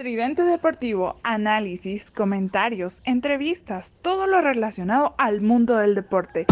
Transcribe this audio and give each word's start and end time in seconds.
Tridente 0.00 0.44
Deportivo, 0.44 1.20
análisis, 1.22 2.10
comentarios, 2.10 3.02
entrevistas, 3.04 3.94
todo 4.00 4.26
lo 4.26 4.40
relacionado 4.40 5.14
al 5.18 5.42
mundo 5.42 5.76
del 5.76 5.94
deporte. 5.94 6.46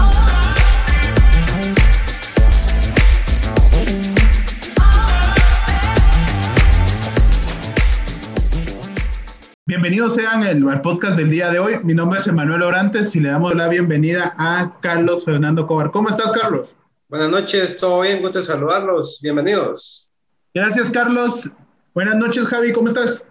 Bienvenidos 9.64 10.14
sean 10.16 10.42
al 10.42 10.82
podcast 10.82 11.16
del 11.16 11.30
día 11.30 11.48
de 11.48 11.58
hoy. 11.58 11.82
Mi 11.82 11.94
nombre 11.94 12.18
es 12.18 12.26
Emanuel 12.26 12.60
Orantes 12.60 13.16
y 13.16 13.20
le 13.20 13.30
damos 13.30 13.54
la 13.54 13.68
bienvenida 13.68 14.34
a 14.36 14.78
Carlos 14.82 15.24
Fernando 15.24 15.66
Cobar. 15.66 15.90
¿Cómo 15.90 16.10
estás, 16.10 16.32
Carlos? 16.32 16.76
Buenas 17.08 17.30
noches, 17.30 17.78
todo 17.78 18.02
bien, 18.02 18.20
gusto 18.20 18.42
saludarlos. 18.42 19.20
Bienvenidos. 19.22 20.12
Gracias, 20.52 20.90
Carlos. 20.90 21.50
Buenas 21.94 22.16
noches, 22.16 22.46
Javi, 22.46 22.74
¿cómo 22.74 22.88
estás? 22.88 23.24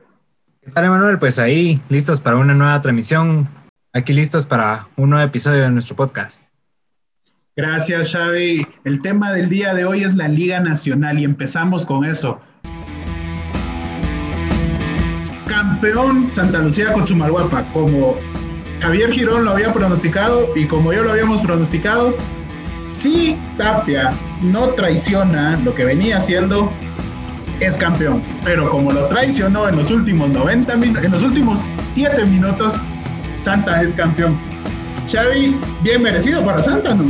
¿Qué 0.68 0.73
tal, 0.73 0.84
Emanuel? 0.84 1.18
Pues 1.18 1.39
ahí, 1.39 1.79
listos 1.87 2.19
para 2.19 2.36
una 2.36 2.54
nueva 2.54 2.82
transmisión. 2.82 3.47
Aquí 3.93 4.11
listos 4.11 4.46
para 4.46 4.89
un 4.97 5.11
nuevo 5.11 5.25
episodio 5.25 5.61
de 5.61 5.71
nuestro 5.71 5.96
podcast. 5.96 6.43
Gracias, 7.55 8.11
Xavi. 8.11 8.68
El 8.83 9.01
tema 9.01 9.32
del 9.32 9.47
día 9.47 9.74
de 9.74 9.86
hoy 9.86 10.04
es 10.04 10.14
la 10.15 10.27
Liga 10.27 10.60
Nacional 10.60 11.19
y 11.19 11.24
empezamos 11.24 11.86
con 11.86 12.04
eso. 12.04 12.41
Campeón 15.47 16.29
Santa 16.29 16.60
Lucía 16.60 16.91
con 16.91 17.05
su 17.05 17.15
Malguapa, 17.15 17.65
como 17.71 18.15
Javier 18.82 19.13
Girón 19.13 19.46
lo 19.46 19.52
había 19.52 19.71
pronosticado 19.71 20.52
y 20.54 20.68
como 20.68 20.91
yo 20.91 21.02
lo 21.02 21.11
habíamos 21.11 21.39
pronosticado, 21.39 22.13
si 22.82 23.39
Tapia 23.57 24.10
no 24.41 24.71
traiciona 24.71 25.57
lo 25.61 25.74
que 25.74 25.86
venía 25.86 26.18
haciendo, 26.18 26.74
es 27.60 27.78
campeón. 27.78 28.21
Pero 28.43 28.70
como 28.70 28.92
lo 28.92 29.07
traicionó 29.07 29.68
en 29.68 29.78
los 29.78 29.92
últimos 29.92 30.29
90 30.29 30.75
minutos, 30.75 31.06
en 31.06 31.11
los 31.11 31.24
últimos 31.24 31.70
7 31.82 32.25
minutos, 32.25 32.75
Santa 33.38 33.81
es 33.81 33.94
campeón. 33.94 34.39
Xavi, 35.11 35.58
bien 35.81 36.02
merecido 36.02 36.44
para 36.44 36.61
Santa, 36.61 36.94
¿no? 36.94 37.05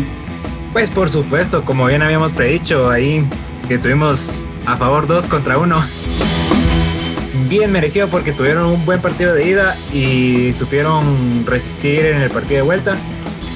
Pues 0.72 0.90
por 0.90 1.10
supuesto, 1.10 1.66
como 1.66 1.88
bien 1.88 2.02
habíamos 2.02 2.34
predicho 2.34 2.90
ahí, 2.90 3.26
que 3.68 3.80
tuvimos 3.80 4.48
a 4.66 4.78
favor 4.78 5.08
2 5.08 5.28
contra 5.28 5.58
1. 5.58 5.76
Bien 7.50 7.72
merecido 7.72 8.08
porque 8.10 8.34
tuvieron 8.34 8.66
un 8.66 8.86
buen 8.86 9.02
partido 9.02 9.34
de 9.34 9.48
ida 9.48 9.76
y 9.94 10.52
supieron 10.54 11.46
resistir 11.46 12.06
en 12.06 12.22
el 12.22 12.30
partido 12.30 12.58
de 12.58 12.62
vuelta. 12.64 12.98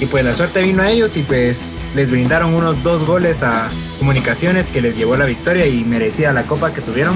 Y 0.02 0.08
pues 0.08 0.26
la 0.26 0.34
suerte 0.34 0.64
vino 0.64 0.82
a 0.82 0.90
ellos 0.90 1.16
y 1.16 1.22
pues 1.22 1.86
les 1.96 2.10
brindaron 2.10 2.56
unos 2.56 2.82
dos 2.82 3.06
goles 3.06 3.44
a 3.44 3.70
comunicaciones 4.00 4.72
que 4.72 4.82
les 4.82 4.98
llevó 4.98 5.16
la 5.16 5.26
victoria 5.26 5.68
y 5.68 5.84
merecía 5.84 6.34
la 6.34 6.42
copa 6.44 6.74
que 6.74 6.82
tuvieron. 6.82 7.16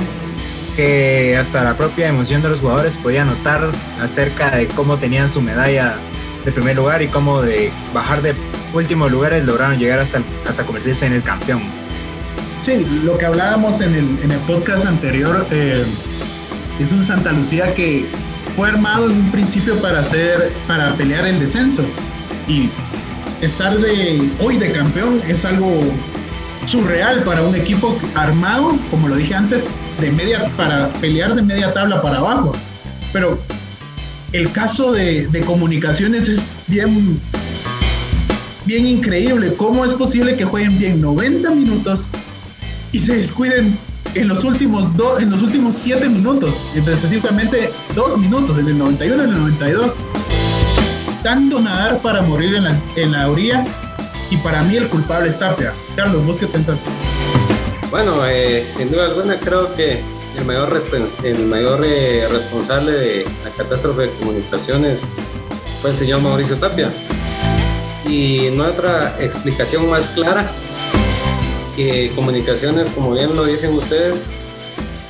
Que 0.76 1.36
hasta 1.36 1.64
la 1.64 1.76
propia 1.76 2.08
emoción 2.08 2.44
de 2.44 2.50
los 2.50 2.60
jugadores 2.60 2.96
podía 2.98 3.26
notar 3.26 3.72
acerca 4.00 4.52
de 4.52 4.68
cómo 4.68 4.98
tenían 4.98 5.32
su 5.32 5.42
medalla 5.42 5.96
de 6.46 6.52
primer 6.52 6.76
lugar 6.76 7.02
y 7.02 7.08
cómo 7.08 7.42
de 7.42 7.72
bajar 7.92 8.22
de 8.22 8.36
últimos 8.72 9.12
lugares 9.12 9.44
lograron 9.46 9.80
llegar 9.80 9.98
hasta, 9.98 10.22
hasta 10.48 10.64
convertirse 10.64 11.08
en 11.08 11.14
el 11.14 11.24
campeón. 11.24 11.62
Sí, 12.64 12.86
lo 13.04 13.18
que 13.18 13.26
hablábamos 13.26 13.82
en 13.82 13.96
el, 13.96 14.20
en 14.24 14.30
el 14.30 14.40
podcast 14.42 14.86
anterior 14.86 15.44
eh, 15.50 15.84
es 16.80 16.92
un 16.92 17.04
Santa 17.04 17.32
Lucía 17.32 17.74
que 17.74 18.06
fue 18.56 18.68
armado 18.68 19.10
en 19.10 19.14
un 19.14 19.32
principio 19.32 19.76
para 19.82 20.02
hacer, 20.02 20.54
para 20.68 20.94
pelear 20.94 21.26
el 21.26 21.40
descenso 21.40 21.84
y 22.48 22.70
estar 23.42 23.78
de 23.78 24.30
hoy 24.42 24.58
de 24.58 24.72
campeón 24.72 25.20
es 25.28 25.46
algo 25.46 25.70
surreal 26.66 27.24
para 27.24 27.42
un 27.42 27.56
equipo 27.56 27.98
armado, 28.16 28.76
como 28.90 29.08
lo 29.08 29.16
dije 29.16 29.36
antes, 29.36 29.64
de 30.00 30.12
media 30.12 30.50
para 30.58 30.90
pelear 30.94 31.36
de 31.36 31.42
media 31.42 31.74
tabla 31.74 32.02
para 32.02 32.18
abajo. 32.18 32.54
Pero 33.14 33.40
el 34.32 34.52
caso 34.52 34.92
de, 34.92 35.28
comunicaciones 35.46 36.28
es 36.28 36.56
bien, 36.68 37.20
bien 38.66 38.86
increíble. 38.86 39.54
¿Cómo 39.56 39.86
es 39.86 39.94
posible 39.94 40.36
que 40.36 40.46
jueguen 40.46 40.78
bien 40.78 41.02
90 41.02 41.52
minutos 41.52 42.04
y 42.92 43.00
se 43.00 43.16
descuiden 43.16 43.78
en 44.14 44.28
los 44.28 44.44
últimos 44.44 44.96
dos, 44.96 45.22
en 45.22 45.30
los 45.30 45.42
últimos 45.42 45.76
7 45.76 46.08
minutos, 46.10 46.56
específicamente 46.76 47.70
2 47.96 48.18
minutos, 48.20 48.58
en 48.60 48.68
el 48.68 48.78
91 48.78 49.24
y 49.24 49.26
el 49.26 49.32
92? 49.32 50.00
Intentando 51.26 51.60
nadar 51.60 51.98
para 52.04 52.22
morir 52.22 52.54
en 52.54 52.66
la, 52.66 52.80
en 52.96 53.12
la 53.12 53.32
orilla 53.32 53.66
y 54.30 54.38
para 54.38 54.64
mí 54.64 54.76
el 54.76 54.88
culpable 54.88 55.28
es 55.28 55.40
Tapia. 55.40 55.74
Carlos, 55.96 56.24
¿vos 56.24 56.38
qué 56.38 56.46
pensás? 56.46 56.78
Bueno, 57.90 58.24
eh, 58.28 58.64
sin 58.78 58.92
duda 58.92 59.06
alguna 59.06 59.36
creo 59.40 59.74
que 59.76 60.02
el 60.38 60.46
mayor, 60.46 61.84
eh, 61.84 62.28
responsable 62.30 62.92
de 62.92 63.26
la 63.44 63.50
catástrofe 63.58 64.04
de 64.04 64.10
comunicaciones 64.20 65.02
fue 65.82 65.90
el 65.90 65.98
señor 65.98 66.22
Mauricio 66.22 66.58
Tapia. 66.58 66.92
Y 68.08 68.50
no 68.54 68.64
hay 68.64 68.70
otra 68.70 69.16
explicación 69.20 69.90
más 69.90 70.10
clara 70.10 70.48
que 71.76 72.12
comunicaciones, 72.14 72.90
como 72.90 73.14
bien 73.14 73.36
lo 73.36 73.46
dicen 73.46 73.74
ustedes, 73.74 74.26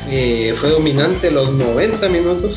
eh, 0.09 0.55
fue 0.61 0.69
dominante 0.69 1.29
los 1.29 1.51
90 1.51 2.07
minutos 2.07 2.55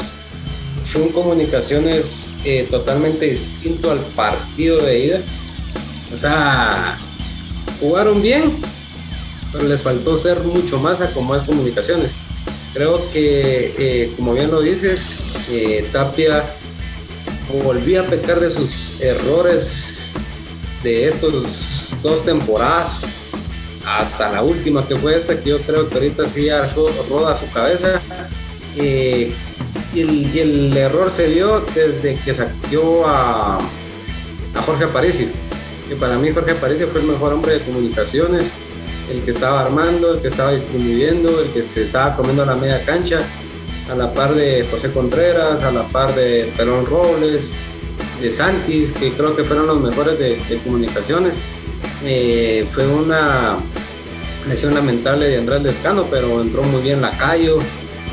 un 0.94 1.10
comunicaciones 1.10 2.37
eh, 2.44 2.66
totalmente 2.71 3.26
distinto 3.26 3.91
al 3.91 3.99
partido 4.16 4.78
de 4.78 5.06
ida. 5.06 5.21
O 6.12 6.16
sea, 6.16 6.99
jugaron 7.81 8.22
bien, 8.22 8.56
pero 9.53 9.65
les 9.65 9.82
faltó 9.82 10.16
ser 10.16 10.41
mucho 10.41 10.78
más 10.78 11.00
a 11.00 11.10
comunicaciones. 11.12 12.12
Creo 12.72 13.00
que, 13.12 13.75
eh, 13.78 14.12
como 14.16 14.34
bien 14.34 14.50
lo 14.50 14.60
dices, 14.60 15.16
eh, 15.50 15.87
Tapia 15.93 16.44
volvió 17.62 18.03
a 18.03 18.05
pecar 18.05 18.41
de 18.41 18.50
sus 18.50 19.00
errores 19.00 20.10
de 20.82 21.09
estos 21.09 21.97
dos 22.03 22.25
temporadas 22.25 23.05
hasta 23.87 24.31
la 24.31 24.43
última 24.43 24.87
que 24.87 24.97
fue 24.97 25.16
esta, 25.16 25.38
que 25.38 25.50
yo 25.50 25.59
creo 25.60 25.88
que 25.88 25.94
ahorita 25.94 26.28
sí 26.28 26.49
roda 27.09 27.34
su 27.34 27.50
cabeza 27.50 28.00
y, 30.00 30.38
el, 30.38 30.76
error 30.76 31.10
se 31.10 31.28
dio 31.28 31.64
desde 31.75 32.16
que 32.16 32.34
saqueó 32.34 33.06
a, 33.06 33.59
a 33.59 34.62
Jorge 34.62 34.84
Aparicio, 34.84 35.26
que 35.88 35.97
para 35.97 36.19
mí 36.19 36.31
Jorge 36.31 36.53
Aparicio 36.53 36.88
fue 36.88 37.00
el 37.00 37.06
mejor 37.09 37.32
hombre 37.32 37.54
de 37.54 37.60
comunicaciones, 37.60 38.53
el 39.10 39.22
que 39.22 39.31
estaba 39.31 39.62
armando, 39.62 40.14
el 40.14 40.20
que 40.20 40.28
estaba 40.28 40.53
distribuyendo, 40.53 41.41
el 41.41 41.48
que 41.50 41.62
se 41.62 41.82
estaba 41.82 42.16
comiendo 42.16 42.44
la 42.44 42.56
media 42.56 42.84
cancha, 42.84 43.22
a 43.91 43.94
la 43.94 44.12
par 44.12 44.34
de 44.34 44.66
José 44.70 44.91
Contreras, 44.92 45.62
a 45.62 45.72
la 45.72 45.82
par 45.84 46.14
de 46.14 46.53
Perón 46.56 46.84
Robles, 46.87 47.50
de 48.20 48.31
Santis, 48.31 48.92
que 48.92 49.12
creo 49.12 49.34
que 49.34 49.44
fueron 49.44 49.66
los 49.66 49.81
mejores 49.81 50.19
de, 50.19 50.38
comunicaciones. 50.64 51.37
Eh, 52.04 52.66
fue 52.72 52.87
una 52.87 53.56
lesión 54.48 54.75
lamentable 54.75 55.28
de 55.28 55.38
Andrés 55.38 55.62
Descano, 55.62 56.06
pero 56.10 56.41
entró 56.41 56.62
muy 56.62 56.82
bien 56.82 57.00
Lacayo, 57.00 57.58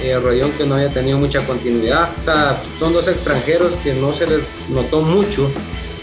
eh, 0.02 0.18
Rollón 0.20 0.52
que 0.52 0.66
no 0.66 0.76
haya 0.76 0.90
tenido 0.90 1.18
mucha 1.18 1.46
continuidad. 1.46 2.10
O 2.20 2.22
sea, 2.22 2.58
son 2.80 2.94
dos 2.94 3.08
extranjeros 3.08 3.76
que 3.78 3.94
no 3.94 4.14
se 4.14 4.28
les 4.28 4.70
notó 4.70 5.02
mucho 5.02 5.50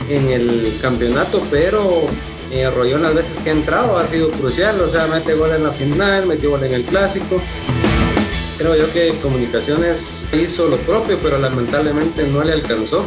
en 0.09 0.29
el 0.29 0.77
campeonato, 0.81 1.43
pero 1.51 2.03
eh, 2.51 2.69
Rollón 2.71 3.03
las 3.03 3.15
veces 3.15 3.41
que 3.41 3.51
ha 3.51 3.53
entrado 3.53 3.99
ha 3.99 4.07
sido 4.07 4.31
crucial, 4.31 4.81
o 4.81 4.91
sea, 4.91 5.07
mete 5.07 5.35
gol 5.35 5.51
en 5.51 5.65
la 5.65 5.71
final, 5.71 6.27
metió 6.27 6.51
gol 6.51 6.65
en 6.65 6.75
el 6.75 6.85
clásico. 6.85 7.41
Creo 8.59 8.77
yo 8.77 8.93
que 8.93 9.15
Comunicaciones 9.23 10.29
hizo 10.33 10.69
lo 10.69 10.77
propio, 10.79 11.19
pero 11.23 11.39
lamentablemente 11.39 12.27
no 12.29 12.45
le 12.45 12.53
alcanzó. 12.53 13.05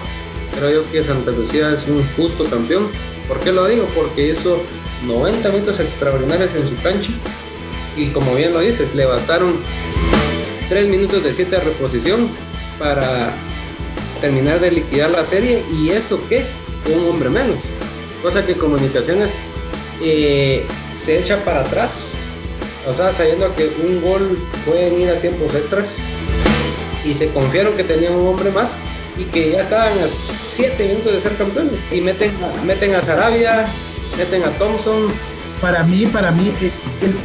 Creo 0.58 0.82
yo 0.82 0.92
que 0.92 1.04
Santa 1.04 1.32
Lucía 1.32 1.72
es 1.72 1.88
un 1.88 2.04
justo 2.16 2.46
campeón. 2.46 2.88
¿Por 3.28 3.40
qué 3.40 3.52
lo 3.52 3.68
digo? 3.68 3.88
Porque 3.96 4.30
hizo 4.30 4.62
90 5.08 5.50
minutos 5.50 5.80
extraordinarios 5.80 6.56
en 6.56 6.68
su 6.68 6.76
cancha 6.82 7.12
y 7.98 8.08
como 8.08 8.36
bien 8.36 8.54
lo 8.54 8.60
dices, 8.60 8.96
le 8.96 9.06
bastaron 9.06 9.56
3 10.70 10.88
minutos 10.88 11.24
de 11.24 11.34
7 11.34 11.60
reposición 11.60 12.28
para 12.80 13.32
terminar 14.22 14.60
de 14.60 14.72
liquidar 14.72 15.12
la 15.12 15.26
serie. 15.26 15.64
Y 15.74 15.90
eso 15.90 16.20
que 16.28 16.44
un 16.94 17.10
hombre 17.10 17.30
menos. 17.30 17.58
Cosa 18.22 18.46
que 18.46 18.54
comunicaciones 18.54 19.36
eh, 20.02 20.66
se 20.90 21.20
echa 21.20 21.38
para 21.44 21.62
atrás, 21.62 22.14
o 22.88 22.94
sea, 22.94 23.12
sabiendo 23.12 23.54
que 23.56 23.70
un 23.88 24.02
gol 24.02 24.38
puede 24.66 25.00
ir 25.00 25.10
a 25.10 25.16
tiempos 25.16 25.56
extras. 25.56 25.98
Y 27.06 27.14
se 27.14 27.30
confiaron 27.30 27.76
que 27.76 27.84
tenían 27.84 28.14
un 28.14 28.28
hombre 28.28 28.50
más 28.52 28.78
y 29.18 29.24
que 29.26 29.52
ya 29.52 29.62
estaban 29.62 30.00
a 30.00 30.08
7 30.08 30.88
minutos 30.88 31.14
de 31.14 31.20
ser 31.20 31.36
campeones. 31.38 31.80
Y 31.92 32.02
meten, 32.02 32.32
meten 32.66 32.96
a 32.96 33.02
Sarabia, 33.02 33.66
meten 34.18 34.44
a 34.44 34.50
Thompson. 34.58 35.14
Para 35.62 35.84
mí, 35.84 36.06
para 36.08 36.32
mí, 36.32 36.52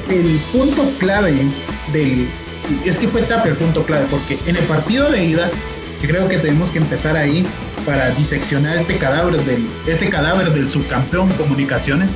el 0.09 0.41
punto 0.53 0.89
clave 0.99 1.35
del, 1.93 2.29
es 2.85 2.99
que 2.99 3.09
fue 3.09 3.23
Tapia 3.23 3.53
el 3.53 3.57
punto 3.57 3.85
clave, 3.85 4.07
porque 4.11 4.39
en 4.47 4.57
el 4.57 4.65
partido 4.65 5.11
de 5.11 5.25
ida, 5.25 5.51
creo 6.03 6.29
que 6.29 6.39
tenemos 6.39 6.71
que 6.71 6.79
empezar 6.79 7.17
ahí 7.17 7.47
para 7.85 8.11
diseccionar 8.11 8.79
este 8.79 8.97
cadáver 8.97 9.43
del, 9.45 9.67
este 9.87 10.09
cadáver 10.09 10.53
del 10.53 10.69
subcampeón 10.69 11.29
comunicaciones. 11.33 12.11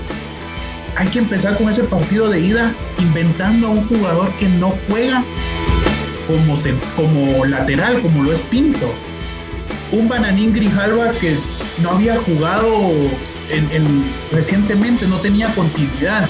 Hay 0.96 1.08
que 1.08 1.18
empezar 1.18 1.56
con 1.56 1.68
ese 1.68 1.84
partido 1.84 2.28
de 2.28 2.40
ida 2.40 2.72
inventando 2.98 3.66
a 3.66 3.70
un 3.70 3.86
jugador 3.88 4.30
que 4.38 4.48
no 4.48 4.74
juega 4.88 5.22
como, 6.26 6.58
como 6.96 7.44
lateral, 7.46 8.00
como 8.00 8.22
lo 8.22 8.32
es 8.32 8.42
Pinto. 8.42 8.92
Un 9.92 10.08
Bananín 10.08 10.52
Grijalva 10.52 11.10
que 11.12 11.36
no 11.82 11.90
había 11.90 12.16
jugado 12.16 12.92
en, 13.50 14.04
recientemente, 14.32 15.06
no 15.06 15.16
tenía 15.18 15.48
continuidad. 15.54 16.28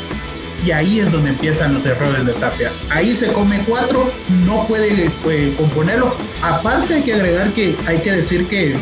Y 0.65 0.71
ahí 0.71 1.01
es 1.01 1.13
donde 1.13 1.31
empiezan 1.31 1.75
los 1.75 1.85
errores 1.85 2.25
de 2.25 2.33
Tapia. 2.35 2.71
Ahí 2.91 3.15
se 3.15 3.29
come 3.29 3.63
cuatro, 3.67 4.11
no 4.47 4.67
puede 4.67 5.11
eh, 5.29 5.55
componerlo. 5.59 6.17
Aparte 6.43 6.95
hay 6.95 7.03
que 7.03 7.15
agregar 7.15 7.51
que 7.51 7.75
hay 7.87 7.99
que 7.99 8.13
decir 8.13 8.47
que 8.47 8.75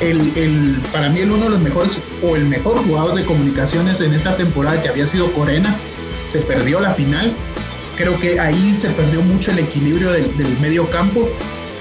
el, 0.00 0.32
el, 0.36 0.80
para 0.90 1.10
mí 1.10 1.20
el 1.20 1.30
uno 1.30 1.44
de 1.44 1.50
los 1.50 1.60
mejores 1.60 1.92
o 2.22 2.34
el 2.34 2.46
mejor 2.46 2.78
jugador 2.86 3.14
de 3.14 3.24
comunicaciones 3.24 4.00
en 4.00 4.14
esta 4.14 4.36
temporada 4.36 4.80
que 4.82 4.88
había 4.88 5.06
sido 5.06 5.30
Corena, 5.32 5.76
se 6.32 6.38
perdió 6.38 6.80
la 6.80 6.94
final. 6.94 7.30
Creo 7.96 8.18
que 8.18 8.40
ahí 8.40 8.74
se 8.74 8.88
perdió 8.90 9.20
mucho 9.20 9.50
el 9.50 9.58
equilibrio 9.58 10.12
del, 10.12 10.58
medio 10.62 10.88
campo, 10.88 11.28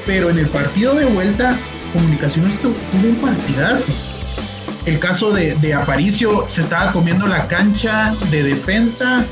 pero 0.06 0.30
en 0.30 0.40
el 0.40 0.48
partido 0.48 0.96
de 0.96 1.06
vuelta, 1.06 1.58
Comunicaciones 1.94 2.60
tuvo 2.62 2.76
un 3.04 3.16
partidazo. 3.16 4.19
El 4.86 5.00
caso 5.00 5.32
de, 5.32 5.56
de 5.56 5.74
Aparicio 5.74 6.46
se 6.48 6.62
estaba 6.62 6.92
comiendo 6.92 7.28
la 7.28 7.48
cancha 7.48 8.14
de 8.32 8.44
defensa, 8.44 9.26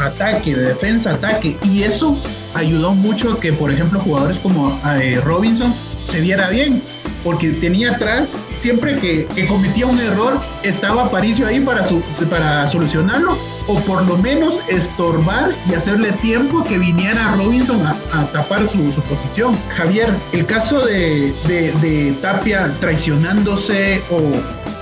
ataque, 0.00 0.54
de 0.54 0.66
defensa, 0.66 1.12
ataque, 1.12 1.56
y 1.64 1.82
eso 1.82 2.16
ayudó 2.54 2.94
mucho 2.94 3.32
a 3.32 3.40
que, 3.40 3.52
por 3.52 3.70
ejemplo, 3.70 4.00
jugadores 4.00 4.38
como 4.38 4.78
eh, 5.00 5.20
Robinson 5.24 5.72
se 6.08 6.20
viera 6.20 6.48
bien 6.48 6.82
porque 7.24 7.50
tenía 7.50 7.92
atrás, 7.92 8.46
siempre 8.58 8.98
que, 8.98 9.26
cometía 9.46 9.86
un 9.86 9.98
error, 9.98 10.40
estaba 10.62 11.04
Aparicio 11.04 11.46
ahí 11.46 11.60
para, 11.60 11.82
para 12.30 12.68
solucionarlo, 12.68 13.36
o 13.66 13.80
por 13.80 14.06
lo 14.06 14.16
menos 14.18 14.60
estorbar 14.68 15.52
y 15.70 15.74
hacerle 15.74 16.12
tiempo 16.12 16.64
que 16.64 16.78
viniera 16.78 17.34
Robinson 17.36 17.80
a, 17.86 18.24
tapar 18.26 18.66
su, 18.68 18.78
posición. 19.08 19.58
Javier, 19.76 20.08
el 20.32 20.46
caso 20.46 20.86
de, 20.86 22.14
Tapia 22.22 22.72
traicionándose 22.80 24.00
o, 24.10 24.20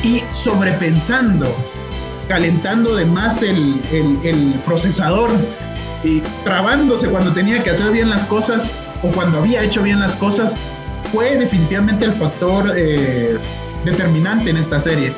y 0.03 0.23
sobrepensando, 0.31 1.55
calentando 2.29 2.95
de 2.97 3.05
más 3.07 3.43
el, 3.43 3.81
el 3.93 4.55
procesador 4.65 5.31
y 6.05 6.21
trabándose 6.45 7.09
cuando 7.09 7.33
tenía 7.33 7.63
que 7.63 7.71
hacer 7.71 7.91
bien 7.91 8.11
las 8.11 8.27
cosas 8.27 8.71
o 9.03 9.09
cuando 9.09 9.39
había 9.39 9.63
hecho 9.63 9.83
bien 9.83 10.01
las 10.01 10.17
cosas, 10.17 10.55
fue 11.13 11.37
definitivamente 11.37 12.05
el 12.05 12.13
factor 12.13 12.73
eh, 12.77 13.37
determinante 13.85 14.51
en 14.51 14.57
esta 14.57 14.81
serie. 14.81 15.13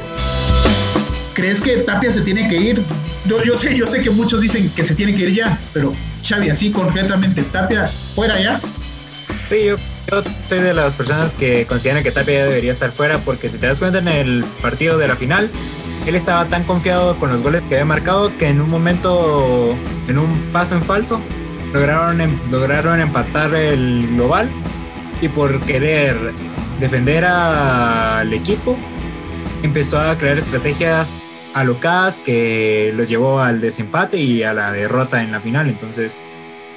¿Crees 1.34 1.60
que 1.60 1.76
Tapia 1.78 2.12
se 2.12 2.22
tiene 2.22 2.48
que 2.48 2.56
ir? 2.56 2.82
Yo, 3.26 3.42
yo, 3.42 3.56
sé, 3.58 3.76
yo 3.76 3.86
sé 3.86 4.00
que 4.00 4.10
muchos 4.10 4.40
dicen 4.40 4.70
que 4.70 4.84
se 4.84 4.94
tiene 4.94 5.14
que 5.14 5.24
ir 5.24 5.34
ya, 5.34 5.58
pero 5.72 5.92
Xavi, 6.26 6.50
así 6.50 6.70
concretamente, 6.70 7.42
Tapia 7.42 7.86
fuera 8.14 8.40
ya. 8.40 8.60
Sí, 9.48 9.66
yo, 9.66 9.76
soy 10.46 10.60
de 10.60 10.74
las 10.74 10.94
personas 10.94 11.34
que 11.34 11.66
consideran 11.66 12.02
que 12.02 12.10
Tapia 12.10 12.44
debería 12.44 12.72
estar 12.72 12.90
fuera, 12.90 13.18
porque 13.18 13.48
si 13.48 13.58
te 13.58 13.66
das 13.66 13.78
cuenta 13.78 13.98
en 13.98 14.08
el 14.08 14.44
partido 14.62 14.96
de 14.96 15.08
la 15.08 15.16
final, 15.16 15.50
él 16.06 16.14
estaba 16.14 16.46
tan 16.46 16.64
confiado 16.64 17.18
con 17.18 17.30
los 17.30 17.42
goles 17.42 17.62
que 17.62 17.74
había 17.74 17.84
marcado 17.84 18.36
que 18.38 18.48
en 18.48 18.60
un 18.60 18.70
momento, 18.70 19.76
en 20.06 20.18
un 20.18 20.50
paso 20.52 20.76
en 20.76 20.82
falso, 20.82 21.20
lograron, 21.72 22.20
em, 22.20 22.38
lograron 22.50 23.00
empatar 23.00 23.54
el 23.54 24.08
global 24.14 24.50
y 25.20 25.28
por 25.28 25.60
querer 25.60 26.16
defender 26.80 27.24
al 27.24 28.32
equipo, 28.32 28.78
empezó 29.62 30.00
a 30.00 30.16
crear 30.16 30.38
estrategias 30.38 31.34
alocadas 31.52 32.18
que 32.18 32.92
los 32.94 33.08
llevó 33.08 33.40
al 33.40 33.60
desempate 33.60 34.16
y 34.18 34.42
a 34.42 34.54
la 34.54 34.72
derrota 34.72 35.22
en 35.22 35.32
la 35.32 35.40
final. 35.40 35.68
Entonces, 35.68 36.24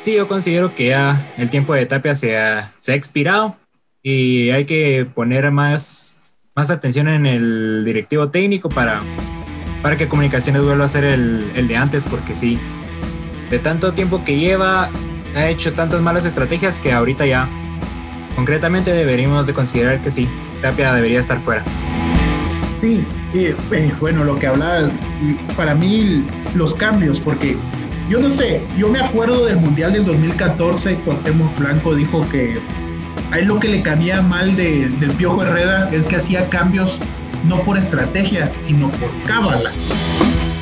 sí, 0.01 0.15
yo 0.15 0.27
considero 0.27 0.75
que 0.75 0.88
ya 0.88 1.33
el 1.38 1.50
tiempo 1.50 1.74
de 1.74 1.86
Tapia 1.86 2.13
se 2.15 2.38
ha, 2.38 2.74
expirado 2.88 3.56
y 4.03 4.50
hay 4.50 4.65
que 4.65 5.07
poner 5.15 5.50
más, 5.51 6.19
más 6.53 6.69
atención 6.69 7.07
en 7.07 7.25
el 7.25 7.83
directivo 7.86 8.30
técnico 8.30 8.68
para, 8.68 9.01
para 9.81 9.95
que 9.95 10.09
Comunicaciones 10.09 10.62
vuelva 10.62 10.83
a 10.83 10.89
ser 10.89 11.06
el, 11.06 11.50
el 11.56 11.68
de 11.69 11.77
antes, 11.77 12.06
porque 12.06 12.36
sí, 12.36 12.59
de 13.50 13.59
tanto 13.59 13.94
tiempo 13.94 14.25
que 14.25 14.38
lleva, 14.38 14.89
ha 15.36 15.48
hecho 15.48 15.71
tantas 15.74 16.01
malas 16.01 16.25
estrategias 16.25 16.77
que 16.77 16.92
ahorita 16.92 17.25
ya 17.25 17.50
Concretamente 18.36 18.94
deberíamos 18.94 19.45
de 19.47 19.54
considerar 19.54 20.01
que 20.01 20.09
sí, 20.09 20.27
Tapia 20.62 20.94
debería 20.94 21.19
estar 21.19 21.39
fuera. 21.39 21.63
Sí, 22.80 23.06
eh, 23.33 23.56
bueno, 24.00 24.24
lo 24.24 24.36
que 24.36 24.47
hablaba, 24.47 24.89
para 25.56 25.75
mí 25.75 26.25
los 26.56 26.74
cambios, 26.74 27.19
porque 27.19 27.57
yo 28.11 28.19
no 28.19 28.29
sé, 28.29 28.61
yo 28.77 28.89
me 28.89 28.99
acuerdo 28.99 29.45
del 29.45 29.55
Mundial 29.55 29.93
del 29.93 30.03
2014, 30.03 30.97
Cuauhtémoc 31.05 31.57
Blanco 31.57 31.95
dijo 31.95 32.27
que 32.27 32.59
a 33.31 33.39
él 33.39 33.45
lo 33.45 33.57
que 33.57 33.69
le 33.69 33.81
cabía 33.81 34.21
mal 34.21 34.53
del 34.57 35.11
Piojo 35.17 35.43
Herrera 35.43 35.89
es 35.93 36.05
que 36.05 36.17
hacía 36.17 36.49
cambios 36.49 36.99
no 37.45 37.63
por 37.63 37.77
estrategia, 37.77 38.53
sino 38.53 38.91
por 38.91 39.09
cábala. 39.23 39.71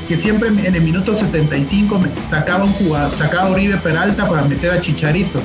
Que 0.08 0.16
siempre 0.16 0.50
en 0.50 0.76
el 0.76 0.82
minuto 0.84 1.16
75 1.16 2.00
sacaba 2.30 2.66
un 2.66 2.74
jugador, 2.74 3.18
sacaba 3.18 3.50
a 3.50 3.50
Oribe 3.50 3.78
Peralta 3.78 4.30
para 4.30 4.44
meter 4.44 4.70
a 4.70 4.80
Chicharito 4.80 5.42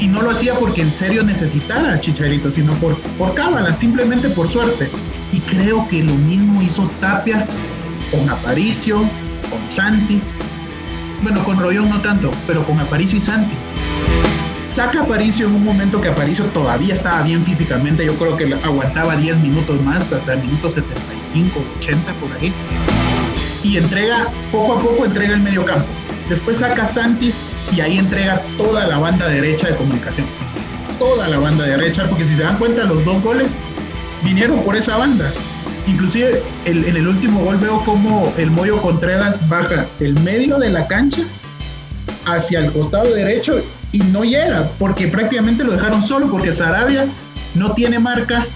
y 0.00 0.08
no 0.08 0.20
lo 0.20 0.32
hacía 0.32 0.52
porque 0.56 0.82
en 0.82 0.92
serio 0.92 1.22
necesitara 1.22 1.94
a 1.94 2.00
Chicharito, 2.00 2.50
sino 2.50 2.74
por, 2.74 2.94
por 3.16 3.32
cábala, 3.32 3.74
simplemente 3.78 4.28
por 4.28 4.48
suerte. 4.48 4.90
Y 5.32 5.40
creo 5.40 5.88
que 5.88 6.04
lo 6.04 6.12
mismo 6.12 6.60
hizo 6.60 6.90
Tapia 7.00 7.46
con 8.10 8.28
Aparicio, 8.28 8.98
con 9.48 9.70
Santis. 9.70 10.31
Bueno, 11.22 11.44
con 11.44 11.58
Royón 11.58 11.88
no 11.88 12.00
tanto, 12.00 12.32
pero 12.46 12.64
con 12.64 12.78
Aparicio 12.80 13.18
y 13.18 13.20
Santis. 13.20 13.56
Saca 14.74 15.02
Aparicio 15.02 15.46
en 15.46 15.54
un 15.54 15.64
momento 15.64 16.00
que 16.00 16.08
Aparicio 16.08 16.44
todavía 16.46 16.94
estaba 16.94 17.22
bien 17.22 17.44
físicamente, 17.44 18.04
yo 18.04 18.14
creo 18.14 18.36
que 18.36 18.54
aguantaba 18.54 19.16
10 19.16 19.38
minutos 19.38 19.80
más, 19.82 20.12
hasta 20.12 20.34
el 20.34 20.40
minuto 20.40 20.70
75, 20.70 21.62
80 21.78 22.12
por 22.14 22.32
ahí. 22.32 22.52
Y 23.62 23.76
entrega, 23.76 24.28
poco 24.50 24.78
a 24.78 24.82
poco 24.82 25.04
entrega 25.04 25.34
el 25.34 25.40
medio 25.40 25.64
campo 25.64 25.86
Después 26.28 26.58
saca 26.58 26.86
Santis 26.86 27.44
y 27.76 27.80
ahí 27.80 27.98
entrega 27.98 28.40
toda 28.56 28.86
la 28.86 28.98
banda 28.98 29.28
derecha 29.28 29.68
de 29.68 29.76
comunicación. 29.76 30.26
Toda 30.98 31.28
la 31.28 31.38
banda 31.38 31.64
derecha, 31.64 32.08
porque 32.08 32.24
si 32.24 32.36
se 32.36 32.42
dan 32.42 32.56
cuenta, 32.58 32.84
los 32.84 33.04
dos 33.04 33.22
goles 33.22 33.52
vinieron 34.22 34.62
por 34.62 34.74
esa 34.74 34.96
banda. 34.96 35.30
Inclusive 35.86 36.42
en 36.64 36.96
el 36.96 37.08
último 37.08 37.44
gol 37.44 37.56
veo 37.56 37.84
como 37.84 38.32
el 38.36 38.50
Moyo 38.50 38.80
Contreras 38.80 39.48
baja 39.48 39.84
el 40.00 40.18
medio 40.20 40.58
de 40.58 40.70
la 40.70 40.86
cancha 40.86 41.22
hacia 42.24 42.60
el 42.60 42.72
costado 42.72 43.12
derecho 43.12 43.60
y 43.90 43.98
no 43.98 44.24
llega, 44.24 44.68
porque 44.78 45.08
prácticamente 45.08 45.64
lo 45.64 45.72
dejaron 45.72 46.02
solo, 46.02 46.30
porque 46.30 46.52
Sarabia 46.52 47.06
no 47.54 47.72
tiene 47.72 47.98
marca, 47.98 48.46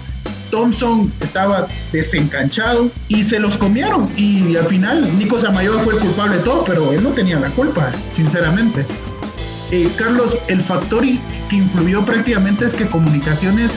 Thompson 0.49 1.11
estaba 1.19 1.67
desencanchado 1.91 2.89
y 3.07 3.23
se 3.23 3.39
los 3.39 3.57
comieron. 3.57 4.09
Y 4.17 4.55
al 4.55 4.67
final 4.67 5.17
Nico 5.17 5.39
Samayoa 5.39 5.83
fue 5.83 5.95
el 5.95 5.99
culpable 5.99 6.37
de 6.37 6.43
todo, 6.43 6.63
pero 6.65 6.91
él 6.93 7.03
no 7.03 7.09
tenía 7.09 7.39
la 7.39 7.49
culpa, 7.49 7.91
sinceramente. 8.11 8.85
Eh, 9.71 9.89
Carlos, 9.97 10.37
el 10.47 10.63
factor 10.63 11.03
que 11.49 11.55
influyó 11.55 12.03
prácticamente 12.05 12.65
es 12.65 12.73
que 12.73 12.87
comunicaciones 12.87 13.71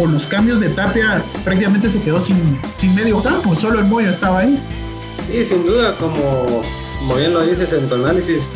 con 0.00 0.14
los 0.14 0.24
cambios 0.24 0.60
de 0.60 0.70
Tapia 0.70 1.22
prácticamente 1.44 1.90
se 1.90 2.00
quedó 2.00 2.22
sin, 2.22 2.58
sin 2.74 2.94
medio 2.94 3.22
campo, 3.22 3.54
solo 3.54 3.80
el 3.80 3.84
Moyo 3.84 4.08
estaba 4.08 4.40
ahí. 4.40 4.58
Sí, 5.22 5.44
sin 5.44 5.66
duda, 5.66 5.94
como, 6.00 6.62
como 7.00 7.16
bien 7.16 7.34
lo 7.34 7.42
dices 7.42 7.74
en 7.74 7.86
tu 7.86 7.96
análisis, 7.96 8.48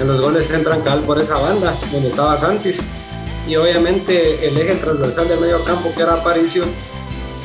en 0.00 0.06
los 0.06 0.18
goles 0.18 0.50
entran 0.50 0.80
cal 0.80 1.00
por 1.00 1.20
esa 1.20 1.34
banda 1.34 1.76
donde 1.92 2.08
estaba 2.08 2.38
Santis 2.38 2.80
y 3.46 3.56
obviamente 3.56 4.48
el 4.48 4.56
eje 4.56 4.76
transversal 4.76 5.28
del 5.28 5.40
medio 5.40 5.62
campo 5.62 5.92
que 5.94 6.02
era 6.02 6.14
Aparicio 6.14 6.64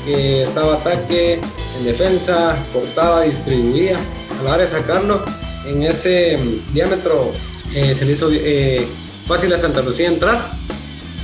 que 0.05 0.43
estaba 0.43 0.75
ataque, 0.75 1.41
en 1.79 1.85
defensa, 1.85 2.55
cortaba, 2.71 3.23
distribuía. 3.23 3.97
A 4.39 4.43
la 4.43 4.51
hora 4.51 4.61
de 4.61 4.67
sacarlo, 4.67 5.23
en 5.65 5.83
ese 5.83 6.39
diámetro 6.73 7.31
eh, 7.73 7.93
se 7.93 8.05
le 8.05 8.13
hizo 8.13 8.29
eh, 8.31 8.87
fácil 9.27 9.53
a 9.53 9.59
Santa 9.59 9.81
Lucía 9.81 10.07
entrar, 10.07 10.45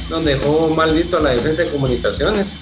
donde 0.10 0.36
dejó 0.36 0.70
mal 0.70 0.94
visto 0.94 1.18
a 1.18 1.22
la 1.22 1.32
defensa 1.32 1.64
de 1.64 1.70
comunicaciones, 1.70 2.54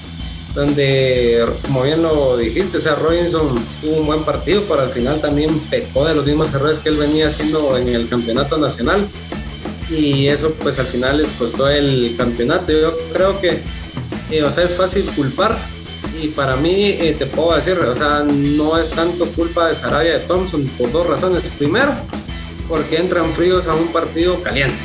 donde, 0.53 1.45
como 1.61 1.83
bien 1.83 2.01
lo 2.01 2.37
dijiste, 2.37 2.77
o 2.77 2.79
sea, 2.79 2.95
Robinson 2.95 3.63
tuvo 3.81 3.97
un 3.97 4.07
buen 4.07 4.23
partido, 4.23 4.63
pero 4.67 4.81
al 4.81 4.89
final 4.89 5.21
también 5.21 5.59
pecó 5.69 6.05
de 6.05 6.15
los 6.15 6.25
mismos 6.25 6.53
errores 6.53 6.79
que 6.79 6.89
él 6.89 6.97
venía 6.97 7.27
haciendo 7.27 7.77
en 7.77 7.89
el 7.89 8.07
campeonato 8.09 8.57
nacional. 8.57 9.05
Y 9.89 10.27
eso 10.27 10.51
pues 10.61 10.79
al 10.79 10.87
final 10.87 11.19
les 11.19 11.31
costó 11.31 11.69
el 11.69 12.13
campeonato. 12.17 12.73
Yo 12.73 12.93
creo 13.13 13.39
que, 13.39 13.59
eh, 14.31 14.43
o 14.43 14.51
sea, 14.51 14.65
es 14.65 14.75
fácil 14.75 15.05
culpar 15.15 15.57
y 16.21 16.29
para 16.29 16.55
mí, 16.55 16.95
eh, 16.99 17.15
te 17.17 17.25
puedo 17.25 17.55
decir, 17.55 17.77
o 17.77 17.95
sea, 17.95 18.23
no 18.23 18.77
es 18.79 18.89
tanto 18.89 19.25
culpa 19.27 19.67
de 19.67 19.75
Sarabia 19.75 20.13
de 20.13 20.19
Thompson 20.19 20.65
por 20.77 20.91
dos 20.91 21.07
razones. 21.07 21.43
Primero, 21.57 21.93
porque 22.67 22.97
entran 22.97 23.31
fríos 23.33 23.67
a 23.67 23.75
un 23.75 23.87
partido 23.87 24.41
caliente. 24.41 24.75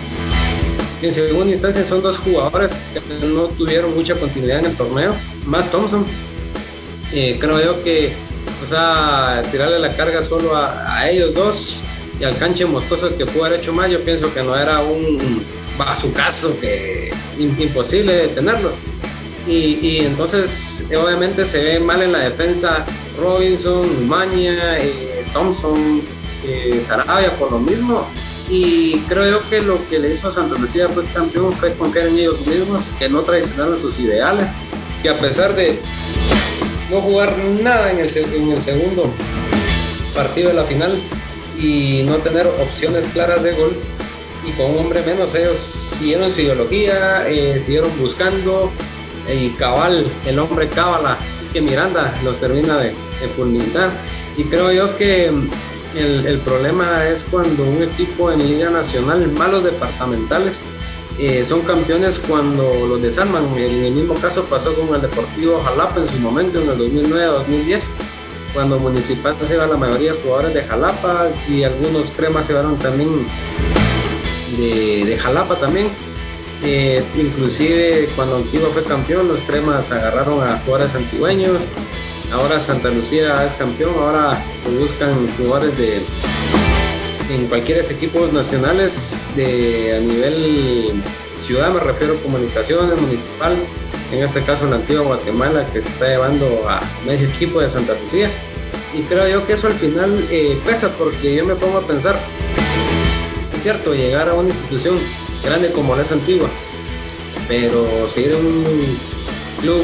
En 1.02 1.12
segunda 1.12 1.50
instancia, 1.50 1.84
son 1.84 2.00
dos 2.00 2.18
jugadores 2.18 2.72
que 2.94 3.26
no 3.26 3.46
tuvieron 3.48 3.92
mucha 3.92 4.14
continuidad 4.14 4.60
en 4.60 4.66
el 4.66 4.76
torneo, 4.76 5.12
más 5.46 5.68
Thompson. 5.68 6.06
Eh, 7.12 7.38
creo 7.40 7.60
yo 7.60 7.82
que, 7.82 8.12
o 8.64 8.66
sea, 8.68 9.42
tirarle 9.50 9.80
la 9.80 9.96
carga 9.96 10.22
solo 10.22 10.54
a, 10.54 11.10
ellos 11.10 11.34
dos 11.34 11.82
y 12.20 12.24
al 12.24 12.38
canche 12.38 12.66
moscoso 12.66 13.16
que 13.16 13.26
pudo 13.26 13.46
haber 13.46 13.58
hecho 13.58 13.72
más, 13.72 13.90
yo 13.90 13.98
pienso 14.00 14.32
que 14.32 14.44
no 14.44 14.56
era 14.56 14.78
un, 14.80 15.44
caso 16.14 16.56
que 16.60 17.12
imposible 17.36 18.14
detenerlo. 18.14 18.70
Y, 19.48 19.80
y, 19.82 19.98
entonces 20.06 20.86
obviamente 20.90 21.44
se 21.44 21.64
ve 21.64 21.80
mal 21.80 22.00
en 22.00 22.12
la 22.12 22.20
defensa 22.20 22.86
Robinson, 23.18 24.08
Maña, 24.08 24.78
eh, 24.78 25.24
Thompson, 25.32 26.00
eh, 26.46 26.80
Sarabia 26.80 27.30
por 27.32 27.50
lo 27.50 27.58
mismo. 27.58 28.06
Y 28.48 28.98
creo 29.08 29.30
yo 29.30 29.48
que 29.48 29.60
lo 29.60 29.78
que 29.88 29.98
le 29.98 30.12
hizo 30.12 30.28
a 30.28 30.32
Santa 30.32 30.58
Lucía 30.58 30.88
fue 30.88 31.04
campeón 31.06 31.52
fue 31.54 31.74
confiar 31.74 32.08
en 32.08 32.18
ellos 32.18 32.46
mismos, 32.46 32.92
que 32.98 33.08
no 33.08 33.20
traicionaron 33.20 33.78
sus 33.78 33.98
ideales, 34.00 34.50
que 35.02 35.08
a 35.08 35.18
pesar 35.18 35.54
de 35.54 35.80
no 36.90 37.00
jugar 37.00 37.36
nada 37.62 37.92
en 37.92 38.00
el, 38.00 38.16
en 38.16 38.52
el 38.52 38.60
segundo 38.60 39.10
partido 40.14 40.48
de 40.48 40.54
la 40.54 40.64
final 40.64 41.00
y 41.58 42.02
no 42.04 42.16
tener 42.16 42.46
opciones 42.46 43.06
claras 43.06 43.42
de 43.42 43.52
gol, 43.52 43.74
y 44.46 44.50
con 44.52 44.72
un 44.72 44.78
hombre 44.78 45.02
menos 45.02 45.34
ellos 45.34 45.58
siguieron 45.58 46.30
su 46.30 46.40
ideología, 46.40 47.28
eh, 47.28 47.60
siguieron 47.60 47.90
buscando 47.98 48.70
y 49.32 49.50
cabal, 49.50 50.04
el 50.26 50.38
hombre 50.38 50.68
cábala 50.68 51.16
que 51.52 51.60
Miranda 51.60 52.12
los 52.24 52.38
termina 52.38 52.78
de, 52.78 52.92
fulminar. 53.36 53.90
Y 54.36 54.44
creo 54.44 54.72
yo 54.72 54.96
que 54.96 55.30
el, 55.94 56.38
problema 56.38 57.06
es 57.08 57.24
cuando 57.24 57.64
un 57.64 57.82
equipo 57.82 58.32
en 58.32 58.38
Liga 58.46 58.70
Nacional, 58.70 59.30
malos 59.32 59.64
departamentales, 59.64 60.60
eh, 61.18 61.44
son 61.44 61.60
campeones 61.62 62.20
cuando 62.20 62.64
los 62.86 63.02
desarman. 63.02 63.44
En 63.56 63.84
el 63.84 63.92
mismo 63.92 64.14
caso 64.14 64.44
pasó 64.44 64.74
con 64.74 64.94
el 64.94 65.02
Deportivo 65.02 65.60
Jalapa 65.60 66.00
en 66.00 66.08
su 66.08 66.18
momento, 66.18 66.60
en 66.60 66.68
el 66.70 66.78
2009-2010, 66.78 67.82
cuando 68.54 68.78
Municipal 68.78 69.34
se 69.42 69.54
iba 69.54 69.66
la 69.66 69.76
mayoría 69.76 70.12
de 70.12 70.18
jugadores 70.20 70.54
de 70.54 70.62
Jalapa 70.62 71.28
y 71.48 71.64
algunos 71.64 72.10
cremas 72.12 72.46
se 72.46 72.52
llevaron 72.52 72.78
también 72.78 73.08
de, 74.56 75.04
de 75.04 75.18
Jalapa 75.18 75.56
también. 75.56 75.88
Eh, 76.64 77.02
inclusive 77.16 78.08
cuando 78.14 78.36
Antigua 78.36 78.68
fue 78.72 78.84
campeón, 78.84 79.26
los 79.26 79.40
cremas 79.40 79.90
agarraron 79.90 80.42
a 80.42 80.58
jugadores 80.60 80.94
antigüeños. 80.94 81.64
Ahora 82.32 82.58
Santa 82.60 82.88
Lucía 82.88 83.44
es 83.44 83.52
campeón, 83.54 83.92
ahora 83.98 84.42
buscan 84.80 85.14
jugadores 85.36 85.76
de 85.76 86.00
en 87.30 87.46
cualquier 87.46 87.78
equipos 87.78 88.32
nacionales 88.32 89.30
de 89.36 89.96
a 89.96 90.00
nivel 90.00 91.02
ciudad, 91.38 91.72
me 91.72 91.80
refiero 91.80 92.14
a 92.14 92.22
comunicaciones, 92.22 93.00
municipal, 93.00 93.54
en 94.12 94.22
este 94.22 94.42
caso 94.42 94.66
la 94.66 94.76
antigua 94.76 95.02
Guatemala 95.02 95.64
que 95.72 95.82
se 95.82 95.88
está 95.88 96.08
llevando 96.08 96.46
a 96.68 96.80
medio 97.06 97.28
equipo 97.28 97.60
de 97.60 97.68
Santa 97.68 97.94
Lucía. 98.02 98.30
Y 98.94 99.02
creo 99.02 99.28
yo 99.28 99.46
que 99.46 99.54
eso 99.54 99.66
al 99.66 99.74
final 99.74 100.26
eh, 100.30 100.58
pesa 100.64 100.90
porque 100.98 101.34
yo 101.34 101.44
me 101.44 101.54
pongo 101.54 101.78
a 101.78 101.82
pensar, 101.82 102.18
es 103.54 103.62
cierto, 103.62 103.94
llegar 103.94 104.28
a 104.28 104.34
una 104.34 104.48
institución 104.48 104.98
grande 105.42 105.70
como 105.72 105.96
la 105.96 106.02
es 106.02 106.12
Antigua, 106.12 106.48
pero 107.48 108.08
seguir 108.08 108.32
en 108.32 108.46
un 108.46 108.98
club 109.60 109.82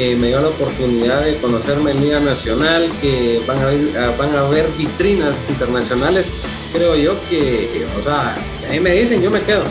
que 0.00 0.16
me 0.16 0.28
dio 0.28 0.40
la 0.40 0.48
oportunidad 0.48 1.26
de 1.26 1.36
conocerme 1.36 1.90
en 1.90 2.00
Liga 2.00 2.20
Nacional, 2.20 2.90
que 3.02 3.38
van 3.46 3.58
a, 3.58 3.66
ver, 3.66 3.78
van 4.16 4.34
a 4.34 4.44
ver 4.44 4.66
vitrinas 4.78 5.46
internacionales, 5.50 6.30
creo 6.72 6.96
yo 6.96 7.20
que, 7.28 7.84
o 7.98 8.02
sea, 8.02 8.34
si 8.58 8.64
a 8.64 8.70
mí 8.70 8.80
me 8.80 8.92
dicen, 8.92 9.20
yo 9.20 9.30
me 9.30 9.42
quedo. 9.42 9.62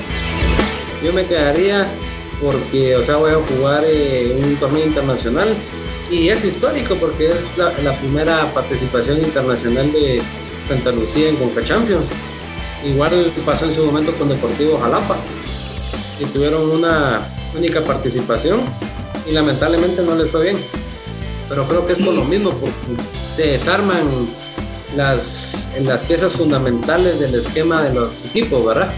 Yo 1.04 1.12
me 1.14 1.26
quedaría 1.26 1.88
porque, 2.44 2.96
o 2.96 3.04
sea, 3.04 3.16
voy 3.16 3.32
a 3.32 3.38
jugar 3.38 3.84
eh, 3.88 4.38
un 4.40 4.56
torneo 4.58 4.86
internacional 4.86 5.48
y 6.12 6.30
es 6.30 6.46
histórico 6.46 6.94
porque 6.98 7.32
es 7.32 7.58
la, 7.58 7.74
la 7.84 7.94
primera 7.98 8.46
participación 8.54 9.18
internacional 9.18 9.92
de 9.92 10.22
Santa 10.68 10.92
Lucía 10.92 11.30
en 11.30 11.38
Conca 11.38 11.66
Champions. 11.66 12.10
Igual 12.86 13.34
pasó 13.48 13.66
en 13.66 13.74
su 13.74 13.84
momento 13.84 14.14
con 14.14 14.30
Deportivo 14.30 14.78
Jalapa, 14.78 15.18
que 16.20 16.28
tuvieron 16.28 16.70
una 16.70 17.20
única 17.58 17.82
participación 17.82 18.60
y 19.30 19.34
lamentablemente 19.34 20.02
no 20.02 20.16
les 20.16 20.30
fue 20.30 20.44
bien. 20.44 20.58
Pero 21.48 21.68
creo 21.68 21.86
que 21.86 21.94
es 21.94 22.00
por 22.00 22.14
lo 22.14 22.26
mismo, 22.26 22.52
porque 22.52 22.76
se 23.36 23.48
desarman 23.48 24.08
las, 24.96 25.70
las 25.82 26.04
piezas 26.04 26.34
fundamentales 26.34 27.20
del 27.20 27.36
esquema 27.36 27.84
de 27.84 27.94
los 27.94 28.26
equipos, 28.26 28.66
¿verdad? 28.66 28.92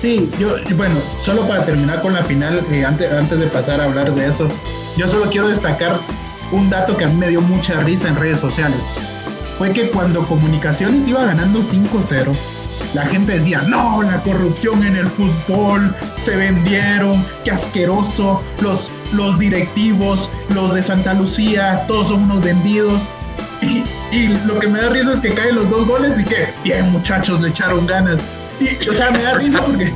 Sí, 0.00 0.30
yo, 0.38 0.56
bueno, 0.76 0.94
solo 1.22 1.42
para 1.48 1.64
terminar 1.64 2.00
con 2.02 2.12
la 2.12 2.22
final, 2.24 2.62
eh, 2.70 2.84
antes, 2.84 3.10
antes 3.10 3.40
de 3.40 3.46
pasar 3.46 3.80
a 3.80 3.84
hablar 3.84 4.14
de 4.14 4.26
eso, 4.26 4.48
yo 4.96 5.08
solo 5.08 5.28
quiero 5.30 5.48
destacar 5.48 5.98
un 6.52 6.70
dato 6.70 6.96
que 6.96 7.04
a 7.04 7.08
mí 7.08 7.14
me 7.14 7.28
dio 7.28 7.40
mucha 7.40 7.80
risa 7.80 8.08
en 8.08 8.16
redes 8.16 8.40
sociales. 8.40 8.78
Fue 9.58 9.72
que 9.72 9.88
cuando 9.88 10.22
Comunicaciones 10.24 11.08
iba 11.08 11.24
ganando 11.24 11.60
5-0, 11.60 12.32
la 12.94 13.04
gente 13.06 13.38
decía, 13.38 13.62
no, 13.62 14.02
la 14.02 14.18
corrupción 14.20 14.84
en 14.84 14.96
el 14.96 15.06
fútbol, 15.10 15.94
se 16.16 16.36
vendieron, 16.36 17.24
qué 17.44 17.50
asqueroso, 17.50 18.42
los, 18.60 18.90
los 19.12 19.38
directivos, 19.38 20.30
los 20.54 20.74
de 20.74 20.82
Santa 20.82 21.14
Lucía, 21.14 21.84
todos 21.86 22.08
son 22.08 22.24
unos 22.24 22.42
vendidos. 22.42 23.08
Y, 24.10 24.28
lo 24.46 24.58
que 24.58 24.68
me 24.68 24.80
da 24.80 24.88
risa 24.88 25.12
es 25.12 25.20
que 25.20 25.34
caen 25.34 25.54
los 25.54 25.68
dos 25.68 25.86
goles 25.86 26.18
y 26.18 26.24
que, 26.24 26.48
bien 26.64 26.90
muchachos, 26.90 27.42
le 27.42 27.50
echaron 27.50 27.86
ganas. 27.86 28.18
Y, 28.58 28.88
o 28.88 28.94
sea, 28.94 29.10
me 29.10 29.20
da 29.20 29.34
risa 29.34 29.60
porque, 29.60 29.92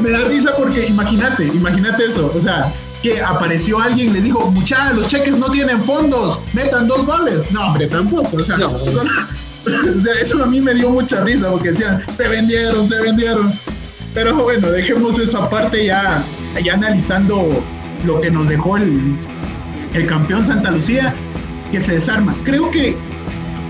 me, 0.00 0.10
da 0.10 0.24
risa 0.26 0.54
porque, 0.56 0.86
imagínate, 0.86 1.46
imagínate 1.46 2.04
eso, 2.04 2.30
o 2.32 2.40
sea, 2.40 2.72
que 3.02 3.20
apareció 3.20 3.80
alguien 3.80 4.10
y 4.10 4.12
le 4.12 4.20
dijo, 4.20 4.48
muchachos, 4.52 4.96
los 4.96 5.08
cheques 5.08 5.36
no 5.36 5.50
tienen 5.50 5.82
fondos, 5.82 6.38
metan 6.52 6.86
dos 6.86 7.04
goles. 7.04 7.50
No, 7.50 7.66
hombre, 7.66 7.88
tampoco, 7.88 8.36
o 8.36 8.44
sea, 8.44 8.58
no. 8.58 8.70
o 9.96 10.00
sea, 10.00 10.14
eso 10.20 10.42
a 10.42 10.46
mí 10.46 10.60
me 10.60 10.74
dio 10.74 10.90
mucha 10.90 11.22
risa 11.24 11.50
porque 11.50 11.72
decían, 11.72 12.02
se 12.16 12.28
vendieron, 12.28 12.88
se 12.88 13.00
vendieron. 13.00 13.52
Pero 14.14 14.34
bueno, 14.34 14.70
dejemos 14.70 15.18
esa 15.18 15.48
parte 15.50 15.86
ya, 15.86 16.22
ya 16.64 16.74
analizando 16.74 17.62
lo 18.04 18.20
que 18.20 18.30
nos 18.30 18.48
dejó 18.48 18.76
el, 18.76 19.18
el 19.92 20.06
campeón 20.06 20.44
Santa 20.44 20.70
Lucía, 20.70 21.14
que 21.70 21.80
se 21.80 21.94
desarma. 21.94 22.34
Creo 22.44 22.70
que, 22.70 22.96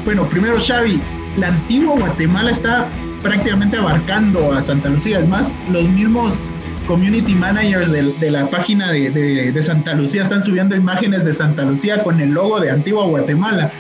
bueno, 0.05 0.29
primero 0.29 0.59
Xavi, 0.61 1.01
la 1.37 1.49
antigua 1.49 1.97
Guatemala 1.99 2.51
está 2.51 2.89
prácticamente 3.23 3.77
abarcando 3.77 4.53
a 4.53 4.61
Santa 4.61 4.91
Lucía. 4.91 5.21
Es 5.21 5.29
más, 5.29 5.57
los 5.71 5.89
mismos 5.89 6.51
community 6.87 7.35
managers 7.35 7.91
de, 7.91 8.13
de 8.13 8.31
la 8.31 8.47
página 8.49 8.93
de, 8.93 9.11
de, 9.11 9.51
de, 9.51 9.63
Santa 9.63 9.95
Lucía 9.95 10.23
están 10.23 10.43
subiendo 10.43 10.77
imágenes 10.77 11.25
de 11.25 11.33
Santa 11.33 11.65
Lucía 11.65 12.05
con 12.05 12.21
el 12.21 12.31
logo 12.31 12.61
de 12.61 12.71
Antigua 12.71 13.07
Guatemala 13.07 13.73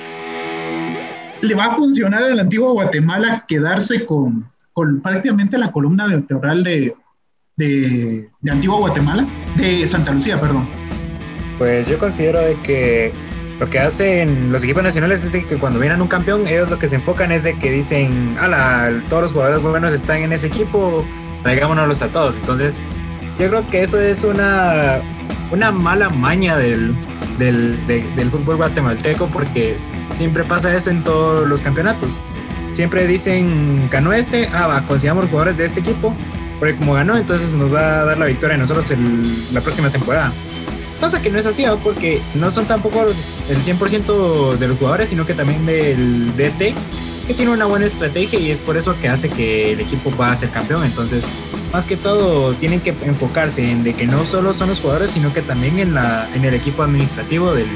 le 1.46 1.54
va 1.54 1.66
a 1.66 1.74
funcionar 1.74 2.22
al 2.22 2.38
antiguo 2.38 2.72
Guatemala 2.72 3.44
quedarse 3.46 4.04
con, 4.04 4.50
con 4.72 5.00
prácticamente 5.00 5.56
la 5.56 5.72
columna 5.72 6.06
vertebral 6.06 6.62
de, 6.64 6.94
de, 7.56 8.28
de 8.40 8.50
Antigua 8.50 8.78
Guatemala, 8.78 9.26
de 9.56 9.86
Santa 9.86 10.12
Lucía, 10.12 10.38
perdón. 10.38 10.68
Pues 11.58 11.88
yo 11.88 11.98
considero 11.98 12.40
de 12.40 12.60
que 12.62 13.12
lo 13.58 13.70
que 13.70 13.78
hacen 13.78 14.52
los 14.52 14.62
equipos 14.64 14.82
nacionales 14.82 15.24
es 15.24 15.44
que 15.44 15.56
cuando 15.56 15.80
vienen 15.80 16.02
un 16.02 16.08
campeón, 16.08 16.46
ellos 16.46 16.68
lo 16.68 16.78
que 16.78 16.88
se 16.88 16.96
enfocan 16.96 17.32
es 17.32 17.42
de 17.42 17.58
que 17.58 17.70
dicen, 17.72 18.36
ala, 18.38 19.02
todos 19.08 19.22
los 19.22 19.32
jugadores 19.32 19.62
buenos 19.62 19.94
están 19.94 20.22
en 20.22 20.32
ese 20.32 20.48
equipo, 20.48 21.02
traigámonos 21.42 22.02
a 22.02 22.08
todos. 22.08 22.36
Entonces, 22.36 22.82
yo 23.38 23.48
creo 23.48 23.66
que 23.68 23.82
eso 23.82 23.98
es 23.98 24.24
una, 24.24 25.00
una 25.50 25.70
mala 25.70 26.10
maña 26.10 26.58
del, 26.58 26.94
del, 27.38 27.86
del 27.86 28.30
fútbol 28.30 28.56
guatemalteco 28.56 29.26
porque 29.28 29.78
Siempre 30.14 30.44
pasa 30.44 30.74
eso 30.74 30.90
en 30.90 31.02
todos 31.04 31.46
los 31.46 31.62
campeonatos. 31.62 32.22
Siempre 32.72 33.06
dicen, 33.06 33.88
ganó 33.90 34.12
este, 34.12 34.48
ah, 34.52 34.66
va, 34.66 34.86
consigamos 34.86 35.26
jugadores 35.26 35.56
de 35.56 35.64
este 35.64 35.80
equipo, 35.80 36.12
porque 36.58 36.76
como 36.76 36.94
ganó, 36.94 37.16
entonces 37.16 37.54
nos 37.54 37.72
va 37.72 38.02
a 38.02 38.04
dar 38.04 38.18
la 38.18 38.26
victoria 38.26 38.54
a 38.54 38.58
nosotros 38.58 38.90
el, 38.90 39.54
la 39.54 39.60
próxima 39.60 39.90
temporada. 39.90 40.32
Pasa 41.00 41.20
que 41.20 41.30
no 41.30 41.38
es 41.38 41.46
así, 41.46 41.64
porque 41.82 42.20
no 42.34 42.50
son 42.50 42.66
tampoco 42.66 43.06
el 43.48 43.62
100% 43.62 44.56
de 44.56 44.68
los 44.68 44.78
jugadores, 44.78 45.10
sino 45.10 45.26
que 45.26 45.34
también 45.34 45.64
del 45.66 46.34
DT, 46.36 46.74
que 47.26 47.34
tiene 47.34 47.52
una 47.52 47.66
buena 47.66 47.86
estrategia 47.86 48.38
y 48.38 48.50
es 48.50 48.60
por 48.60 48.76
eso 48.76 48.98
que 49.00 49.08
hace 49.08 49.28
que 49.28 49.72
el 49.72 49.80
equipo 49.80 50.10
pueda 50.10 50.34
ser 50.36 50.50
campeón. 50.50 50.84
Entonces, 50.84 51.32
más 51.72 51.86
que 51.86 51.96
todo, 51.96 52.54
tienen 52.54 52.80
que 52.80 52.94
enfocarse 53.04 53.70
en 53.70 53.84
de 53.84 53.94
que 53.94 54.06
no 54.06 54.24
solo 54.24 54.54
son 54.54 54.68
los 54.68 54.80
jugadores, 54.80 55.10
sino 55.10 55.32
que 55.32 55.42
también 55.42 55.78
en, 55.78 55.94
la, 55.94 56.28
en 56.34 56.44
el 56.44 56.54
equipo 56.54 56.82
administrativo 56.82 57.52
del, 57.52 57.66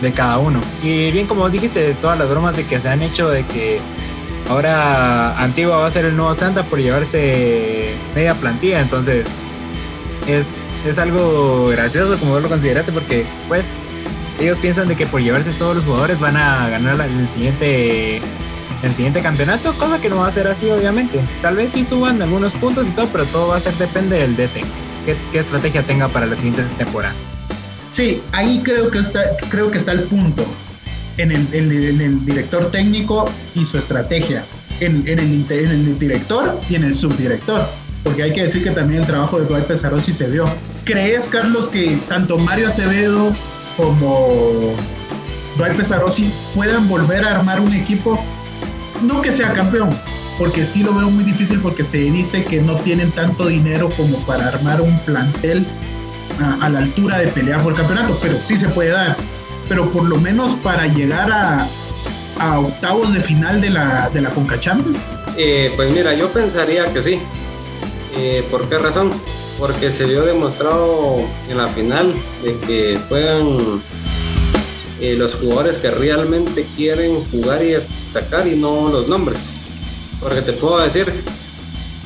de 0.00 0.12
cada 0.12 0.38
uno. 0.38 0.60
Y 0.82 1.10
bien, 1.10 1.26
como 1.26 1.48
dijiste, 1.48 1.80
de 1.82 1.94
todas 1.94 2.18
las 2.18 2.28
bromas 2.28 2.56
de 2.56 2.64
que 2.64 2.80
se 2.80 2.88
han 2.88 3.02
hecho 3.02 3.28
de 3.28 3.44
que 3.44 3.80
ahora 4.48 5.38
Antigua 5.42 5.78
va 5.78 5.86
a 5.86 5.90
ser 5.90 6.04
el 6.04 6.16
nuevo 6.16 6.34
Santa 6.34 6.62
por 6.62 6.80
llevarse 6.80 7.94
media 8.14 8.34
plantilla, 8.34 8.80
entonces 8.80 9.38
es, 10.26 10.74
es 10.86 10.98
algo 10.98 11.68
gracioso 11.68 12.18
como 12.18 12.38
lo 12.40 12.48
consideraste 12.48 12.92
porque 12.92 13.24
pues 13.48 13.70
ellos 14.40 14.58
piensan 14.58 14.88
de 14.88 14.96
que 14.96 15.06
por 15.06 15.20
llevarse 15.20 15.52
todos 15.52 15.76
los 15.76 15.84
jugadores 15.84 16.20
van 16.20 16.36
a 16.36 16.68
ganar 16.68 17.00
el 17.00 17.28
siguiente 17.28 18.20
el 18.82 18.94
siguiente 18.94 19.22
campeonato, 19.22 19.72
cosa 19.78 20.00
que 20.00 20.10
no 20.10 20.18
va 20.18 20.26
a 20.26 20.30
ser 20.30 20.46
así 20.46 20.70
obviamente. 20.70 21.18
Tal 21.40 21.56
vez 21.56 21.72
sí 21.72 21.82
suban 21.82 22.20
algunos 22.20 22.52
puntos 22.52 22.88
y 22.88 22.92
todo, 22.92 23.08
pero 23.10 23.24
todo 23.24 23.48
va 23.48 23.56
a 23.56 23.60
ser 23.60 23.74
depende 23.74 24.18
del 24.18 24.36
DT, 24.36 24.64
qué, 25.06 25.16
qué 25.32 25.38
estrategia 25.38 25.82
tenga 25.82 26.08
para 26.08 26.26
la 26.26 26.36
siguiente 26.36 26.62
temporada. 26.76 27.14
Sí, 27.88 28.20
ahí 28.32 28.60
creo 28.64 28.90
que 28.90 28.98
está, 28.98 29.22
creo 29.50 29.70
que 29.70 29.78
está 29.78 29.92
el 29.92 30.02
punto. 30.02 30.44
En 31.18 31.30
el, 31.30 32.26
director 32.26 32.70
técnico 32.70 33.30
y 33.54 33.64
su 33.64 33.78
estrategia. 33.78 34.44
En, 34.80 35.06
el, 35.06 35.98
director 35.98 36.60
y 36.68 36.74
en 36.74 36.84
el 36.84 36.94
subdirector. 36.94 37.66
porque 38.04 38.22
hay 38.22 38.32
que 38.32 38.42
decir 38.42 38.62
que 38.62 38.70
también 38.70 39.00
el 39.00 39.06
trabajo 39.06 39.40
de 39.40 39.46
Dwight 39.46 39.64
Pesarosi 39.64 40.12
se 40.12 40.28
vio. 40.28 40.46
¿Crees, 40.84 41.26
Carlos, 41.26 41.68
que 41.68 41.98
tanto 42.08 42.38
Mario 42.38 42.68
Acevedo 42.68 43.32
como 43.76 44.74
Dwight 45.56 45.76
Pesarosi 45.76 46.30
puedan 46.54 46.86
volver 46.88 47.24
a 47.24 47.38
armar 47.38 47.60
un 47.60 47.72
equipo? 47.72 48.22
No 49.02 49.22
que 49.22 49.32
sea 49.32 49.52
campeón, 49.54 49.98
porque 50.38 50.66
sí 50.66 50.82
lo 50.82 50.94
veo 50.94 51.10
muy 51.10 51.24
difícil 51.24 51.60
porque 51.60 51.84
se 51.84 51.98
dice 51.98 52.44
que 52.44 52.60
no 52.60 52.74
tienen 52.76 53.10
tanto 53.10 53.46
dinero 53.46 53.88
como 53.96 54.18
para 54.26 54.48
armar 54.48 54.80
un 54.80 54.98
plantel 55.00 55.64
a, 56.40 56.68
la 56.68 56.78
altura 56.80 57.18
de 57.18 57.28
pelear 57.28 57.62
por 57.62 57.72
el 57.72 57.78
campeonato, 57.78 58.18
pero 58.20 58.38
sí 58.42 58.58
se 58.58 58.68
puede 58.68 58.90
dar. 58.90 59.16
Pero 59.68 59.90
por 59.90 60.04
lo 60.04 60.16
menos 60.18 60.52
para 60.62 60.86
llegar 60.86 61.30
a, 61.32 61.66
a 62.38 62.60
octavos 62.60 63.12
de 63.12 63.20
final 63.20 63.60
de 63.60 63.70
la, 63.70 64.10
de 64.10 64.20
la 64.20 64.30
Conca 64.30 64.58
Champions. 64.60 64.98
Eh, 65.36 65.72
pues 65.76 65.90
mira, 65.90 66.14
yo 66.14 66.30
pensaría 66.30 66.92
que 66.92 67.02
sí. 67.02 67.20
Eh, 68.16 68.44
¿Por 68.50 68.68
qué 68.68 68.78
razón? 68.78 69.12
Porque 69.58 69.90
se 69.90 70.06
vio 70.06 70.24
demostrado 70.24 71.20
en 71.50 71.56
la 71.56 71.68
final 71.68 72.14
de 72.42 72.56
que 72.66 73.00
juegan 73.08 73.80
eh, 75.00 75.14
los 75.18 75.34
jugadores 75.34 75.78
que 75.78 75.90
realmente 75.90 76.66
quieren 76.76 77.22
jugar 77.30 77.62
y 77.62 77.68
destacar 77.68 78.46
y 78.46 78.56
no 78.56 78.88
los 78.88 79.08
nombres. 79.08 79.40
Porque 80.20 80.40
te 80.40 80.52
puedo 80.52 80.78
decir 80.78 81.12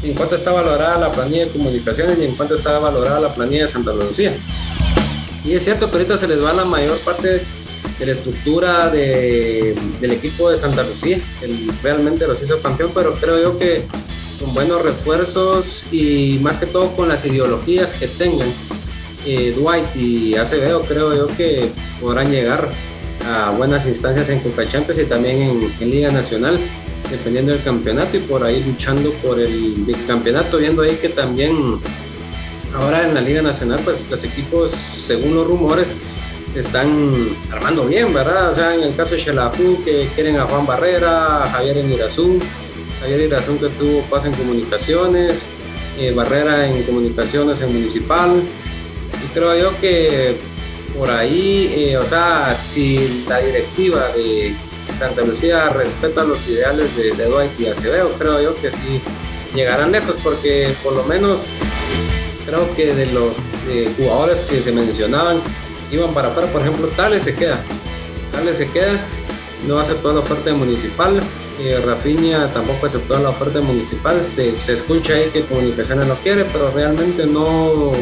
en 0.03 0.15
cuánto 0.15 0.37
está 0.37 0.53
valorada 0.53 0.99
la 0.99 1.13
planilla 1.13 1.47
de 1.47 1.51
comunicaciones 1.51 2.19
y 2.19 2.25
en 2.25 2.35
cuánto 2.35 2.55
está 2.55 2.79
valorada 2.79 3.21
la 3.21 3.35
planilla 3.35 3.63
de 3.63 3.69
Santa 3.69 3.93
Lucía. 3.93 4.35
Y 5.45 5.53
es 5.53 5.65
cierto 5.65 5.91
que 5.91 5.97
ahorita 5.97 6.17
se 6.17 6.29
les 6.29 6.43
va 6.43 6.53
la 6.53 6.65
mayor 6.65 6.99
parte 6.99 7.43
de 7.99 8.07
la 8.07 8.13
estructura 8.13 8.91
del 8.91 10.11
equipo 10.11 10.51
de 10.51 10.59
Santa 10.59 10.83
Lucía. 10.83 11.19
El, 11.43 11.71
realmente 11.83 12.27
los 12.27 12.43
hizo 12.43 12.61
campeón, 12.61 12.91
pero 12.95 13.15
creo 13.15 13.41
yo 13.41 13.59
que 13.59 13.85
con 14.39 14.55
buenos 14.55 14.83
refuerzos 14.83 15.87
y 15.93 16.39
más 16.43 16.59
que 16.59 16.67
todo 16.67 16.89
con 16.97 17.09
las 17.09 17.25
ideologías 17.27 17.93
que 17.93 18.09
tengan 18.09 18.49
eh, 19.27 19.55
Dwight 19.55 19.97
y 19.97 20.35
Acevedo, 20.37 20.81
creo 20.83 21.15
yo 21.15 21.37
que 21.37 21.71
podrán 22.01 22.31
llegar 22.31 22.71
a 23.27 23.51
buenas 23.51 23.87
instancias 23.87 24.31
en 24.31 24.41
Copa 24.41 24.63
y 24.65 25.05
también 25.05 25.71
en, 25.81 25.91
Liga 25.91 26.11
Nacional, 26.11 26.59
defendiendo 27.11 27.53
el 27.53 27.63
campeonato 27.63 28.17
y 28.17 28.21
por 28.21 28.45
ahí 28.45 28.63
luchando 28.65 29.11
por 29.15 29.39
el, 29.41 29.97
campeonato, 30.07 30.59
viendo 30.59 30.83
ahí 30.83 30.97
que 30.97 31.09
también 31.09 31.53
ahora 32.75 33.07
en 33.07 33.15
la 33.15 33.21
Liga 33.21 33.43
Nacional, 33.43 33.81
pues 33.85 34.11
los 34.11 34.23
equipos, 34.25 34.71
según 34.71 35.35
los 35.35 35.47
rumores, 35.47 35.93
se 36.53 36.61
están 36.61 36.89
armando 37.53 37.87
bien, 37.87 38.13
¿verdad? 38.13 38.51
O 38.51 38.55
sea, 38.55 38.75
en 38.75 38.83
el 38.83 38.95
caso 38.97 39.15
de 39.15 39.21
Xelajú, 39.21 39.83
que 39.85 40.09
quieren 40.15 40.39
a 40.39 40.47
Juan 40.47 40.67
Barrera, 40.67 41.45
a 41.45 41.51
Javier 41.51 41.85
Irazú, 41.85 42.41
Javier 43.01 43.21
Irazú 43.21 43.59
que 43.59 43.69
tuvo 43.69 44.03
paso 44.03 44.27
en 44.27 44.35
comunicaciones, 44.35 45.47
eh, 45.99 46.13
Barrera 46.13 46.69
en 46.69 46.83
comunicaciones 46.85 47.61
en 47.61 47.73
municipal, 47.73 48.41
y 49.25 49.35
creo 49.35 49.57
yo 49.57 49.81
que 49.81 50.37
por 50.99 51.11
ahí, 51.11 51.73
eh, 51.77 51.97
o 51.97 52.05
sea, 52.05 52.57
si 52.57 53.25
la 53.29 53.39
directiva 53.39 54.09
de 54.17 54.55
Santa 55.01 55.23
Lucía 55.23 55.71
respeta 55.71 56.25
los 56.25 56.47
ideales 56.47 56.95
de, 56.95 57.13
de 57.13 57.51
y 57.59 57.67
Acevedo, 57.69 58.11
creo 58.19 58.43
yo 58.43 58.55
que 58.61 58.71
sí 58.71 59.01
llegarán 59.55 59.93
lejos, 59.93 60.17
porque 60.23 60.75
por 60.85 60.95
lo 60.95 61.05
menos 61.05 61.47
creo 62.45 62.71
que 62.75 62.95
de 62.95 63.07
los 63.07 63.39
eh, 63.71 63.91
jugadores 63.97 64.41
que 64.41 64.61
se 64.61 64.73
mencionaban, 64.73 65.39
iban 65.91 66.13
para 66.13 66.29
afuera, 66.29 66.53
por 66.53 66.61
ejemplo, 66.61 66.87
Tales 66.89 67.23
se 67.23 67.35
queda, 67.35 67.63
Tales 68.31 68.59
se 68.59 68.71
queda, 68.73 68.93
no 69.67 69.79
aceptó 69.79 70.13
la 70.13 70.21
oferta 70.21 70.53
municipal, 70.53 71.19
eh, 71.61 71.81
Rafinha 71.83 72.49
tampoco 72.49 72.85
aceptó 72.85 73.19
la 73.21 73.31
oferta 73.31 73.63
municipal, 73.63 74.23
se, 74.23 74.51
escucha 74.51 75.15
ahí 75.15 75.31
que 75.33 75.47
Comunicaciones 75.47 76.09
lo 76.09 76.15
quiere, 76.17 76.45
pero 76.53 76.71
realmente 76.73 77.25
no 77.25 77.93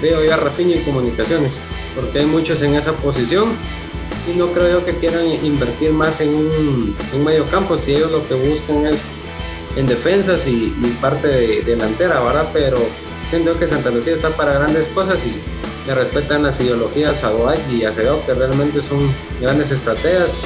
veo 0.00 0.24
ya 0.24 0.34
a 0.34 0.36
Rafinha 0.36 0.76
en 0.76 0.84
Comunicaciones, 0.84 1.54
porque 1.96 2.20
hay 2.20 2.26
muchos 2.26 2.62
en 2.62 2.76
esa 2.76 2.92
posición 2.92 3.48
y 4.32 4.36
no 4.36 4.48
creo 4.52 4.80
yo 4.80 4.84
que 4.84 4.94
quieran 4.94 5.26
invertir 5.44 5.92
más 5.92 6.20
en 6.20 6.34
un, 6.34 6.96
medio 7.24 7.44
campo, 7.46 7.76
si 7.76 7.94
ellos 7.94 8.10
lo 8.12 8.26
que 8.28 8.34
buscan 8.34 8.86
es 8.86 9.00
en 9.76 9.86
defensas 9.86 10.46
y, 10.46 10.72
parte 11.00 11.28
de, 11.28 11.62
delantera, 11.62 12.20
¿verdad? 12.20 12.48
Pero 12.52 12.78
siento 13.28 13.58
que 13.58 13.66
Santa 13.66 13.90
Lucía 13.90 14.14
está 14.14 14.30
para 14.30 14.54
grandes 14.54 14.88
cosas 14.88 15.24
y 15.26 15.34
que 15.86 15.94
respetan 15.94 16.42
las 16.42 16.60
ideologías 16.60 17.24
a 17.24 17.30
Dwight 17.30 17.60
y 17.72 17.84
a 17.84 17.90
Acevedo, 17.90 18.24
que 18.26 18.34
realmente 18.34 18.82
son 18.82 18.98
grandes 19.40 19.70
estrategas. 19.70 20.38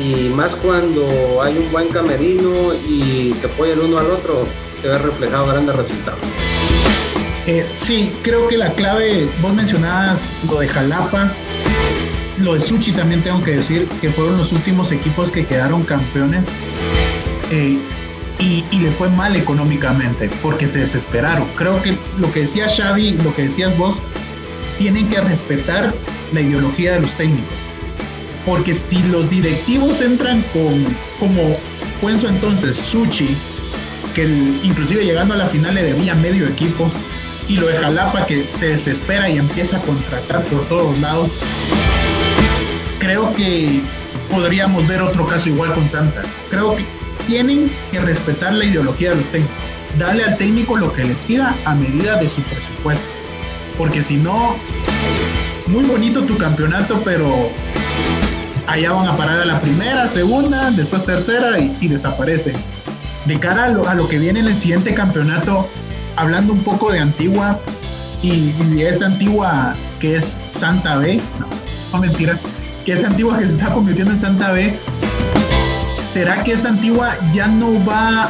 Y 0.00 0.28
más 0.30 0.54
cuando 0.54 1.42
hay 1.42 1.58
un 1.58 1.70
buen 1.70 1.88
camerino 1.88 2.52
y 2.88 3.32
se 3.34 3.46
apoya 3.46 3.74
el 3.74 3.80
uno 3.80 3.98
al 3.98 4.10
otro, 4.10 4.46
se 4.80 4.88
ve 4.88 4.98
reflejado 4.98 5.46
grandes 5.46 5.74
resultados. 5.76 6.20
Eh, 7.46 7.66
sí, 7.76 8.12
creo 8.22 8.46
que 8.46 8.56
la 8.56 8.70
clave, 8.72 9.28
vos 9.40 9.52
mencionabas 9.52 10.22
lo 10.48 10.60
de 10.60 10.68
Jalapa, 10.68 11.32
lo 12.42 12.54
de 12.54 12.60
Suchi 12.60 12.92
también 12.92 13.22
tengo 13.22 13.42
que 13.42 13.56
decir 13.56 13.86
que 14.00 14.10
fueron 14.10 14.36
los 14.36 14.52
últimos 14.52 14.92
equipos 14.92 15.30
que 15.30 15.46
quedaron 15.46 15.82
campeones 15.84 16.44
eh, 17.50 17.78
y, 18.38 18.78
le 18.78 18.90
fue 18.90 19.08
mal 19.10 19.36
económicamente 19.36 20.28
porque 20.42 20.66
se 20.66 20.80
desesperaron. 20.80 21.46
Creo 21.54 21.80
que 21.80 21.96
lo 22.18 22.32
que 22.32 22.40
decía 22.40 22.68
Xavi, 22.68 23.12
lo 23.12 23.32
que 23.34 23.42
decías 23.42 23.76
vos, 23.78 23.98
tienen 24.78 25.08
que 25.08 25.20
respetar 25.20 25.94
la 26.32 26.40
ideología 26.40 26.94
de 26.94 27.00
los 27.00 27.10
técnicos. 27.12 27.54
Porque 28.44 28.74
si 28.74 29.00
los 29.04 29.30
directivos 29.30 30.00
entran 30.00 30.42
con, 30.52 30.84
como 31.20 31.56
fue 32.00 32.12
en 32.12 32.20
su 32.20 32.26
entonces, 32.26 32.76
Suchi, 32.76 33.28
que 34.16 34.24
inclusive 34.64 35.04
llegando 35.04 35.34
a 35.34 35.36
la 35.36 35.46
final 35.46 35.76
le 35.76 35.84
debía 35.84 36.16
medio 36.16 36.48
equipo, 36.48 36.90
y 37.48 37.56
lo 37.56 37.66
de 37.66 37.76
Jalapa 37.76 38.26
que 38.26 38.44
se 38.44 38.68
desespera 38.68 39.28
y 39.28 39.38
empieza 39.38 39.76
a 39.76 39.80
contratar 39.80 40.42
por 40.44 40.64
todos 40.68 40.98
lados, 41.00 41.30
creo 43.02 43.34
que 43.34 43.82
podríamos 44.30 44.86
ver 44.86 45.02
otro 45.02 45.26
caso 45.26 45.48
igual 45.48 45.74
con 45.74 45.88
Santa. 45.88 46.22
Creo 46.50 46.76
que 46.76 46.84
tienen 47.26 47.70
que 47.90 48.00
respetar 48.00 48.54
la 48.54 48.64
ideología 48.64 49.10
de 49.10 49.16
los 49.16 49.26
técnicos. 49.26 49.56
Darle 49.98 50.24
al 50.24 50.38
técnico 50.38 50.76
lo 50.76 50.92
que 50.92 51.04
le 51.04 51.14
pida 51.26 51.54
a 51.64 51.74
medida 51.74 52.16
de 52.16 52.30
su 52.30 52.40
presupuesto 52.42 53.22
porque 53.76 54.04
si 54.04 54.16
no, 54.16 54.54
muy 55.66 55.84
bonito 55.84 56.22
tu 56.22 56.36
campeonato, 56.36 57.00
pero 57.04 57.50
allá 58.66 58.92
van 58.92 59.08
a 59.08 59.16
parar 59.16 59.40
a 59.40 59.44
la 59.44 59.60
primera, 59.60 60.06
segunda, 60.08 60.70
después 60.70 61.04
tercera 61.04 61.58
y, 61.58 61.88
desaparecen. 61.88 62.56
De 63.26 63.38
cara 63.38 63.64
a 63.64 63.94
lo, 63.94 64.08
que 64.08 64.18
viene 64.18 64.40
en 64.40 64.46
el 64.46 64.56
siguiente 64.56 64.94
campeonato, 64.94 65.68
hablando 66.16 66.52
un 66.52 66.62
poco 66.62 66.92
de 66.92 66.98
Antigua 66.98 67.58
y, 68.22 68.52
de 68.74 68.88
esta 68.88 69.06
Antigua 69.06 69.74
que 70.00 70.16
es 70.16 70.36
Santa 70.52 70.96
B, 70.98 71.20
no, 71.38 71.46
no 71.92 71.98
mentira, 71.98 72.38
que 72.84 72.92
esta 72.92 73.08
Antigua 73.08 73.38
que 73.38 73.46
se 73.46 73.52
está 73.52 73.72
convirtiendo 73.72 74.12
en 74.12 74.18
Santa 74.18 74.52
B, 74.52 74.74
¿será 76.12 76.42
que 76.42 76.52
esta 76.52 76.68
antigua 76.68 77.16
ya 77.32 77.46
no 77.46 77.72
va 77.84 78.28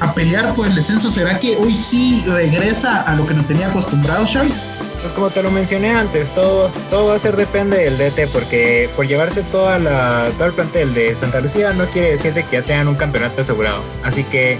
a, 0.00 0.14
pelear 0.14 0.54
por 0.54 0.66
el 0.66 0.74
descenso? 0.74 1.10
¿Será 1.10 1.38
que 1.38 1.56
hoy 1.56 1.76
sí 1.76 2.24
regresa 2.26 3.02
a 3.02 3.14
lo 3.16 3.26
que 3.26 3.34
nos 3.34 3.46
tenía 3.46 3.68
acostumbrados, 3.68 4.32
Xavi? 4.32 4.52
Pues 5.00 5.12
como 5.12 5.30
te 5.30 5.42
lo 5.42 5.50
mencioné 5.50 5.90
antes, 5.90 6.30
todo, 6.30 6.70
todo 6.90 7.08
va 7.08 7.16
a 7.16 7.18
ser 7.18 7.36
depende 7.36 7.76
del 7.76 7.98
DT, 7.98 8.28
porque 8.32 8.88
por 8.96 9.06
llevarse 9.06 9.42
toda 9.42 9.78
la, 9.78 10.30
todo 10.36 10.46
el 10.46 10.54
plantel 10.54 10.94
de 10.94 11.14
Santa 11.14 11.40
Lucía 11.40 11.72
no 11.72 11.84
quiere 11.86 12.12
decir 12.12 12.32
que 12.32 12.44
ya 12.50 12.62
tengan 12.62 12.88
un 12.88 12.94
campeonato 12.94 13.42
asegurado. 13.42 13.82
Así 14.02 14.24
que 14.24 14.58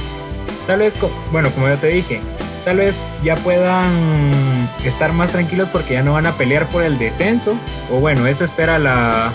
tal 0.67 0.81
vez, 0.81 0.95
bueno, 1.33 1.51
como 1.51 1.69
yo 1.69 1.77
te 1.77 1.89
dije, 1.89 2.21
tal 2.67 2.77
vez 2.77 3.07
ya 3.25 3.37
puedan 3.37 3.89
estar 4.85 5.15
más 5.15 5.33
tranquilos 5.33 5.71
porque 5.73 5.95
ya 5.95 6.03
no 6.03 6.13
van 6.13 6.27
a 6.27 6.33
pelear 6.33 6.67
por 6.67 6.83
el 6.83 6.99
descenso. 6.99 7.57
O 7.91 8.01
bueno, 8.01 8.27
eso 8.27 8.45
espera 8.45 8.79
la, 8.79 9.33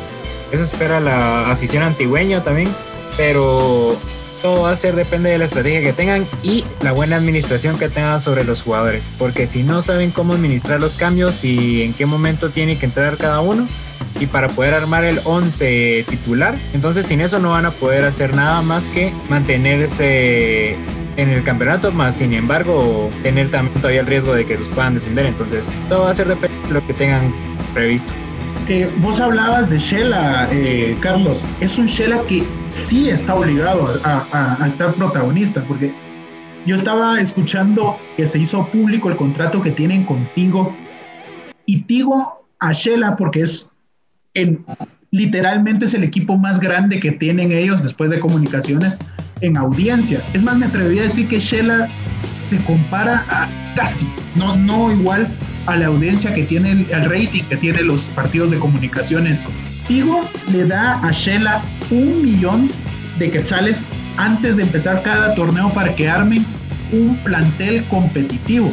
eso 0.52 0.63
espera 0.63 1.00
la 1.00 1.50
afición 1.50 1.82
antigüeña 1.82 2.44
también 2.44 2.70
pero 3.17 3.98
todo 4.41 4.63
va 4.63 4.72
a 4.72 4.76
ser 4.76 4.96
depende 4.96 5.30
de 5.30 5.38
la 5.38 5.46
estrategia 5.46 5.82
que 5.82 5.94
tengan 5.94 6.26
y 6.41 6.65
la 6.82 6.91
buena 6.91 7.15
administración 7.15 7.78
que 7.78 7.89
tengan 7.89 8.20
sobre 8.20 8.44
los 8.44 8.63
jugadores, 8.63 9.12
porque 9.20 9.46
si 9.48 9.63
no 9.63 9.82
saben 9.82 10.12
cómo 10.12 10.34
administrar 10.34 10.80
los 10.80 10.96
cambios 10.96 11.44
y 11.44 11.84
en 11.84 11.94
qué 11.94 12.06
momento 12.06 12.50
tiene 12.50 12.78
que 12.78 12.88
entrar 12.88 13.17
cada 13.17 13.41
uno 13.41 13.67
y 14.20 14.26
para 14.26 14.50
poder 14.50 14.74
armar 14.74 15.04
el 15.04 15.22
11 15.24 16.06
titular, 16.10 16.56
entonces 16.74 17.06
sin 17.06 17.22
eso 17.22 17.39
no 17.39 17.52
van 17.52 17.65
a 17.65 17.72
poder 17.72 18.04
hacer 18.04 18.34
nada 18.34 18.62
más 18.62 18.88
que 18.88 19.13
mantenerse 19.30 20.76
en 21.17 21.30
el 21.30 21.43
campeonato, 21.43 21.91
más 21.91 22.17
sin 22.17 22.34
embargo 22.34 23.10
tener 23.24 23.52
también 23.52 23.76
todavía 23.80 24.02
el 24.02 24.08
riesgo 24.08 24.34
de 24.34 24.45
que 24.45 24.58
los 24.58 24.69
puedan 24.69 24.93
descender, 24.93 25.26
entonces 25.26 25.78
todo 25.89 26.04
va 26.04 26.12
a 26.12 26.13
ser 26.13 26.28
de 26.28 26.36
lo 26.71 26.86
que 26.88 26.93
tengan 26.93 27.34
previsto. 27.74 28.13
Vos 29.00 29.19
hablabas 29.19 29.69
de 29.69 29.78
Shela, 29.78 30.47
eh, 30.52 30.95
Carlos. 31.02 31.43
Es 31.60 31.78
un 31.78 31.88
Shela 31.88 32.21
que 32.28 32.41
sí 32.63 33.10
está 33.10 33.36
obligado 33.36 33.84
a, 34.06 34.65
estar 34.65 34.93
protagonista, 34.93 35.62
porque 35.67 35.93
yo 36.65 36.76
estaba 36.76 37.19
escuchando 37.19 37.97
que 38.15 38.28
se 38.28 38.39
hizo 38.39 38.65
público 38.67 39.10
el 39.10 39.17
contrato 39.17 39.62
que 39.62 39.71
tienen 39.71 40.06
contigo 40.06 40.74
y 41.65 41.82
Tigo 41.82 42.45
a 42.60 42.71
Shela 42.71 43.17
porque 43.17 43.41
es 43.41 43.71
en, 44.36 44.63
literalmente 45.10 45.86
es 45.86 45.93
el 45.93 46.06
equipo 46.06 46.38
más 46.38 46.60
grande 46.60 47.02
que 47.02 47.12
tienen 47.12 47.52
ellos 47.52 47.84
después 47.84 48.10
de 48.10 48.19
comunicaciones 48.19 49.00
en 49.41 49.58
audiencia. 49.58 50.21
Es 50.34 50.41
más, 50.41 50.58
me 50.58 50.67
atrevería 50.67 51.01
a 51.01 51.06
decir 51.06 51.27
que 51.27 51.39
Shela 51.39 51.88
se 52.47 52.58
compara 52.58 53.25
a 53.30 53.49
casi, 53.75 54.08
no, 54.36 54.56
no 54.56 54.91
igual 54.91 55.27
a 55.65 55.75
la 55.75 55.88
audiencia 55.88 56.34
que 56.34 56.43
tiene, 56.43 56.71
el 56.71 57.04
rating 57.10 57.43
que 57.43 57.58
tiene 57.58 57.82
los 57.82 58.01
partidos 58.04 58.51
de 58.51 58.60
comunicaciones. 58.60 59.43
Tigo 59.88 60.21
le 60.51 60.65
da 60.65 60.93
a 61.06 61.12
Shela 61.12 61.62
un 61.89 62.21
millón 62.21 62.69
de 63.19 63.32
quetzales 63.32 63.86
antes 64.17 64.56
de 64.56 64.63
empezar 64.63 65.01
cada 65.04 65.34
torneo 65.36 65.69
para 65.73 65.95
que 65.95 66.10
armen 66.10 66.45
un 66.91 67.17
plantel 67.17 67.84
competitivo. 67.86 68.71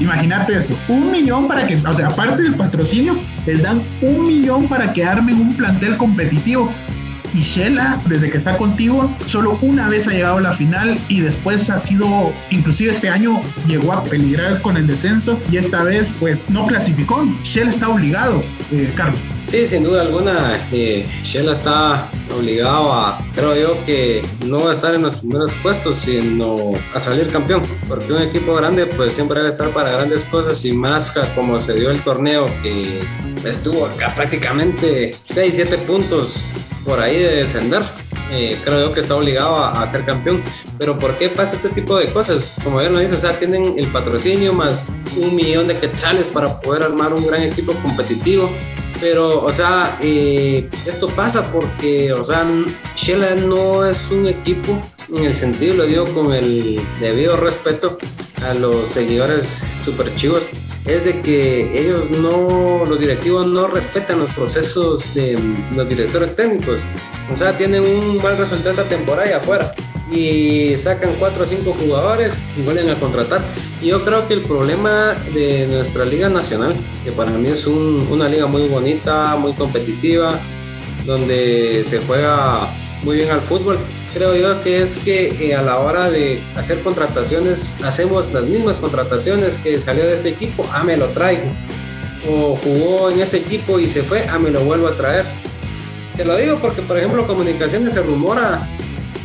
Imagínate 0.00 0.56
eso, 0.56 0.78
un 0.88 1.10
millón 1.10 1.48
para 1.48 1.66
que, 1.66 1.76
o 1.76 1.92
sea, 1.92 2.08
aparte 2.08 2.42
del 2.42 2.54
patrocinio, 2.54 3.16
les 3.46 3.62
dan 3.62 3.82
un 4.00 4.26
millón 4.26 4.68
para 4.68 4.92
que 4.92 5.04
armen 5.04 5.40
un 5.40 5.54
plantel 5.54 5.96
competitivo. 5.96 6.70
Y 7.34 7.42
Shela, 7.42 8.00
desde 8.06 8.30
que 8.30 8.36
está 8.36 8.56
contigo, 8.56 9.14
solo 9.26 9.58
una 9.62 9.88
vez 9.88 10.08
ha 10.08 10.12
llegado 10.12 10.38
a 10.38 10.40
la 10.40 10.54
final 10.54 10.98
y 11.08 11.20
después 11.20 11.70
ha 11.70 11.78
sido, 11.78 12.32
inclusive 12.50 12.90
este 12.90 13.08
año 13.08 13.42
llegó 13.66 13.92
a 13.92 14.04
peligrar 14.04 14.60
con 14.60 14.76
el 14.76 14.86
descenso 14.86 15.40
y 15.50 15.56
esta 15.56 15.82
vez 15.82 16.14
pues 16.18 16.48
no 16.48 16.66
clasificó. 16.66 17.24
Shela 17.44 17.70
está 17.70 17.88
obligado, 17.88 18.40
eh, 18.70 18.92
Carlos. 18.96 19.20
Sí, 19.48 19.66
sin 19.66 19.82
duda 19.82 20.02
alguna, 20.02 20.62
eh, 20.72 21.08
Shela 21.24 21.54
está 21.54 22.06
obligado 22.36 22.92
a, 22.92 23.18
creo 23.34 23.56
yo, 23.56 23.86
que 23.86 24.22
no 24.44 24.68
a 24.68 24.72
estar 24.72 24.94
en 24.94 25.00
los 25.00 25.16
primeros 25.16 25.54
puestos, 25.62 25.96
sino 25.96 26.74
a 26.92 27.00
salir 27.00 27.32
campeón, 27.32 27.62
porque 27.88 28.12
un 28.12 28.20
equipo 28.20 28.54
grande 28.54 28.84
pues 28.84 29.14
siempre 29.14 29.38
debe 29.38 29.48
estar 29.48 29.72
para 29.72 29.92
grandes 29.92 30.26
cosas 30.26 30.62
y 30.66 30.74
más 30.74 31.14
como 31.34 31.58
se 31.60 31.72
dio 31.72 31.90
el 31.90 31.98
torneo 32.02 32.44
que 32.62 33.00
estuvo 33.42 33.86
acá 33.86 34.14
prácticamente 34.14 35.12
6, 35.30 35.54
7 35.54 35.78
puntos 35.78 36.44
por 36.84 37.00
ahí 37.00 37.16
de 37.16 37.36
descender. 37.36 37.82
Eh, 38.30 38.60
creo 38.64 38.88
yo 38.88 38.92
que 38.92 39.00
está 39.00 39.14
obligado 39.14 39.56
a, 39.56 39.86
ser 39.86 40.04
campeón. 40.04 40.42
Pero 40.78 40.98
¿por 40.98 41.16
qué 41.16 41.28
pasa 41.28 41.56
este 41.56 41.70
tipo 41.70 41.96
de 41.96 42.12
cosas? 42.12 42.56
Como 42.62 42.78
bien 42.78 42.92
lo 42.92 42.98
dice, 42.98 43.14
o 43.14 43.18
sea, 43.18 43.38
tienen 43.38 43.78
el 43.78 43.90
patrocinio 43.90 44.52
más 44.52 44.92
un 45.16 45.34
millón 45.34 45.68
de 45.68 45.74
quetzales 45.74 46.30
para 46.30 46.60
poder 46.60 46.82
armar 46.82 47.12
un 47.14 47.26
gran 47.26 47.42
equipo 47.42 47.72
competitivo. 47.74 48.50
Pero, 49.00 49.44
o 49.44 49.52
sea, 49.52 49.96
eh, 50.02 50.68
esto 50.86 51.08
pasa 51.10 51.52
porque, 51.52 52.12
o 52.12 52.24
sea, 52.24 52.46
Shela 52.96 53.36
no 53.36 53.86
es 53.86 54.10
un 54.10 54.26
equipo, 54.26 54.82
en 55.08 55.24
el 55.24 55.34
sentido, 55.34 55.74
lo 55.74 55.86
digo 55.86 56.04
con 56.06 56.32
el 56.32 56.80
debido 56.98 57.36
respeto 57.36 57.96
a 58.44 58.54
los 58.54 58.88
seguidores 58.88 59.66
super 59.84 60.14
chivos, 60.16 60.48
es 60.88 61.04
de 61.04 61.20
que 61.20 61.78
ellos 61.78 62.10
no, 62.10 62.82
los 62.86 62.98
directivos 62.98 63.46
no 63.46 63.66
respetan 63.66 64.20
los 64.20 64.32
procesos 64.32 65.14
de 65.14 65.38
los 65.74 65.86
directores 65.86 66.34
técnicos. 66.34 66.80
O 67.30 67.36
sea, 67.36 67.56
tienen 67.56 67.84
un 67.84 68.16
mal 68.22 68.38
resultado 68.38 68.70
esta 68.70 68.84
temporada 68.84 69.28
y 69.28 69.32
afuera. 69.32 69.74
Y 70.10 70.74
sacan 70.78 71.10
cuatro 71.18 71.44
o 71.44 71.46
cinco 71.46 71.76
jugadores 71.78 72.32
y 72.56 72.62
vuelven 72.62 72.88
a 72.88 72.98
contratar. 72.98 73.42
Y 73.82 73.88
yo 73.88 74.02
creo 74.02 74.26
que 74.26 74.32
el 74.32 74.40
problema 74.40 75.14
de 75.34 75.66
nuestra 75.66 76.06
Liga 76.06 76.30
Nacional, 76.30 76.74
que 77.04 77.12
para 77.12 77.30
mí 77.32 77.48
es 77.50 77.66
una 77.66 78.26
liga 78.26 78.46
muy 78.46 78.66
bonita, 78.68 79.36
muy 79.36 79.52
competitiva, 79.52 80.40
donde 81.04 81.84
se 81.84 81.98
juega 81.98 82.66
muy 83.02 83.18
bien 83.18 83.30
al 83.30 83.42
fútbol, 83.42 83.78
creo 84.14 84.36
yo 84.36 84.60
que 84.62 84.82
es 84.82 84.98
que 84.98 85.28
eh, 85.40 85.54
a 85.54 85.62
la 85.62 85.78
hora 85.78 86.10
de 86.10 86.40
hacer 86.56 86.80
contrataciones 86.82 87.76
hacemos 87.84 88.32
las 88.32 88.44
mismas 88.44 88.78
contrataciones 88.78 89.58
que 89.58 89.78
salió 89.80 90.04
de 90.04 90.14
este 90.14 90.30
equipo, 90.30 90.66
ah, 90.72 90.82
me 90.84 90.96
lo 90.96 91.06
traigo. 91.08 91.44
O 92.28 92.56
jugó 92.56 93.10
en 93.10 93.20
este 93.20 93.38
equipo 93.38 93.78
y 93.78 93.88
se 93.88 94.02
fue, 94.02 94.26
ah, 94.28 94.38
me 94.38 94.50
lo 94.50 94.60
vuelvo 94.60 94.88
a 94.88 94.92
traer. 94.92 95.24
Te 96.16 96.24
lo 96.24 96.36
digo 96.36 96.58
porque, 96.58 96.82
por 96.82 96.98
ejemplo, 96.98 97.26
Comunicaciones 97.26 97.94
se 97.94 98.02
rumora 98.02 98.68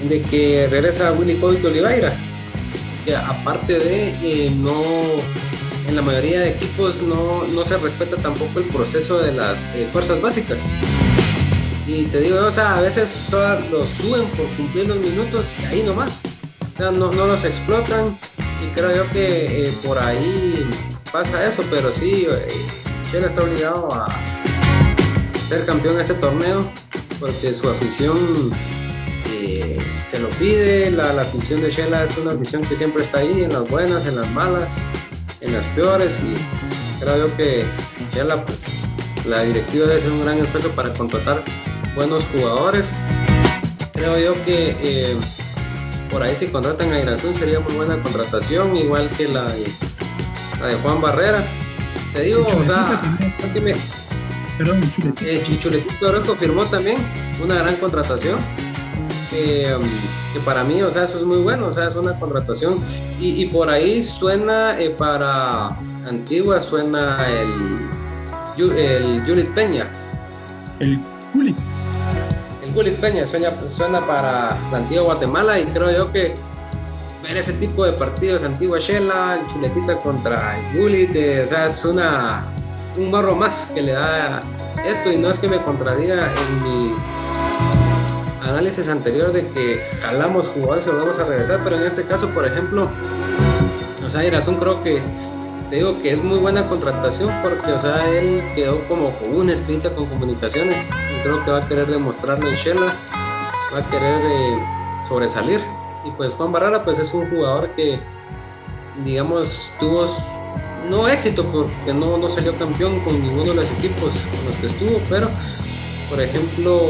de 0.07 0.21
que 0.21 0.67
regresa 0.69 1.11
Willy 1.11 1.35
Coito 1.35 1.67
Oliveira. 1.67 2.13
Que 3.05 3.15
aparte 3.15 3.79
de 3.79 4.09
eh, 4.23 4.51
no, 4.57 4.83
en 5.87 5.95
la 5.95 6.01
mayoría 6.01 6.41
de 6.41 6.49
equipos 6.49 7.01
no, 7.01 7.45
no, 7.47 7.63
se 7.63 7.77
respeta 7.77 8.15
tampoco 8.17 8.59
el 8.59 8.65
proceso 8.65 9.19
de 9.21 9.33
las 9.33 9.65
eh, 9.75 9.87
fuerzas 9.91 10.21
básicas. 10.21 10.57
Y 11.85 12.05
te 12.05 12.21
digo, 12.21 12.45
o 12.45 12.51
sea, 12.51 12.77
a 12.77 12.81
veces 12.81 13.09
solo 13.09 13.59
los 13.69 13.89
suben 13.89 14.27
por 14.29 14.47
cumplir 14.55 14.87
los 14.87 14.97
minutos 14.97 15.55
y 15.61 15.65
ahí 15.65 15.83
nomás. 15.83 16.21
O 16.73 16.77
sea, 16.77 16.91
no, 16.91 17.11
no 17.11 17.27
los 17.27 17.43
explotan 17.43 18.17
y 18.63 18.67
creo 18.73 18.95
yo 18.95 19.11
que 19.11 19.67
eh, 19.67 19.73
por 19.85 19.99
ahí 19.99 20.69
pasa 21.11 21.45
eso, 21.45 21.63
pero 21.69 21.91
sí, 21.91 22.25
eh, 22.29 22.47
está 23.13 23.43
obligado 23.43 23.93
a 23.93 24.07
ser 25.47 25.65
campeón 25.65 25.95
de 25.95 26.01
este 26.01 26.15
torneo 26.15 26.71
porque 27.19 27.53
su 27.53 27.69
afición 27.69 28.51
eh, 29.29 29.77
se 30.07 30.17
lo 30.17 30.29
pide, 30.31 30.89
la, 30.89 31.21
afición 31.21 31.61
de 31.61 31.69
Shela 31.71 32.05
es 32.05 32.17
una 32.17 32.31
afición 32.31 32.63
que 32.63 32.75
siempre 32.75 33.03
está 33.03 33.19
ahí, 33.19 33.43
en 33.43 33.53
las 33.53 33.69
buenas, 33.69 34.07
en 34.07 34.15
las 34.15 34.29
malas, 34.31 34.79
en 35.41 35.53
las 35.53 35.65
peores 35.67 36.23
y 36.23 37.03
creo 37.03 37.27
yo 37.27 37.37
que 37.37 37.65
Shela 38.15 38.43
pues 38.45 38.59
la 39.25 39.41
directiva 39.43 39.87
debe 39.87 40.01
ser 40.01 40.11
un 40.11 40.25
gran 40.25 40.37
esfuerzo 40.39 40.69
para 40.71 40.93
contratar 40.93 41.43
buenos 41.95 42.25
jugadores. 42.25 42.91
Creo 43.93 44.19
yo 44.19 44.43
que 44.43 44.75
eh, 44.81 45.15
por 46.11 46.23
ahí 46.23 46.35
si 46.35 46.47
contratan 46.47 46.91
a 46.91 46.99
Irazún 46.99 47.33
sería 47.33 47.59
muy 47.59 47.73
buena 47.73 48.01
contratación, 48.01 48.75
igual 48.75 49.09
que 49.09 49.27
la 49.27 49.49
de, 49.49 49.65
Juan 50.81 51.01
Barrera. 51.01 51.43
Te 52.13 52.21
digo, 52.21 52.45
o 52.45 52.65
sea, 52.65 53.01
me, 53.61 53.75
Perdón, 54.57 54.81
Chuletito. 55.59 56.15
Eh, 56.15 56.35
firmó 56.37 56.63
también 56.65 56.97
una 57.41 57.55
gran 57.55 57.75
contratación. 57.77 58.37
que 59.31 59.75
para 60.45 60.63
mí, 60.63 60.81
o 60.81 60.91
sea, 60.91 61.03
eso 61.03 61.19
es 61.19 61.25
muy 61.25 61.37
bueno, 61.37 61.67
o 61.67 61.73
sea, 61.73 61.87
es 61.87 61.95
una 61.95 62.19
contratación. 62.19 62.79
Y, 63.19 63.45
por 63.47 63.69
ahí 63.69 64.03
suena 64.03 64.79
eh, 64.79 64.89
para 64.89 65.69
Antigua, 66.05 66.59
suena 66.59 67.25
el, 67.29 68.02
el 68.57 69.23
Juliet 69.25 69.53
Peña. 69.53 69.87
El 70.79 70.99
Juliet. 71.33 71.55
Gulit 72.73 72.95
Peña 72.95 73.27
suena, 73.27 73.51
suena 73.67 74.05
para 74.05 74.57
la 74.71 74.77
antigua 74.77 75.03
Guatemala 75.03 75.59
y 75.59 75.65
creo 75.65 75.91
yo 75.91 76.11
que 76.11 76.35
ver 77.21 77.37
ese 77.37 77.53
tipo 77.53 77.85
de 77.85 77.93
partidos, 77.93 78.43
Antigua 78.43 78.79
Shela, 78.79 79.41
Chuletita 79.51 79.97
contra 79.97 80.57
Gulit, 80.73 81.11
o 81.11 81.47
sea, 81.47 81.67
es 81.67 81.85
una, 81.85 82.43
un 82.97 83.11
morro 83.11 83.35
más 83.35 83.71
que 83.73 83.81
le 83.81 83.91
da 83.93 84.41
esto 84.85 85.11
y 85.11 85.17
no 85.17 85.29
es 85.29 85.39
que 85.39 85.47
me 85.47 85.61
contradiga 85.61 86.29
en 86.31 86.63
mi 86.63 86.93
análisis 88.41 88.89
anterior 88.89 89.31
de 89.31 89.47
que 89.49 89.81
jalamos 90.01 90.49
jugadores 90.49 90.87
y 90.87 90.89
vamos 90.89 91.19
a 91.19 91.25
regresar, 91.25 91.61
pero 91.63 91.77
en 91.77 91.83
este 91.83 92.03
caso, 92.03 92.27
por 92.29 92.45
ejemplo, 92.45 92.89
o 94.03 94.09
sea, 94.09 94.25
Irazún 94.25 94.55
creo 94.55 94.83
que 94.83 95.01
te 95.73 95.79
digo 95.79 95.99
que 96.03 96.11
es 96.11 96.23
muy 96.23 96.37
buena 96.37 96.67
contratación 96.67 97.31
porque, 97.41 97.71
o 97.71 97.79
sea, 97.79 98.07
él 98.07 98.43
quedó 98.53 98.87
como 98.87 99.09
con 99.17 99.35
una 99.35 99.53
con 99.95 100.05
comunicaciones. 100.05 100.85
Y 100.85 101.23
creo 101.23 101.43
que 101.43 101.49
va 101.49 101.57
a 101.57 101.67
querer 101.67 101.87
demostrarlo 101.87 102.47
en 102.47 102.53
Shela, 102.53 102.95
va 103.73 103.79
a 103.79 103.89
querer 103.89 104.21
eh, 104.23 104.59
sobresalir. 105.07 105.59
Y 106.05 106.11
pues 106.11 106.35
Juan 106.35 106.51
Barrara, 106.51 106.85
pues 106.85 106.99
es 106.99 107.11
un 107.15 107.27
jugador 107.27 107.71
que, 107.71 107.99
digamos, 109.03 109.73
tuvo 109.79 110.05
no 110.91 111.07
éxito 111.07 111.43
porque 111.51 111.91
no, 111.91 112.19
no 112.19 112.29
salió 112.29 112.55
campeón 112.59 112.99
con 112.99 113.19
ninguno 113.19 113.45
de 113.45 113.55
los 113.55 113.71
equipos 113.71 114.15
con 114.15 114.45
los 114.45 114.57
que 114.57 114.67
estuvo, 114.67 115.01
pero 115.09 115.27
por 116.07 116.21
ejemplo, 116.21 116.81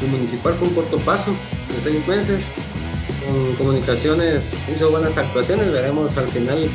el 0.00 0.08
municipal 0.08 0.54
fue 0.54 0.68
un 0.68 0.74
corto 0.74 0.96
paso 1.00 1.30
de 1.68 1.82
seis 1.82 2.08
meses. 2.08 2.52
Con 3.26 3.54
comunicaciones 3.56 4.62
hizo 4.74 4.90
buenas 4.90 5.18
actuaciones, 5.18 5.70
veremos 5.70 6.16
al 6.16 6.30
final 6.30 6.70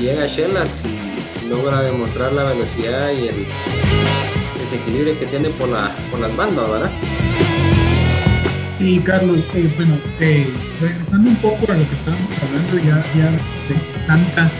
llega 0.00 0.24
a 0.24 0.26
Shellas 0.26 0.84
y 0.84 1.48
logra 1.48 1.82
demostrar 1.82 2.32
la 2.32 2.44
velocidad 2.44 3.12
y 3.12 3.28
el 3.28 3.46
desequilibrio 4.60 5.18
que 5.18 5.26
tiene 5.26 5.48
por, 5.50 5.68
la, 5.68 5.94
por 6.10 6.20
las 6.20 6.34
bandas, 6.36 6.70
¿verdad? 6.70 6.90
Sí, 8.78 9.00
Carlos, 9.04 9.38
eh, 9.54 9.72
bueno, 9.76 9.96
eh, 10.20 10.46
regresando 10.80 11.30
un 11.30 11.36
poco 11.36 11.72
a 11.72 11.76
lo 11.76 11.88
que 11.88 11.94
estábamos 11.94 12.30
hablando 12.42 12.78
ya, 12.78 13.04
ya 13.16 13.30
de 13.32 14.06
tanta, 14.06 14.50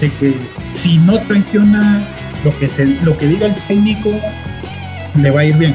de 0.00 0.10
que 0.10 0.34
si 0.72 0.98
no 0.98 1.18
traiciona 1.20 2.06
lo 2.44 2.56
que, 2.58 2.68
se, 2.68 2.84
lo 2.84 3.16
que 3.16 3.26
diga 3.26 3.46
el 3.46 3.54
técnico, 3.66 4.10
le 5.20 5.30
va 5.30 5.40
a 5.40 5.44
ir 5.44 5.56
bien, 5.56 5.74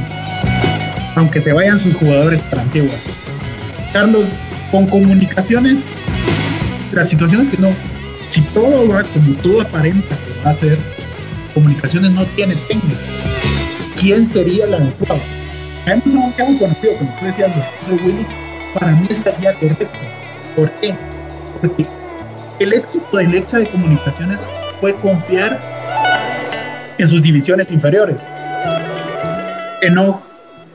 aunque 1.15 1.41
se 1.41 1.51
vayan 1.51 1.79
sus 1.79 1.95
jugadores 1.95 2.41
para 2.43 2.61
Antigua. 2.61 2.93
Carlos, 3.91 4.25
con 4.69 4.85
comunicaciones, 4.85 5.85
las 6.91 7.09
situaciones 7.09 7.49
que 7.49 7.57
no, 7.57 7.69
si 8.29 8.41
todo 8.41 8.87
va 8.87 9.03
como 9.03 9.33
todo 9.41 9.61
aparenta 9.61 10.15
que 10.15 10.43
va 10.45 10.51
a 10.51 10.53
ser, 10.53 10.77
comunicaciones 11.53 12.11
no 12.11 12.25
tiene 12.25 12.55
técnico. 12.67 12.97
¿Quién 13.99 14.27
sería 14.27 14.65
el 14.65 14.73
adecuado? 14.73 15.21
Caemos 15.85 16.13
a 16.13 16.43
un 16.43 16.57
conocido, 16.57 16.93
como 16.97 17.15
tú 17.19 17.25
decías, 17.25 17.51
Willy, 17.89 18.25
para 18.77 18.91
mí 18.91 19.07
estaría 19.09 19.53
correcto. 19.53 19.87
¿Por 20.55 20.69
qué? 20.73 20.95
Porque 21.59 21.85
el 22.59 22.73
éxito 22.73 23.17
del 23.17 23.33
hecho 23.33 23.57
de 23.57 23.65
comunicaciones 23.67 24.39
fue 24.79 24.93
confiar 24.95 25.59
en 26.97 27.07
sus 27.07 27.21
divisiones 27.21 27.71
inferiores. 27.71 28.21
Enoch, 29.81 30.21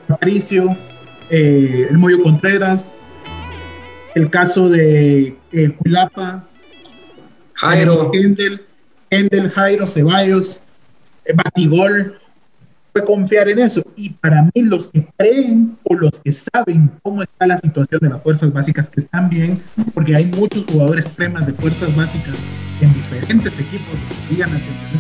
Patricio, 0.09 0.77
eh, 1.31 1.87
el 1.91 1.99
Moyo 1.99 2.23
Contreras, 2.23 2.91
el 4.15 4.31
caso 4.31 4.69
de 4.69 5.37
el 5.53 5.75
Culapa, 5.75 6.45
Jairo. 7.65 8.11
Kendall, 9.11 9.51
Jairo, 9.51 9.87
Ceballos, 9.87 10.59
eh, 11.25 11.33
Batigol, 11.35 12.19
fue 12.93 13.05
confiar 13.05 13.49
en 13.49 13.61
eso. 13.61 13.83
Y 13.97 14.11
para 14.11 14.43
mí 14.43 14.63
los 14.63 14.89
que 14.89 15.07
creen 15.17 15.77
o 15.85 15.95
los 15.95 16.21
que 16.21 16.33
saben 16.33 16.91
cómo 17.03 17.23
está 17.23 17.47
la 17.47 17.59
situación 17.59 18.01
de 18.03 18.09
las 18.09 18.23
fuerzas 18.23 18.53
básicas, 18.53 18.91
que 18.91 19.01
están 19.01 19.29
bien, 19.29 19.63
porque 19.95 20.17
hay 20.17 20.27
muchos 20.27 20.65
jugadores 20.71 21.09
premas 21.09 21.47
de 21.47 21.53
fuerzas 21.53 21.95
básicas 21.97 22.35
en 22.81 22.93
diferentes 22.93 23.59
equipos 23.59 23.93
de 23.93 24.15
la 24.15 24.31
Liga 24.31 24.47
Nacional, 24.47 24.91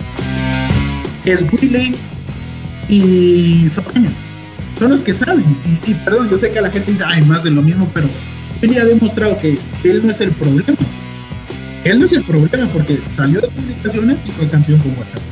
es 1.24 1.44
Willy 1.52 1.96
y 2.88 3.68
Sopeño. 3.70 4.10
Son 4.78 4.90
los 4.90 5.02
que 5.02 5.12
saben. 5.12 5.44
Y, 5.86 5.94
perdón, 5.94 6.28
yo 6.30 6.38
sé 6.38 6.50
que 6.50 6.60
la 6.60 6.70
gente 6.70 6.92
dice, 6.92 7.04
ay, 7.06 7.22
más 7.24 7.42
de 7.42 7.50
lo 7.50 7.62
mismo, 7.62 7.88
pero 7.94 8.08
Willy 8.62 8.78
ha 8.78 8.84
demostrado 8.84 9.36
que 9.38 9.58
él 9.84 10.04
no 10.04 10.12
es 10.12 10.20
el 10.20 10.30
problema. 10.32 10.76
Él 11.84 11.98
no 11.98 12.06
es 12.06 12.12
el 12.12 12.22
problema 12.22 12.66
porque 12.72 12.98
salió 13.10 13.42
de 13.42 13.48
comunicaciones 13.48 14.20
y 14.24 14.30
fue 14.30 14.48
campeón 14.48 14.80
con 14.80 14.92
WhatsApp. 14.92 15.22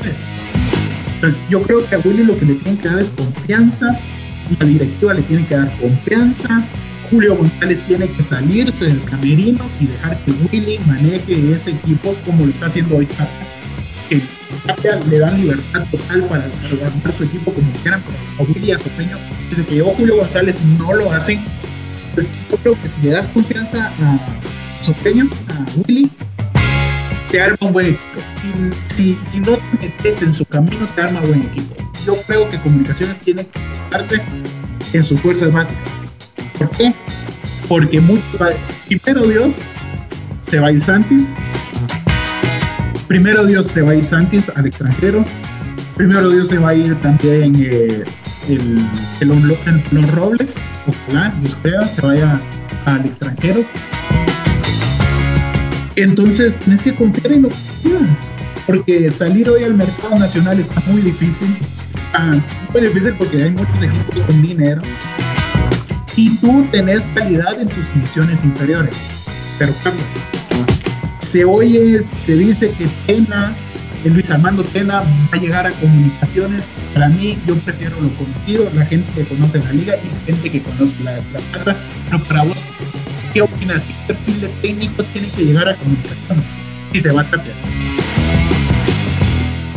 Entonces, 1.14 1.42
yo 1.48 1.62
creo 1.62 1.86
que 1.88 1.94
a 1.94 1.98
Willy 1.98 2.24
lo 2.24 2.38
que 2.38 2.44
le 2.44 2.54
tienen 2.54 2.76
que 2.76 2.88
dar 2.88 2.98
es 2.98 3.08
confianza, 3.10 3.98
la 4.58 4.66
directiva 4.66 5.14
le 5.14 5.22
tiene 5.22 5.46
que 5.46 5.54
dar 5.54 5.70
confianza, 5.78 6.62
Julio 7.10 7.36
González 7.36 7.78
tiene 7.86 8.08
que 8.08 8.22
salirse 8.22 8.84
del 8.84 9.02
camerino 9.04 9.64
y 9.80 9.86
dejar 9.86 10.18
que 10.24 10.32
Willy 10.32 10.78
maneje 10.86 11.52
ese 11.52 11.70
equipo 11.70 12.14
como 12.26 12.44
lo 12.44 12.50
está 12.50 12.66
haciendo 12.66 12.96
hoy 12.96 13.06
Que 14.08 14.20
le 15.08 15.18
dan 15.18 15.40
libertad 15.40 15.86
total 15.90 16.24
para 16.24 16.44
armar 16.44 17.14
su 17.16 17.24
equipo 17.24 17.52
como 17.52 17.70
quieran, 17.82 18.02
pero 18.06 18.18
a 18.38 18.52
Willy 18.52 18.72
a 18.72 18.78
Sopeño, 18.78 19.16
desde 19.48 19.64
que 19.64 19.74
llegó 19.76 19.94
Julio 19.94 20.16
González 20.16 20.56
no 20.78 20.92
lo 20.92 21.12
hacen. 21.12 21.40
Entonces 22.10 22.32
yo 22.50 22.56
creo 22.58 22.82
que 22.82 22.88
si 22.88 23.00
le 23.02 23.10
das 23.10 23.28
confianza 23.28 23.86
a 23.88 24.84
Sopeño, 24.84 25.30
a 25.48 25.66
Willy, 25.76 26.10
te 27.32 27.40
arma 27.40 27.56
un 27.62 27.72
buen 27.72 27.86
equipo. 27.86 28.20
Si, 28.88 29.18
si, 29.24 29.40
no 29.40 29.56
te 29.56 29.86
metes 29.86 30.22
en 30.22 30.34
su 30.34 30.44
camino, 30.44 30.86
te 30.94 31.00
arma 31.00 31.20
un 31.22 31.28
buen 31.28 31.42
equipo. 31.42 31.74
Yo 32.04 32.14
creo 32.26 32.48
que 32.50 32.60
Comunicaciones 32.60 33.18
tiene 33.20 33.46
que 33.46 33.58
enfocarse 33.58 34.22
en 34.92 35.02
sus 35.02 35.18
fuerzas 35.20 35.50
básicas. 35.52 35.82
¿Por 36.58 36.70
qué? 36.70 36.92
Porque 37.68 38.00
mucho, 38.00 38.22
primero 38.86 39.26
Dios 39.26 39.54
se 40.42 40.60
va 40.60 40.68
a 40.68 40.72
ir 40.72 40.84
Santis. 40.84 41.22
Primero 43.08 43.46
Dios 43.46 43.66
se 43.68 43.80
va 43.80 43.92
a 43.92 43.94
ir 43.94 44.04
Santis 44.04 44.44
al 44.54 44.66
extranjero. 44.66 45.24
Primero 45.96 46.28
Dios 46.28 46.48
se 46.48 46.58
va 46.58 46.70
a 46.70 46.74
ir 46.74 46.94
también 47.00 47.56
eh, 47.58 48.04
el, 48.48 48.78
el, 49.20 50.08
Robles. 50.08 50.56
Ojalá, 50.86 51.34
Dios 51.40 51.56
crea, 51.62 51.82
se 51.86 52.02
vaya 52.02 52.38
al 52.84 53.06
extranjero. 53.06 53.64
Entonces 55.96 56.58
tienes 56.60 56.82
que 56.82 56.94
confiar 56.94 57.32
en 57.32 57.42
lo 57.42 57.48
que 57.48 57.56
porque 58.66 59.10
salir 59.10 59.48
hoy 59.48 59.64
al 59.64 59.74
mercado 59.74 60.16
nacional 60.16 60.60
está 60.60 60.80
muy 60.86 61.02
difícil. 61.02 61.56
Ah, 62.14 62.34
muy 62.72 62.82
difícil 62.82 63.14
porque 63.14 63.42
hay 63.42 63.50
muchos 63.50 63.82
equipos 63.82 64.26
con 64.26 64.42
dinero. 64.42 64.82
Y 66.16 66.36
tú 66.36 66.64
tenés 66.70 67.02
calidad 67.14 67.60
en 67.60 67.68
tus 67.68 67.94
misiones 67.94 68.42
inferiores. 68.44 68.94
Pero 69.58 69.72
claro, 69.82 69.96
se 71.18 71.44
oye, 71.44 72.02
se 72.02 72.36
dice 72.36 72.70
que 72.72 72.86
Tena, 73.06 73.54
Luis 74.04 74.30
Armando 74.30 74.62
Tena 74.62 75.00
va 75.00 75.06
a 75.32 75.36
llegar 75.36 75.66
a 75.66 75.72
comunicaciones. 75.72 76.62
Para 76.94 77.08
mí, 77.08 77.38
yo 77.46 77.56
prefiero 77.56 77.96
lo 78.00 78.10
conocido, 78.10 78.68
la 78.74 78.84
gente 78.86 79.10
que 79.14 79.24
conoce 79.24 79.58
la 79.58 79.72
liga 79.72 79.96
y 79.96 80.08
la 80.08 80.20
gente 80.26 80.50
que 80.50 80.62
conoce 80.62 80.96
la, 81.02 81.16
la 81.16 81.40
casa. 81.52 81.74
Pero 82.06 82.22
para 82.24 82.42
vos, 82.44 82.58
¿Qué 83.32 83.40
opinas? 83.40 83.84
¿Qué 83.84 84.14
perfil 84.14 84.40
de 84.42 84.48
técnico 84.60 85.02
tiene 85.04 85.28
que 85.28 85.44
llegar 85.44 85.68
a 85.68 85.74
comunicaciones? 85.74 86.44
Si 86.92 87.00
se 87.00 87.10
va 87.10 87.22
a 87.22 87.30
cambiar. 87.30 87.56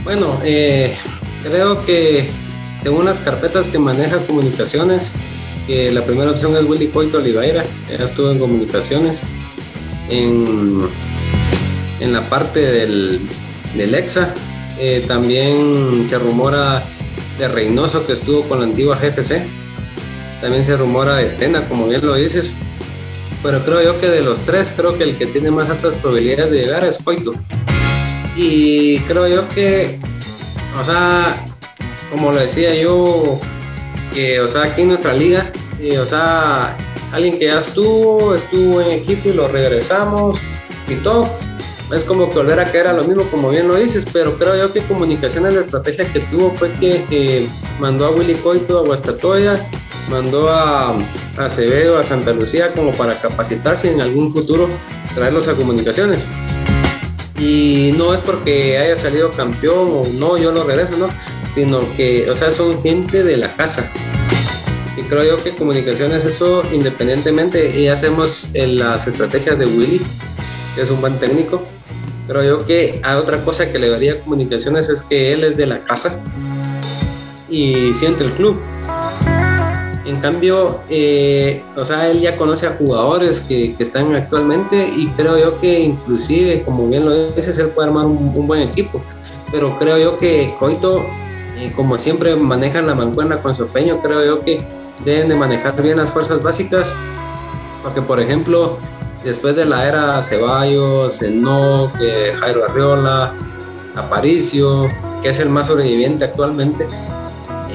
Bueno, 0.04 0.40
eh, 0.44 0.94
creo 1.42 1.86
que 1.86 2.30
según 2.84 3.06
las 3.06 3.20
carpetas 3.20 3.68
que 3.70 3.80
maneja 3.80 4.20
comunicaciones, 4.20 5.14
que 5.68 5.92
la 5.92 6.04
primera 6.04 6.32
opción 6.32 6.56
es 6.58 6.66
Willy 6.66 6.88
Coito 6.88 7.20
Oliveira, 7.20 7.64
ya 7.90 8.04
estuvo 8.04 8.32
en 8.32 8.40
comunicaciones. 8.40 9.24
En, 10.10 10.82
en 12.02 12.14
la 12.14 12.22
parte 12.24 12.60
del, 12.60 13.22
del 13.76 13.96
EXA, 13.96 14.34
eh, 14.78 15.04
también 15.08 16.06
se 16.08 16.20
rumora 16.20 16.84
de 17.40 17.48
Reynoso 17.48 18.06
que 18.06 18.14
estuvo 18.14 18.44
con 18.44 18.60
la 18.60 18.66
antigua 18.66 18.98
GFC. 18.98 19.46
También 20.42 20.66
se 20.66 20.76
rumora 20.76 21.16
de 21.16 21.26
Tena, 21.30 21.68
como 21.70 21.88
bien 21.88 22.06
lo 22.06 22.16
dices, 22.16 22.54
pero 23.46 23.64
creo 23.64 23.84
yo 23.84 24.02
que 24.02 24.10
de 24.10 24.22
los 24.22 24.42
tres, 24.42 24.74
creo 24.76 24.98
que 24.98 25.04
el 25.04 25.18
que 25.20 25.28
tiene 25.28 25.52
más 25.52 25.70
altas 25.70 25.94
probabilidades 25.98 26.50
de 26.50 26.62
llegar 26.62 26.84
es 26.84 26.98
Coito. 26.98 27.32
Y 28.36 28.98
creo 29.02 29.28
yo 29.28 29.48
que, 29.50 30.00
o 30.80 30.84
sea, 30.84 31.46
como 32.10 32.32
lo 32.32 32.40
decía 32.40 32.74
yo, 32.74 33.40
que, 34.16 34.42
o 34.42 34.48
sea, 34.48 34.64
aquí 34.64 34.82
en 34.82 34.88
nuestra 34.88 35.14
liga, 35.14 35.52
o 36.02 36.06
sea, 36.08 36.76
alguien 37.12 37.38
que 37.38 37.46
ya 37.46 37.60
estuvo, 37.60 38.34
estuvo 38.34 38.82
en 38.82 38.94
equipo 38.94 39.30
y 39.30 39.34
lo 39.34 39.48
regresamos 39.48 40.42
y 40.88 40.96
todo, 40.96 41.30
es 41.96 42.04
como 42.04 42.28
que 42.32 42.38
volver 42.38 42.60
a 42.60 42.66
caer 42.66 42.88
a 42.88 42.94
lo 42.94 43.04
mismo, 43.04 43.30
como 43.30 43.52
bien 43.52 43.68
lo 43.68 43.76
dices, 43.76 44.08
pero 44.12 44.40
creo 44.40 44.58
yo 44.58 44.74
que 44.74 44.82
comunicaciones, 44.82 45.54
la 45.54 45.62
estrategia 45.62 46.12
que 46.12 46.20
tuvo 46.20 46.50
fue 46.56 46.74
que 46.80 47.48
mandó 47.80 48.08
a 48.08 48.10
Willy 48.10 48.34
Coito 48.34 48.80
a 48.80 48.82
Guastatoya 48.82 49.70
mandó 50.10 50.50
a, 50.50 50.96
Acevedo 51.38 51.98
a 51.98 52.04
Santa 52.04 52.34
Lucía 52.34 52.74
como 52.74 52.92
para 52.94 53.20
capacitarse 53.20 53.92
en 53.92 54.02
algún 54.02 54.32
futuro, 54.32 54.70
traerlos 55.14 55.48
a 55.48 55.54
comunicaciones. 55.54 56.28
Y 57.38 57.94
no 57.98 58.14
es 58.14 58.22
porque 58.22 58.78
haya 58.78 58.96
salido 58.96 59.30
campeón 59.30 59.90
o 59.92 60.04
no, 60.18 60.38
yo 60.38 60.52
lo 60.52 60.64
regreso, 60.64 60.98
no, 60.98 61.10
sino 61.50 61.82
que, 61.96 62.30
o 62.30 62.36
sea, 62.36 62.52
son 62.52 62.82
gente 62.82 63.24
de 63.24 63.38
la 63.38 63.56
casa. 63.56 63.92
Y 64.98 65.02
creo 65.02 65.24
yo 65.24 65.44
que 65.44 65.56
comunicaciones, 65.56 66.24
eso 66.24 66.64
independientemente, 66.72 67.78
y 67.78 67.88
hacemos 67.90 68.52
en 68.54 68.78
las 68.78 69.08
estrategias 69.08 69.60
de 69.60 69.66
Willy, 69.66 70.02
que 70.76 70.82
es 70.82 70.90
un 70.90 71.02
buen 71.02 71.20
técnico. 71.20 71.64
Creo 72.28 72.44
yo 72.44 72.66
que 72.66 73.02
hay 73.04 73.16
otra 73.18 73.44
cosa 73.44 73.72
que 73.72 73.78
le 73.78 73.90
daría 73.90 74.22
comunicaciones 74.22 74.90
es 74.90 75.04
que 75.04 75.34
él 75.34 75.44
es 75.44 75.58
de 75.58 75.68
la 75.68 75.80
casa 75.84 76.20
y 77.50 77.94
siente 77.94 78.24
el 78.24 78.32
club. 78.32 78.60
En 80.06 80.20
cambio, 80.20 80.80
eh, 80.90 81.64
o 81.76 81.84
sea, 81.84 82.10
él 82.10 82.22
ya 82.22 82.38
conoce 82.38 82.68
a 82.68 82.76
jugadores 82.78 83.42
que, 83.42 83.76
están 83.80 84.16
actualmente 84.16 84.88
y 84.96 85.08
creo 85.18 85.38
yo 85.38 85.60
que 85.60 85.80
inclusive, 85.80 86.64
como 86.64 86.88
bien 86.88 87.06
lo 87.06 87.32
dices, 87.32 87.58
él 87.58 87.70
puede 87.70 87.88
armar 87.88 88.06
un, 88.06 88.48
buen 88.48 88.62
equipo. 88.62 89.02
Pero 89.52 89.78
creo 89.80 89.98
yo 89.98 90.18
que 90.18 90.54
Coito, 90.60 91.04
eh, 91.58 91.72
como 91.76 91.98
siempre 91.98 92.36
manejan 92.36 92.86
la 92.86 92.94
mancuerna 92.94 93.42
con 93.42 93.56
su 93.56 93.66
peño, 93.68 94.00
creo 94.02 94.24
yo 94.24 94.42
que 94.42 94.62
deben 95.04 95.30
de 95.30 95.36
manejar 95.36 95.82
bien 95.82 95.98
las 95.98 96.12
fuerzas 96.12 96.44
básicas. 96.44 96.94
Porque, 97.82 98.02
por 98.02 98.20
ejemplo, 98.20 98.78
después 99.24 99.56
de 99.56 99.66
la 99.66 99.88
era 99.88 100.22
Ceballos, 100.22 101.22
Enoch, 101.24 101.92
Jairo 102.40 102.66
Arriola, 102.66 103.34
Aparicio, 103.96 104.88
que 105.24 105.30
es 105.30 105.40
el 105.40 105.50
más 105.50 105.68
sobreviviente 105.68 106.26
actualmente, 106.26 106.88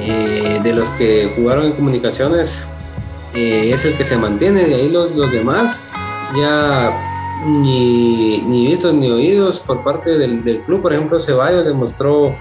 eh, 0.00 0.60
de 0.62 0.72
los 0.72 0.90
que 0.90 1.32
jugaron 1.36 1.66
en 1.66 1.72
comunicaciones 1.72 2.66
eh, 3.34 3.70
es 3.72 3.84
el 3.84 3.96
que 3.96 4.04
se 4.04 4.16
mantiene, 4.16 4.64
de 4.64 4.74
ahí 4.74 4.88
los, 4.88 5.12
los 5.12 5.30
demás 5.30 5.82
ya 6.36 6.92
ni, 7.46 8.38
ni, 8.42 8.66
vistos 8.66 8.94
ni 8.94 9.10
oídos 9.10 9.60
por 9.60 9.82
parte 9.82 10.18
del, 10.18 10.44
del, 10.44 10.60
club. 10.62 10.82
Por 10.82 10.92
ejemplo, 10.92 11.18
Ceballos 11.18 11.64
demostró 11.64 12.36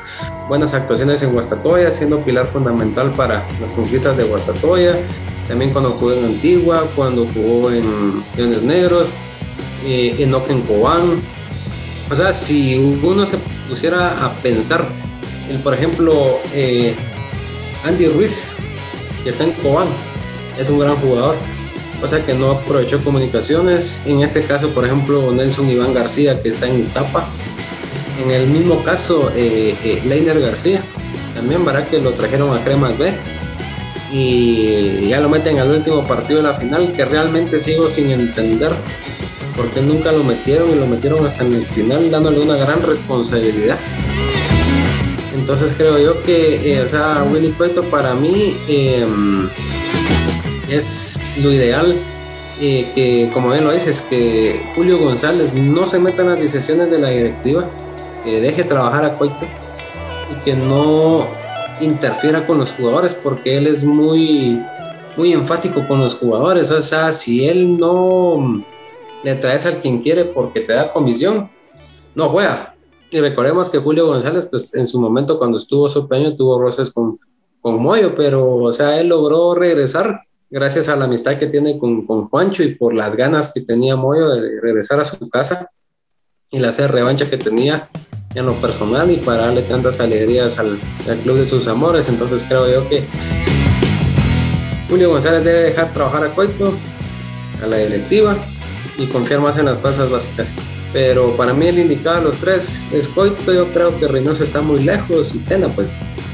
buenas 0.48 0.74
actuaciones 0.74 1.24
en 1.24 1.34
Guastatoya, 1.34 1.91
siendo 1.91 2.24
pilar 2.24 2.48
fundamental 2.48 3.13
para 3.13 3.48
las 3.62 3.74
conquistas 3.74 4.17
de 4.17 4.24
Guastatoya. 4.24 5.00
También 5.48 5.72
cuando 5.72 5.91
jugó 5.91 6.13
en 6.13 6.26
Antigua, 6.26 6.88
cuando 6.95 7.26
jugó 7.34 7.72
en 7.72 8.24
Leones 8.36 8.62
Negros, 8.62 9.13
eh, 9.86 10.15
en 10.19 10.34
Oken 10.34 10.62
Cobán. 10.62 11.22
O 12.12 12.15
sea, 12.15 12.34
si 12.34 12.76
uno 12.78 13.26
se 13.26 13.38
pusiera 13.67 14.26
a 14.26 14.34
pensar, 14.41 14.86
el, 15.50 15.58
por 15.60 15.74
ejemplo, 15.74 16.39
eh, 16.54 16.95
Andy 17.84 18.08
Ruiz, 18.08 18.52
que 19.24 19.30
está 19.30 19.44
en 19.44 19.52
Cobán, 19.54 19.88
es 20.58 20.70
un 20.70 20.80
gran 20.80 20.96
jugador, 20.98 21.36
o 22.02 22.08
sea 22.08 22.26
que 22.26 22.34
no 22.34 22.52
aprovechó 22.52 23.02
comunicaciones. 23.02 24.02
En 24.06 24.22
este 24.24 24.44
caso, 24.44 24.70
por 24.70 24.86
ejemplo, 24.86 25.32
Nelson 25.32 25.70
Iván 25.70 25.94
García, 25.94 26.42
que 26.42 26.50
está 26.50 26.68
en 26.68 26.80
Iztapa. 26.80 27.28
En 28.24 28.32
el 28.32 28.48
mismo 28.48 28.84
caso, 28.84 29.32
eh, 29.36 29.76
eh 29.84 30.02
Leiner 30.06 30.39
García, 30.39 30.82
también, 31.34 31.63
¿verdad? 31.63 31.88
Que 31.88 32.00
lo 32.00 32.13
trajeron 32.13 32.56
a 32.56 32.63
Cremas 32.63 32.98
B 32.98 33.13
y 34.12 35.08
ya 35.08 35.20
lo 35.20 35.30
meten 35.30 35.60
al 35.60 35.70
último 35.70 36.06
partido 36.06 36.42
de 36.42 36.50
la 36.50 36.56
final, 36.56 36.94
que 36.94 37.06
realmente 37.06 37.60
sigo 37.60 37.88
sin 37.88 38.12
entender 38.12 38.72
porque 39.56 39.82
nunca 39.82 40.13
lo 40.13 40.24
metieron 40.24 40.72
y 40.72 40.76
lo 40.76 40.88
metieron 40.88 41.26
hasta 41.26 41.44
en 41.44 41.54
el 41.54 41.65
final, 41.65 42.10
dándole 42.10 42.39
una 42.39 42.56
gran 42.56 42.82
responsabilidad. 42.82 43.78
Entonces 45.49 45.73
creo 45.75 45.97
yo 45.97 46.21
que, 46.21 46.79
eh, 46.79 46.85
Willy 47.31 47.49
Cueto 47.53 47.81
para 47.85 48.13
mí 48.13 48.55
em, 48.67 49.49
es 50.69 51.39
lo 51.43 51.51
ideal 51.51 51.97
eh, 52.62 52.85
que, 52.93 53.31
como 53.33 53.49
bien 53.49 53.63
lo 53.63 53.71
dices, 53.71 54.03
que 54.03 54.62
Julio 54.75 54.99
González 54.99 55.55
no 55.55 55.88
se 55.88 55.97
meta 55.97 56.21
en 56.21 56.29
las 56.29 56.39
decisiones 56.39 56.91
de 56.91 56.99
la 56.99 57.09
directiva, 57.09 57.67
que 58.23 58.39
deje 58.39 58.63
trabajar 58.63 59.03
a 59.03 59.17
Coito 59.17 59.47
y 60.31 60.35
que 60.45 60.53
no 60.53 61.27
interfiera 61.81 62.45
con 62.45 62.59
los 62.59 62.71
jugadores 62.73 63.15
porque 63.15 63.57
él 63.57 63.65
es 63.65 63.83
muy, 63.83 64.63
muy 65.17 65.33
enfático 65.33 65.88
con 65.88 65.99
los 66.01 66.13
jugadores. 66.13 66.69
O 66.69 66.79
sea, 66.83 67.12
si 67.12 67.49
él 67.49 67.75
no 67.75 68.63
le 69.23 69.33
traes 69.33 69.65
al 69.65 69.81
quien 69.81 70.03
quiere 70.03 70.25
porque 70.25 70.59
te 70.59 70.73
da 70.73 70.93
comisión, 70.93 71.49
no 72.13 72.29
juega. 72.29 72.75
Y 73.12 73.19
recordemos 73.19 73.69
que 73.69 73.80
Julio 73.80 74.08
González, 74.08 74.45
pues 74.45 74.74
en 74.76 74.86
su 74.86 75.02
momento 75.02 75.39
cuando 75.39 75.58
estuvo 75.58 75.89
su 75.89 76.08
peño, 76.08 76.36
tuvo 76.36 76.60
roces 76.60 76.91
con, 76.91 77.19
con 77.62 77.82
Moyo, 77.82 78.13
pero 78.13 78.56
o 78.56 78.72
sea, 78.72 79.00
él 79.00 79.08
logró 79.08 79.56
regresar 79.56 80.22
gracias 80.50 80.89
a 80.89 80.95
la 80.95 81.06
amistad 81.06 81.38
que 81.38 81.48
tiene 81.48 81.80
con, 81.80 82.06
con 82.06 82.30
Juancho 82.30 82.63
y 82.63 82.76
por 82.76 82.93
las 82.93 83.15
ganas 83.15 83.52
que 83.54 83.62
tenía 83.62 83.95
Moyo 83.95 84.30
de 84.30 84.62
regresar 84.62 85.00
a 85.00 85.06
su 85.06 85.30
casa 85.30 85.69
y 86.52 86.60
la 86.60 86.69
hacer 86.69 86.91
revancha 86.91 87.30
que 87.30 87.38
tenía 87.38 87.89
en 88.36 88.45
lo 88.45 88.54
personal 88.54 89.10
y 89.10 89.17
para 89.17 89.45
darle 89.45 89.63
tantas 89.63 90.00
alegrías 90.00 90.60
al, 90.60 90.80
al, 91.08 91.17
club 91.19 91.38
de 91.38 91.48
sus 91.48 91.67
amores. 91.67 92.10
Entonces 92.10 92.45
creo 92.48 92.72
yo 92.72 92.88
que 92.89 93.08
Julio 94.88 95.10
González 95.10 95.43
debe 95.43 95.63
dejar 95.63 95.93
trabajar 95.93 96.26
a 96.26 96.30
Coito, 96.30 96.74
a 97.63 97.67
la 97.67 97.78
directiva 97.78 98.38
y 99.00 99.08
confiar 99.08 99.41
más 99.41 99.58
en 99.58 99.65
las 99.65 99.80
cosas 99.80 100.12
básicas. 100.12 100.54
Pero 100.91 101.36
para 101.38 101.54
mí 101.54 101.67
el 101.67 101.80
indicado 101.80 102.17
de 102.17 102.23
los 102.23 102.38
tres 102.38 102.88
es 102.91 103.08
Coito, 103.08 103.54
yo 103.54 103.71
creo 103.71 103.97
que 103.99 104.08
Reynoso 104.08 104.43
está 104.43 104.62
muy 104.62 104.84
lejos 104.84 105.36
y 105.36 105.39
Tena 105.39 105.67
pues 105.67 105.91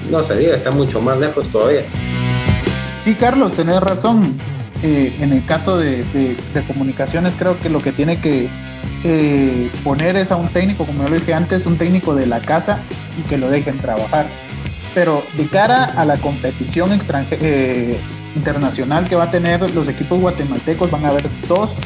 no 0.09 0.23
se 0.23 0.37
diga, 0.37 0.55
está 0.55 0.71
mucho 0.71 1.01
más 1.01 1.19
lejos 1.19 1.49
todavía. 1.49 1.83
Sí, 3.03 3.15
Carlos, 3.15 3.53
tenés 3.53 3.81
razón. 3.81 4.39
Eh, 4.83 5.13
en 5.19 5.33
el 5.33 5.43
caso 5.45 5.77
de, 5.77 6.03
de, 6.13 6.63
comunicaciones 6.67 7.33
creo 7.39 7.59
que 7.59 7.69
lo 7.69 7.81
que 7.81 7.91
tiene 7.91 8.19
que 8.19 8.49
eh, 9.03 9.71
poner 9.83 10.15
es 10.17 10.31
a 10.31 10.35
un 10.35 10.49
técnico, 10.49 10.85
como 10.85 11.03
yo 11.03 11.09
lo 11.09 11.15
dije 11.15 11.33
antes, 11.33 11.65
un 11.65 11.77
técnico 11.77 12.13
de 12.13 12.27
la 12.27 12.39
casa 12.39 12.79
y 13.17 13.21
que 13.23 13.37
lo 13.37 13.49
dejen 13.49 13.77
trabajar. 13.77 14.27
Pero 14.93 15.23
de 15.37 15.47
cara 15.47 15.85
a 15.85 16.05
la 16.05 16.17
competición 16.17 16.91
eh, 17.41 17.99
internacional 18.35 19.07
que 19.09 19.15
va 19.15 19.23
a 19.23 19.31
tener 19.31 19.73
los 19.73 19.87
equipos 19.87 20.19
guatemaltecos, 20.19 20.91
van 20.91 21.05
a 21.05 21.09
haber 21.09 21.27
dos 21.47 21.77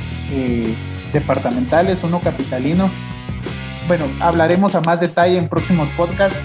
departamentales, 1.11 2.03
uno 2.03 2.19
capitalino. 2.19 2.89
Bueno, 3.87 4.05
hablaremos 4.19 4.75
a 4.75 4.81
más 4.81 4.99
detalle 4.99 5.37
en 5.37 5.49
próximos 5.49 5.89
podcasts, 5.89 6.37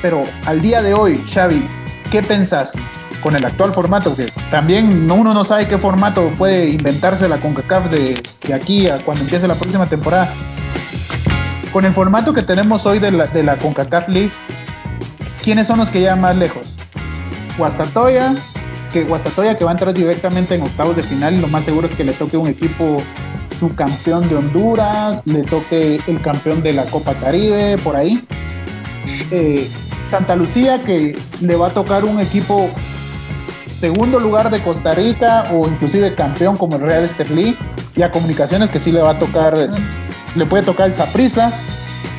pero 0.00 0.22
al 0.46 0.60
día 0.60 0.82
de 0.82 0.94
hoy, 0.94 1.22
Xavi, 1.26 1.66
¿qué 2.10 2.22
pensás 2.22 2.72
con 3.20 3.34
el 3.34 3.44
actual 3.44 3.72
formato? 3.72 4.14
Que 4.14 4.26
también 4.50 5.10
uno 5.10 5.34
no 5.34 5.44
sabe 5.44 5.66
qué 5.66 5.78
formato 5.78 6.30
puede 6.38 6.68
inventarse 6.68 7.28
la 7.28 7.40
CONCACAF 7.40 7.90
de, 7.90 8.22
de 8.46 8.54
aquí 8.54 8.88
a 8.88 8.98
cuando 8.98 9.24
empiece 9.24 9.48
la 9.48 9.54
próxima 9.54 9.86
temporada. 9.86 10.28
Con 11.72 11.84
el 11.84 11.92
formato 11.92 12.32
que 12.32 12.42
tenemos 12.42 12.86
hoy 12.86 13.00
de 13.00 13.10
la, 13.10 13.26
de 13.26 13.42
la 13.42 13.58
CONCACAF 13.58 14.08
League, 14.08 14.30
¿quiénes 15.42 15.66
son 15.66 15.78
los 15.78 15.90
que 15.90 16.00
llegan 16.00 16.20
más 16.20 16.36
lejos? 16.36 16.76
Guastatoya, 17.58 18.34
que 18.92 19.02
Guastatoya 19.02 19.58
que 19.58 19.64
va 19.64 19.72
a 19.72 19.74
entrar 19.74 19.92
directamente 19.92 20.54
en 20.54 20.62
octavos 20.62 20.94
de 20.94 21.02
final 21.02 21.40
lo 21.40 21.48
más 21.48 21.64
seguro 21.64 21.88
es 21.88 21.94
que 21.94 22.04
le 22.04 22.12
toque 22.12 22.36
un 22.36 22.46
equipo 22.46 23.02
subcampeón 23.64 24.28
de 24.28 24.36
Honduras, 24.36 25.26
le 25.26 25.42
toque 25.42 25.98
el 26.06 26.20
campeón 26.20 26.62
de 26.62 26.72
la 26.72 26.84
Copa 26.84 27.14
Caribe, 27.14 27.78
por 27.78 27.96
ahí. 27.96 28.22
Eh, 29.30 29.70
Santa 30.02 30.36
Lucía 30.36 30.82
que 30.82 31.16
le 31.40 31.56
va 31.56 31.68
a 31.68 31.70
tocar 31.70 32.04
un 32.04 32.20
equipo 32.20 32.68
segundo 33.70 34.20
lugar 34.20 34.50
de 34.50 34.62
Costa 34.62 34.92
Rica 34.92 35.48
o 35.50 35.66
inclusive 35.66 36.14
campeón 36.14 36.58
como 36.58 36.76
el 36.76 36.82
Real 36.82 37.04
Estelí 37.04 37.56
y 37.96 38.02
a 38.02 38.10
Comunicaciones 38.10 38.68
que 38.68 38.78
sí 38.78 38.92
le 38.92 39.00
va 39.00 39.12
a 39.12 39.18
tocar, 39.18 39.56
le 40.34 40.46
puede 40.46 40.62
tocar 40.62 40.88
el 40.88 40.94
Saprisa, 40.94 41.50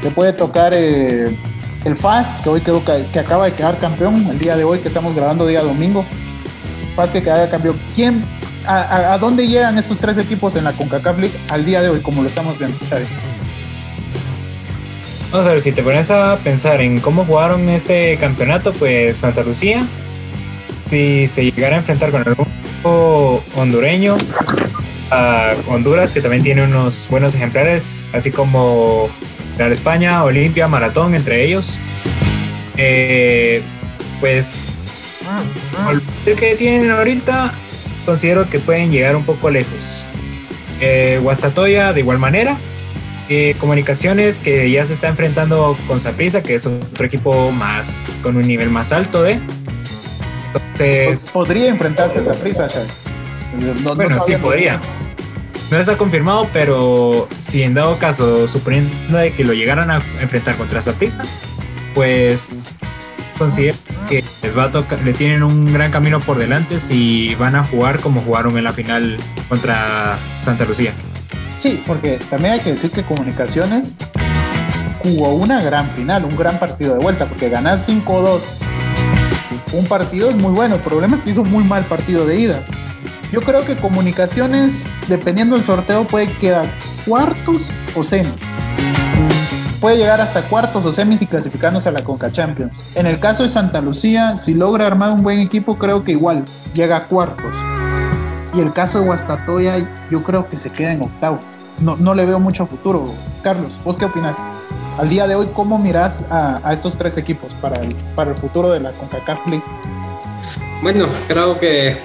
le 0.04 0.10
puede 0.10 0.34
tocar 0.34 0.74
eh, 0.76 1.40
el 1.84 1.96
FAS 1.96 2.42
que 2.44 2.50
hoy 2.50 2.62
quedó, 2.62 2.84
que 2.84 3.20
acaba 3.20 3.46
de 3.46 3.54
quedar 3.54 3.78
campeón 3.78 4.16
el 4.32 4.40
día 4.40 4.58
de 4.58 4.64
hoy 4.64 4.80
que 4.80 4.88
estamos 4.88 5.16
grabando 5.16 5.46
día 5.46 5.62
domingo. 5.62 6.04
FAS 6.96 7.12
que 7.12 7.22
queda 7.22 7.48
campeón. 7.52 7.78
¿Quién, 7.94 8.24
a, 8.68 8.82
a, 8.82 9.14
a, 9.14 9.18
dónde 9.18 9.48
llegan 9.48 9.78
estos 9.78 9.98
tres 10.00 10.18
equipos 10.18 10.56
en 10.56 10.64
la 10.64 10.74
CONCACAF 10.74 11.18
League 11.18 11.36
al 11.50 11.66
día 11.66 11.82
de 11.82 11.90
hoy 11.90 12.02
como 12.02 12.22
lo 12.22 12.30
estamos 12.30 12.58
viendo? 12.58 12.78
¿sabes? 12.90 13.08
Vamos 15.32 15.48
a 15.48 15.52
ver, 15.52 15.62
si 15.62 15.72
te 15.72 15.84
pones 15.84 16.12
a 16.12 16.38
pensar 16.38 16.82
en 16.82 17.00
cómo 17.00 17.26
jugaron 17.26 17.68
este 17.70 18.18
campeonato, 18.18 18.72
pues 18.74 19.18
Santa 19.18 19.44
Lucía, 19.44 19.86
si 20.80 21.28
se 21.28 21.52
llegara 21.52 21.76
a 21.76 21.80
enfrentar 21.80 22.12
con 22.12 22.26
algún 22.26 22.48
equipo 22.64 23.44
hondureño, 23.56 24.18
a 25.12 25.54
Honduras, 25.68 26.12
que 26.12 26.22
también 26.22 26.44
tiene 26.44 26.64
unos 26.64 27.08
buenos 27.10 27.36
ejemplares, 27.36 28.06
así 28.14 28.32
como 28.32 29.10
Real 29.58 29.72
España, 29.72 30.24
Olimpia, 30.24 30.68
Maratón, 30.68 31.16
entre 31.16 31.44
ellos, 31.44 31.80
eh, 32.78 33.62
pues 34.20 34.72
el 36.28 36.36
que 36.36 36.56
tienen 36.56 36.92
ahorita, 36.92 37.52
considero 38.06 38.50
que 38.50 38.60
pueden 38.60 38.92
llegar 38.92 39.16
un 39.16 39.24
poco 39.24 39.50
lejos. 39.50 40.06
Eh, 40.80 41.20
Guastatoya, 41.22 41.94
de 41.94 42.02
igual 42.02 42.20
manera, 42.20 42.58
eh, 43.28 43.56
comunicaciones 43.60 44.40
que 44.40 44.70
ya 44.70 44.86
se 44.86 44.94
está 44.94 45.08
enfrentando 45.08 45.78
con 45.88 46.00
Saprissa, 46.00 46.44
que 46.44 46.56
es 46.56 46.68
otro 46.68 47.06
equipo 47.06 47.52
más 47.52 48.20
con 48.22 48.38
un 48.38 48.48
nivel 48.48 48.70
más 48.70 48.92
alto 48.92 49.24
de. 49.24 49.40
Entonces. 50.54 51.32
Podría 51.34 51.70
enfrentarse 51.70 52.20
a 52.20 52.24
Saprissa, 52.24 52.68
no, 53.58 53.96
Bueno, 53.96 54.16
no 54.16 54.20
sí, 54.22 54.36
podría. 54.36 54.82
No 55.72 55.80
está 55.80 55.98
confirmado, 55.98 56.48
pero 56.54 57.28
si 57.40 57.64
en 57.64 57.74
dado 57.74 57.98
caso, 57.98 58.48
suponiendo 58.48 59.18
de 59.18 59.34
que 59.34 59.44
lo 59.44 59.54
llegaran 59.54 59.90
a 59.90 60.04
enfrentar 60.22 60.56
contra 60.58 60.80
Saprissa, 60.80 61.20
pues 61.96 62.78
considero 63.38 63.78
que 64.10 64.24
les 64.42 64.58
va 64.58 64.66
a 64.66 64.72
tocar, 64.72 65.02
le 65.02 65.14
tienen 65.14 65.44
un 65.44 65.74
gran 65.74 65.92
camino 65.92 66.20
por 66.20 66.38
delante 66.38 66.80
si 66.80 67.36
van 67.36 67.56
a 67.56 67.64
jugar 67.64 68.00
como 68.00 68.22
jugaron 68.22 68.58
en 68.58 68.64
la 68.64 68.74
final 68.74 69.18
contra 69.50 70.18
Santa 70.40 70.66
Lucía. 70.66 70.94
Sí, 71.56 71.84
porque 71.86 72.20
también 72.30 72.56
hay 72.56 72.60
que 72.60 72.72
decir 72.72 72.92
que 72.92 73.04
Comunicaciones 73.04 73.96
jugó 75.04 75.34
una 75.34 75.62
gran 75.62 75.92
final, 75.92 76.26
un 76.26 76.36
gran 76.36 76.60
partido 76.60 76.94
de 76.96 77.00
vuelta, 77.00 77.28
porque 77.28 77.50
ganar 77.50 77.78
5-2 77.78 78.42
un 79.76 79.86
partido 79.86 80.30
es 80.30 80.36
muy 80.36 80.52
bueno. 80.54 80.76
El 80.76 80.82
problema 80.82 81.16
es 81.16 81.24
que 81.24 81.32
hizo 81.32 81.44
muy 81.44 81.64
mal 81.64 81.84
partido 81.86 82.26
de 82.26 82.40
ida. 82.40 82.64
Yo 83.32 83.42
creo 83.42 83.66
que 83.66 83.76
Comunicaciones, 83.76 84.90
dependiendo 85.08 85.56
del 85.56 85.66
sorteo, 85.66 86.08
puede 86.08 86.32
quedar 86.38 86.72
cuartos 87.06 87.72
o 87.96 88.04
semis. 88.04 88.34
Puede 89.86 89.98
llegar 89.98 90.20
hasta 90.20 90.42
cuartos 90.42 90.84
o 90.88 90.92
semis 90.92 91.22
y 91.22 91.28
clasificándose 91.28 91.90
a 91.90 91.92
la 91.92 92.04
Conca 92.04 92.32
Champions. 92.32 92.84
En 92.96 93.06
el 93.06 93.20
caso 93.20 93.44
de 93.44 93.50
Santa 93.50 93.82
Lucía, 93.82 94.36
si 94.36 94.56
logra 94.56 94.88
armar 94.88 95.12
un 95.12 95.22
buen 95.22 95.38
equipo, 95.38 95.78
creo 95.78 96.04
que 96.04 96.14
igual 96.14 96.44
llega 96.74 96.98
a 96.98 97.04
cuartos. 97.04 97.54
Y 98.56 98.62
el 98.62 98.74
caso 98.74 98.98
de 98.98 99.06
Guastatoya, 99.06 99.88
yo 100.10 100.24
creo 100.24 100.50
que 100.50 100.58
se 100.58 100.72
queda 100.72 100.94
en 100.94 101.04
octavos. 101.04 101.42
No, 101.80 101.96
no 101.98 102.16
le 102.16 102.26
veo 102.26 102.40
mucho 102.40 102.66
futuro. 102.66 103.14
Carlos, 103.44 103.80
¿vos 103.86 103.96
qué 103.96 104.06
opinas? 104.06 104.40
Al 104.98 105.08
día 105.08 105.28
de 105.28 105.36
hoy, 105.36 105.50
¿cómo 105.54 105.78
miras 105.78 106.26
a, 106.32 106.74
estos 106.74 106.98
tres 106.98 107.16
equipos 107.20 107.54
para 107.62 107.80
el, 107.84 107.94
para 108.16 108.32
el 108.32 108.38
futuro 108.38 108.72
de 108.72 108.80
la 108.80 108.92
CONCACAF 108.92 109.46
League? 109.46 109.66
Bueno, 110.82 111.06
creo 111.28 111.60
que 111.60 112.00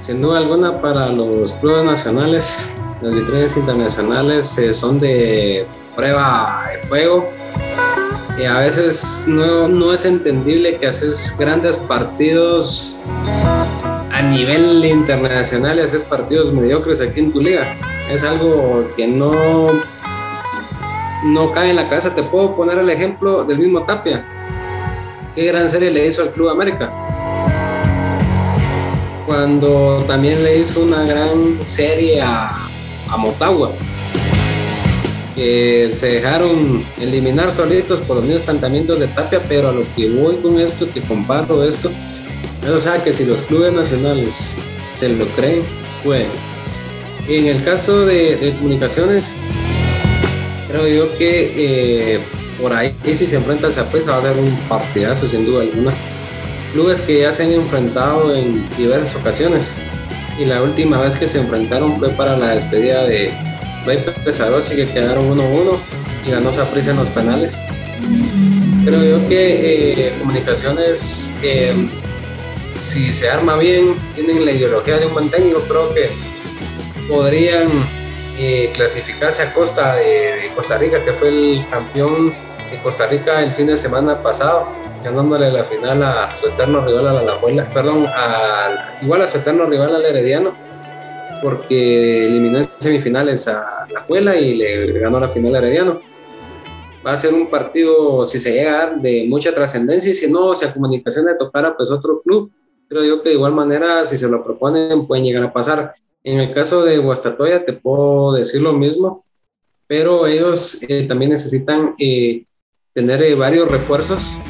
sin 0.00 0.22
duda 0.22 0.38
alguna 0.38 0.80
para 0.80 1.10
los 1.10 1.52
clubes 1.56 1.84
nacionales, 1.84 2.70
las 3.02 3.12
vitrinas 3.12 3.54
internacionales 3.58 4.56
eh, 4.56 4.72
son 4.72 4.98
de 4.98 5.66
prueba 5.96 6.68
de 6.72 6.78
fuego. 6.78 7.32
Y 8.38 8.44
a 8.44 8.58
veces 8.58 9.24
no, 9.26 9.66
no 9.66 9.94
es 9.94 10.04
entendible 10.04 10.76
que 10.76 10.86
haces 10.86 11.34
grandes 11.38 11.78
partidos 11.78 13.00
a 14.12 14.22
nivel 14.22 14.84
internacional 14.84 15.78
y 15.78 15.80
haces 15.80 16.04
partidos 16.04 16.52
mediocres 16.52 17.00
aquí 17.00 17.20
en 17.20 17.32
tu 17.32 17.40
liga. 17.40 17.74
Es 18.10 18.22
algo 18.22 18.88
que 18.94 19.08
no, 19.08 19.82
no 21.24 21.52
cae 21.52 21.70
en 21.70 21.76
la 21.76 21.88
cabeza. 21.88 22.14
Te 22.14 22.22
puedo 22.22 22.54
poner 22.54 22.78
el 22.78 22.90
ejemplo 22.90 23.44
del 23.44 23.58
mismo 23.58 23.82
Tapia. 23.84 24.24
¿Qué 25.34 25.46
gran 25.46 25.68
serie 25.68 25.90
le 25.90 26.06
hizo 26.06 26.22
al 26.22 26.30
Club 26.30 26.50
América? 26.50 26.92
Cuando 29.26 30.04
también 30.06 30.44
le 30.44 30.58
hizo 30.58 30.82
una 30.82 31.04
gran 31.04 31.58
serie 31.64 32.20
a, 32.20 32.54
a 33.10 33.16
Motagua. 33.16 33.72
Que 35.36 35.88
se 35.92 36.06
dejaron 36.06 36.82
eliminar 37.00 37.52
solitos 37.52 38.00
por 38.00 38.16
los 38.16 38.24
mismos 38.24 38.44
planteamientos 38.44 38.98
de 38.98 39.06
Tapia, 39.06 39.40
pero 39.46 39.68
a 39.68 39.72
lo 39.72 39.84
que 39.94 40.10
voy 40.10 40.36
con 40.36 40.58
esto, 40.58 40.88
que 40.92 41.02
comparto 41.02 41.62
esto, 41.62 41.92
o 42.74 42.80
sea 42.80 43.04
que 43.04 43.12
si 43.12 43.26
los 43.26 43.42
clubes 43.42 43.72
nacionales 43.72 44.54
se 44.94 45.10
lo 45.10 45.26
creen, 45.28 45.62
pueden. 46.02 46.30
En 47.28 47.46
el 47.46 47.62
caso 47.64 48.06
de, 48.06 48.54
comunicaciones, 48.58 49.34
creo 50.68 50.88
yo 50.88 51.18
que 51.18 52.14
eh, 52.14 52.20
por 52.60 52.72
ahí 52.72 52.94
si 53.04 53.16
se 53.16 53.36
enfrenta 53.36 53.66
al 53.66 53.74
Zapresa 53.74 54.12
va 54.12 54.16
a 54.18 54.20
dar 54.20 54.38
un 54.38 54.56
partidazo 54.68 55.26
sin 55.26 55.44
duda 55.44 55.62
alguna. 55.62 55.92
Clubes 56.72 57.00
que 57.00 57.20
ya 57.20 57.32
se 57.32 57.44
han 57.44 57.52
enfrentado 57.52 58.34
en 58.34 58.68
diversas 58.76 59.16
ocasiones. 59.16 59.74
y 60.38 60.44
la 60.44 60.62
última 60.62 61.00
vez 61.00 61.16
que 61.16 61.26
se 61.26 61.40
enfrentaron 61.40 61.98
fue 61.98 62.10
para 62.10 62.36
la 62.36 62.54
despedida 62.54 63.04
de 63.06 63.32
Bay 63.86 63.98
Pesarossi 64.24 64.74
que 64.74 64.88
quedaron 64.88 65.38
1-1 65.38 65.78
y 66.26 66.30
ganó 66.32 66.52
Saprissa 66.52 66.90
en 66.90 66.96
los 66.96 67.08
penales. 67.10 67.56
Creo 68.84 69.02
yo 69.02 69.28
que 69.28 70.08
eh, 70.08 70.14
Comunicaciones, 70.18 71.34
eh, 71.42 71.72
si 72.74 73.12
se 73.12 73.30
arma 73.30 73.56
bien, 73.56 73.94
tienen 74.14 74.44
la 74.44 74.52
ideología 74.52 74.98
de 74.98 75.06
un 75.06 75.14
buen 75.14 75.30
técnico, 75.30 75.60
creo 75.68 75.94
que 75.94 76.10
podrían 77.08 77.68
eh, 78.38 78.70
clasificarse 78.74 79.44
a 79.44 79.52
costa 79.54 79.94
de, 79.96 80.50
Costa 80.54 80.78
Rica, 80.78 81.04
que 81.04 81.12
fue 81.12 81.28
el 81.28 81.64
campeón 81.70 82.32
de 82.70 82.78
Costa 82.82 83.06
Rica 83.06 83.42
el 83.42 83.52
fin 83.52 83.66
de 83.66 83.76
semana 83.76 84.20
pasado, 84.22 84.68
ganándole 85.04 85.50
la 85.52 85.64
final 85.64 86.02
a 86.02 86.34
su 86.34 86.48
eterno 86.48 86.80
rival 86.84 87.06
a 87.08 87.12
la 87.12 87.20
Alajuela, 87.20 87.64
perdón, 87.72 88.08
igual 89.02 89.22
a 89.22 89.26
su 89.26 89.38
eterno 89.38 89.66
rival 89.66 89.94
al 89.94 90.04
Herediano, 90.04 90.54
porque 91.46 92.26
eliminó 92.26 92.58
en 92.58 92.66
semifinales 92.80 93.46
a 93.46 93.86
la 93.88 94.02
Juela 94.02 94.34
y 94.34 94.56
le 94.56 94.98
ganó 94.98 95.20
la 95.20 95.28
final 95.28 95.54
a 95.54 95.58
Herediano. 95.58 96.00
Va 97.06 97.12
a 97.12 97.16
ser 97.16 97.34
un 97.34 97.48
partido, 97.48 98.24
si 98.26 98.40
se 98.40 98.52
llega 98.52 98.96
de 98.96 99.26
mucha 99.28 99.54
trascendencia 99.54 100.10
y 100.10 100.16
si 100.16 100.28
no, 100.28 100.56
si 100.56 100.64
a 100.64 100.74
comunicación 100.74 101.24
le 101.24 101.36
tocara 101.36 101.76
pues 101.76 101.92
otro 101.92 102.20
club, 102.20 102.50
creo 102.88 103.04
yo 103.04 103.22
que 103.22 103.28
de 103.28 103.36
igual 103.36 103.52
manera, 103.52 104.04
si 104.06 104.18
se 104.18 104.28
lo 104.28 104.42
proponen, 104.42 105.06
pueden 105.06 105.24
llegar 105.24 105.44
a 105.44 105.52
pasar. 105.52 105.94
En 106.24 106.40
el 106.40 106.52
caso 106.52 106.84
de 106.84 106.98
Guastatoya 106.98 107.64
te 107.64 107.74
puedo 107.74 108.32
decir 108.32 108.60
lo 108.60 108.72
mismo, 108.72 109.24
pero 109.86 110.26
ellos 110.26 110.82
eh, 110.88 111.04
también 111.04 111.30
necesitan 111.30 111.94
eh, 112.00 112.44
tener 112.92 113.22
eh, 113.22 113.36
varios 113.36 113.70
refuerzos, 113.70 114.40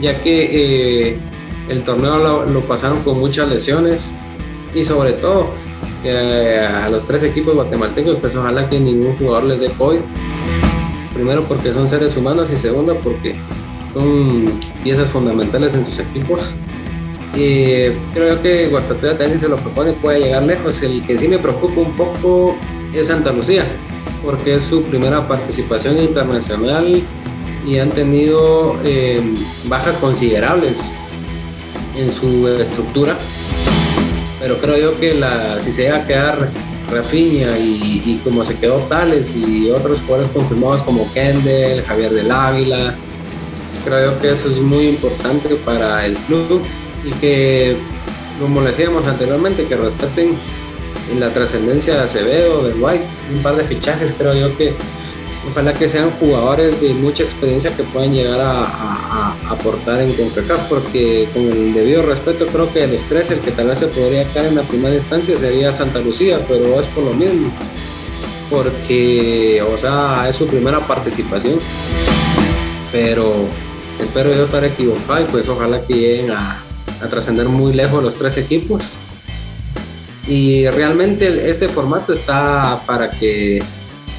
ya 0.00 0.22
que 0.22 1.18
el 1.68 1.84
torneo 1.84 2.46
lo, 2.46 2.66
pasaron 2.66 3.02
con 3.02 3.20
muchas 3.20 3.46
lesiones 3.50 4.10
y 4.74 4.84
sobre 4.84 5.12
todo 5.12 5.50
a 6.08 6.88
los 6.88 7.04
tres 7.04 7.22
equipos 7.22 7.54
guatemaltecos, 7.54 8.16
pues 8.16 8.36
ojalá 8.36 8.68
que 8.68 8.80
ningún 8.80 9.16
jugador 9.18 9.44
les 9.44 9.60
dé 9.60 9.68
COVID. 9.70 10.00
Primero 11.14 11.46
porque 11.46 11.72
son 11.72 11.86
seres 11.88 12.16
humanos 12.16 12.50
y 12.52 12.56
segundo 12.56 12.98
porque 13.00 13.36
son 13.92 14.46
piezas 14.82 15.10
fundamentales 15.10 15.74
en 15.74 15.84
sus 15.84 15.98
equipos 15.98 16.56
y 17.34 17.90
creo 18.12 18.42
que 18.42 18.68
Guastatoya 18.68 19.16
también 19.16 19.38
si 19.38 19.44
se 19.44 19.48
lo 19.48 19.56
propone 19.56 19.92
puede 19.94 20.20
llegar 20.20 20.42
lejos. 20.42 20.82
El 20.82 21.06
que 21.06 21.16
sí 21.16 21.28
me 21.28 21.38
preocupa 21.38 21.80
un 21.80 21.96
poco 21.96 22.56
es 22.92 23.06
Santa 23.06 23.32
Lucía, 23.32 23.64
porque 24.24 24.54
es 24.54 24.64
su 24.64 24.82
primera 24.82 25.26
participación 25.28 25.98
internacional 26.00 27.02
y 27.66 27.78
han 27.78 27.90
tenido 27.90 28.76
em, 28.84 29.34
bajas 29.66 29.96
considerables 29.98 30.94
en 31.96 32.10
su 32.10 32.48
estructura. 32.48 33.16
Pero 34.40 34.56
creo 34.58 34.76
yo 34.78 34.98
que 34.98 35.20
si 35.60 35.70
se 35.70 35.82
llega 35.82 35.98
a 35.98 36.06
quedar 36.06 36.48
Rafinha 36.90 37.58
y, 37.58 38.20
como 38.24 38.44
se 38.44 38.56
quedó 38.56 38.78
Tales 38.88 39.36
y 39.36 39.70
otros 39.70 40.00
jugadores 40.00 40.30
confirmados 40.32 40.82
como 40.82 41.12
Kendall, 41.12 41.82
Javier 41.82 42.12
del 42.12 42.30
Ávila, 42.30 42.94
creo 43.84 44.12
yo 44.12 44.20
que 44.20 44.32
eso 44.32 44.50
es 44.50 44.58
muy 44.58 44.88
importante 44.88 45.54
para 45.56 46.06
el 46.06 46.16
club 46.16 46.62
y 47.04 47.10
que, 47.20 47.76
como 48.40 48.62
le 48.62 48.68
decíamos 48.68 49.06
anteriormente, 49.06 49.66
que 49.66 49.76
respeten 49.76 50.36
la 51.18 51.28
trascendencia 51.30 51.94
de 51.94 52.00
Acevedo, 52.00 52.66
de 52.66 52.72
White, 52.74 53.04
un 53.34 53.42
par 53.42 53.56
de 53.56 53.64
fichajes, 53.64 54.14
creo 54.16 54.34
yo 54.34 54.56
que 54.56 54.72
ojalá 55.48 55.72
que 55.74 55.88
sean 55.88 56.10
jugadores 56.12 56.80
de 56.80 56.92
mucha 56.94 57.22
experiencia 57.22 57.74
que 57.74 57.82
puedan 57.84 58.12
llegar 58.12 58.40
a, 58.40 59.34
aportar 59.48 60.00
en 60.00 60.12
CONCACAF, 60.12 60.68
porque 60.68 61.28
con 61.32 61.42
el 61.42 61.74
debido 61.74 62.02
respeto 62.02 62.46
creo 62.46 62.72
que 62.72 62.80
de 62.80 62.88
los 62.88 63.02
tres 63.04 63.30
el 63.30 63.40
que 63.40 63.50
tal 63.50 63.68
vez 63.68 63.80
se 63.80 63.88
podría 63.88 64.24
caer 64.28 64.46
en 64.46 64.56
la 64.56 64.62
primera 64.62 64.94
instancia 64.94 65.36
sería 65.36 65.72
Santa 65.72 66.00
Lucía, 66.00 66.40
pero 66.48 66.78
es 66.78 66.86
por 66.86 67.04
lo 67.04 67.14
mismo, 67.14 67.50
porque, 68.48 69.62
o 69.62 69.76
sea, 69.76 70.26
es 70.28 70.36
su 70.36 70.46
primera 70.46 70.78
participación, 70.80 71.58
pero 72.92 73.32
espero 74.00 74.34
yo 74.34 74.42
estar 74.42 74.64
equivocado 74.64 75.22
y 75.22 75.24
pues 75.24 75.48
ojalá 75.48 75.80
que 75.86 75.94
lleguen 75.94 76.30
a, 76.30 76.62
a 77.02 77.06
trascender 77.08 77.48
muy 77.48 77.72
lejos 77.72 78.02
los 78.02 78.14
tres 78.16 78.36
equipos. 78.36 78.92
Y 80.28 80.68
realmente 80.68 81.50
este 81.50 81.68
formato 81.68 82.12
está 82.12 82.80
para 82.86 83.10
que 83.10 83.60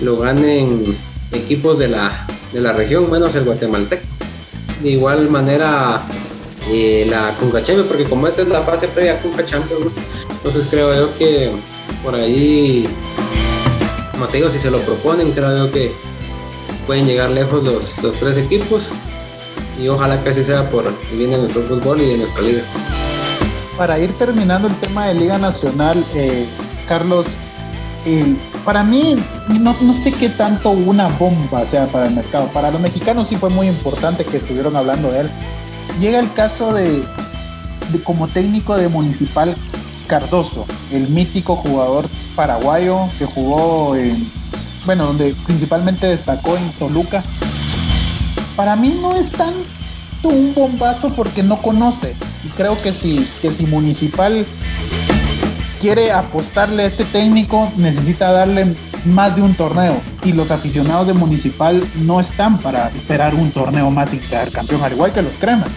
lo 0.01 0.17
ganen 0.17 0.83
equipos 1.31 1.79
de 1.79 1.87
la, 1.87 2.25
de 2.53 2.61
la 2.61 2.73
región, 2.73 3.09
menos 3.09 3.35
el 3.35 3.45
guatemalteco. 3.45 4.03
De 4.81 4.89
igual 4.89 5.29
manera 5.29 6.01
eh, 6.69 7.05
la 7.09 7.33
Conca 7.39 7.61
porque 7.87 8.05
como 8.05 8.27
esta 8.27 8.41
es 8.41 8.47
la 8.47 8.61
fase 8.61 8.87
previa 8.87 9.13
a 9.13 9.17
Conca 9.19 9.43
entonces 10.31 10.67
creo 10.71 10.95
yo 10.95 11.17
que 11.17 11.51
por 12.03 12.15
ahí, 12.15 12.87
como 14.11 14.27
te 14.27 14.37
digo, 14.37 14.49
si 14.49 14.57
se 14.57 14.71
lo 14.71 14.79
proponen, 14.81 15.31
creo 15.33 15.65
yo 15.65 15.71
que 15.71 15.91
pueden 16.87 17.05
llegar 17.05 17.29
lejos 17.29 17.63
los, 17.63 18.01
los 18.01 18.15
tres 18.15 18.37
equipos 18.37 18.89
y 19.81 19.87
ojalá 19.87 20.21
que 20.23 20.29
así 20.29 20.43
sea 20.43 20.69
por 20.69 20.85
el 20.87 21.17
bien 21.17 21.31
de 21.31 21.37
nuestro 21.37 21.61
fútbol 21.63 22.01
y 22.01 22.05
de 22.05 22.17
nuestra 22.17 22.41
liga. 22.41 22.63
Para 23.77 23.99
ir 23.99 24.11
terminando 24.13 24.67
el 24.67 24.75
tema 24.75 25.07
de 25.07 25.15
Liga 25.15 25.37
Nacional, 25.37 26.03
eh, 26.15 26.45
Carlos, 26.87 27.27
para 28.65 28.83
mí 28.83 29.17
no, 29.47 29.75
no, 29.81 29.93
sé 29.93 30.11
qué 30.11 30.29
tanto 30.29 30.71
una 30.71 31.07
bomba 31.07 31.65
sea 31.65 31.87
para 31.87 32.07
el 32.07 32.15
mercado. 32.15 32.47
Para 32.47 32.71
los 32.71 32.81
mexicanos 32.81 33.27
sí 33.27 33.35
fue 33.35 33.49
muy 33.49 33.67
importante 33.67 34.23
que 34.23 34.37
estuvieron 34.37 34.75
hablando 34.75 35.11
de 35.11 35.21
él. 35.21 35.29
Llega 35.99 36.19
el 36.19 36.31
caso 36.33 36.73
de, 36.73 37.03
como 38.03 38.27
técnico 38.27 38.77
de 38.77 38.87
Municipal 38.87 39.55
Cardoso, 40.07 40.65
el 40.91 41.09
mítico 41.09 41.55
jugador 41.55 42.05
paraguayo 42.35 42.99
que 43.17 43.25
jugó 43.25 43.95
en, 43.95 44.29
bueno, 44.85 45.07
donde 45.07 45.35
principalmente 45.45 46.07
destacó 46.07 46.57
en 46.57 46.69
Toluca 46.71 47.23
para 48.55 48.75
mí 48.75 48.97
no 49.01 49.15
es 49.15 49.31
tanto 49.31 49.57
un 50.23 50.53
bombazo 50.53 51.13
porque 51.15 51.43
no 51.43 51.61
conoce. 51.61 52.15
Y 52.45 52.49
creo 52.49 52.79
que 52.81 52.93
si, 52.93 53.27
que 53.41 53.51
si 53.51 53.65
Municipal 53.65 54.45
quiere 55.81 56.11
apostarle 56.11 56.83
a 56.83 56.85
este 56.85 57.05
técnico, 57.05 57.67
necesita 57.75 58.31
darle 58.31 58.67
más 59.03 59.35
de 59.35 59.41
un 59.41 59.55
torneo. 59.55 59.99
Y 60.23 60.31
los 60.31 60.51
aficionados 60.51 61.07
de 61.07 61.13
Municipal 61.13 61.83
no 62.05 62.19
están 62.19 62.59
para 62.59 62.89
esperar 62.89 63.33
un 63.33 63.49
torneo 63.51 63.89
más 63.89 64.13
y 64.13 64.19
quedar 64.19 64.51
campeón, 64.51 64.83
al 64.83 64.93
igual 64.93 65.11
que 65.11 65.23
los 65.23 65.37
cremas. 65.37 65.69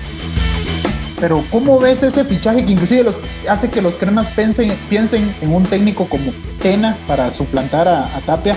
Pero 1.18 1.42
¿cómo 1.50 1.80
ves 1.80 2.02
ese 2.02 2.24
fichaje 2.24 2.66
que 2.66 2.72
inclusive 2.72 3.10
hace 3.48 3.70
que 3.70 3.80
los 3.80 3.96
cremas 3.96 4.28
piensen, 4.28 5.34
en 5.40 5.54
un 5.54 5.64
técnico 5.64 6.06
como 6.06 6.32
Tena 6.60 6.96
para 7.08 7.30
suplantar 7.30 7.88
a 7.88 8.06
Tapia? 8.26 8.56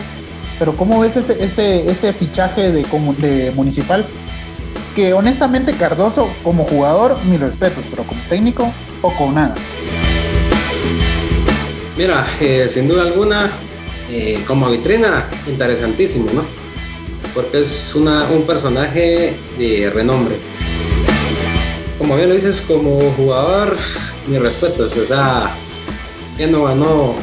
Pero 0.60 0.76
¿cómo 0.76 1.00
ves 1.00 1.16
ese, 1.16 2.14
fichaje 2.14 2.72
de, 2.74 2.84
de 2.84 3.52
municipal? 3.56 4.06
Que 4.96 5.14
honestamente 5.14 5.74
Cardoso 5.74 6.28
como 6.44 6.66
jugador, 6.66 7.18
mis 7.30 7.40
respetos, 7.40 7.86
pero 7.90 8.04
como 8.04 8.20
técnico, 8.28 8.68
poco 9.02 9.26
o 9.26 9.32
nada. 9.32 9.56
Mira, 11.98 12.28
eh, 12.40 12.68
sin 12.70 12.88
duda 12.88 13.02
alguna, 13.02 13.50
eh, 14.12 14.44
como 14.46 14.70
vitrina, 14.70 15.28
interesantísimo, 15.48 16.30
¿no? 16.32 16.46
Porque 17.34 17.62
es 17.62 17.96
una, 17.96 18.26
un 18.30 18.44
personaje 18.44 19.34
de 19.58 19.90
renombre. 19.90 20.36
Como 21.98 22.16
bien 22.16 22.30
lo 22.30 22.36
dices, 22.36 22.62
como 22.62 23.12
jugador, 23.14 23.76
mis 24.28 24.40
respetos, 24.40 24.96
o 24.96 25.06
sea, 25.08 25.56
ya 26.38 26.46
no 26.46 26.66
ganó 26.66 27.16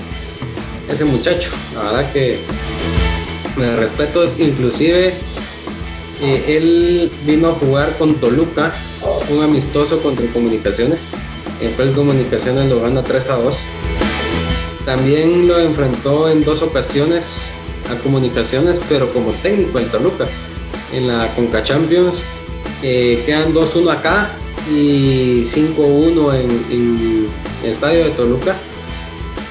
ese 0.90 1.04
muchacho. 1.04 1.52
La 1.76 1.92
verdad 1.92 2.12
que 2.12 2.40
me 3.56 3.76
respetos, 3.76 4.40
inclusive 4.40 5.14
eh, 6.20 6.44
él 6.48 7.12
vino 7.24 7.50
a 7.50 7.52
jugar 7.52 7.96
con 7.96 8.16
Toluca, 8.16 8.72
un 9.30 9.40
amistoso 9.40 10.02
contra 10.02 10.26
Comunicaciones. 10.32 11.10
En 11.60 11.92
Comunicaciones 11.92 12.68
lo 12.68 12.80
gana 12.80 13.02
3 13.02 13.30
a 13.30 13.36
2. 13.36 13.62
También 14.84 15.48
lo 15.48 15.58
enfrentó 15.58 16.28
en 16.28 16.44
dos 16.44 16.62
ocasiones 16.62 17.52
a 17.90 18.02
Comunicaciones, 18.02 18.80
pero 18.88 19.12
como 19.12 19.30
técnico 19.42 19.78
en 19.78 19.88
Toluca. 19.88 20.26
En 20.92 21.08
la 21.08 21.26
Conca 21.34 21.62
Champions 21.62 22.24
eh, 22.82 23.22
quedan 23.26 23.52
2-1 23.52 23.90
acá 23.90 24.30
y 24.70 25.42
5-1 25.44 26.34
en 26.34 26.50
el 26.70 27.28
estadio 27.64 28.04
de 28.04 28.10
Toluca 28.10 28.54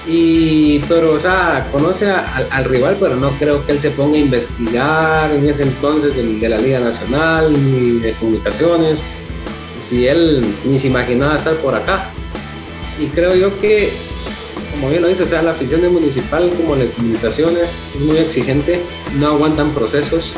y, 0.05 0.79
pero, 0.89 1.13
o 1.13 1.19
sea, 1.19 1.67
conoce 1.71 2.09
al 2.09 2.65
rival, 2.65 2.97
pero 2.99 3.15
no 3.15 3.29
creo 3.39 3.65
que 3.65 3.71
él 3.71 3.79
se 3.79 3.91
ponga 3.91 4.17
a 4.17 4.19
investigar 4.19 5.31
en 5.31 5.47
ese 5.47 5.63
entonces 5.63 6.13
de, 6.15 6.49
la 6.49 6.57
Liga 6.57 6.79
Nacional 6.79 7.53
ni 7.53 7.99
de 7.99 8.11
comunicaciones. 8.13 9.01
Si 9.79 10.07
él 10.07 10.45
ni 10.65 10.77
se 10.77 10.87
imaginaba 10.87 11.37
estar 11.37 11.55
por 11.55 11.75
acá. 11.75 12.05
Y 12.99 13.07
creo 13.07 13.33
yo 13.35 13.59
que, 13.61 13.93
como 14.73 14.89
bien 14.89 15.01
lo 15.01 15.07
dice, 15.07 15.23
o 15.23 15.25
sea, 15.25 15.41
la 15.41 15.51
afición 15.51 15.81
de 15.81 15.89
municipal 15.89 16.51
como 16.57 16.75
de 16.75 16.87
comunicaciones 16.87 17.77
es 17.95 18.01
muy 18.01 18.17
exigente, 18.17 18.81
no 19.17 19.27
aguantan 19.27 19.71
procesos, 19.71 20.35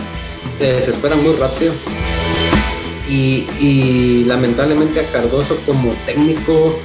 se 0.59 0.73
desesperan 0.73 1.21
muy 1.23 1.33
rápido. 1.35 1.73
Y, 3.09 3.47
y 3.59 4.23
lamentablemente 4.25 4.99
a 4.99 5.11
Cardoso 5.11 5.57
como 5.65 5.93
técnico 6.05 6.77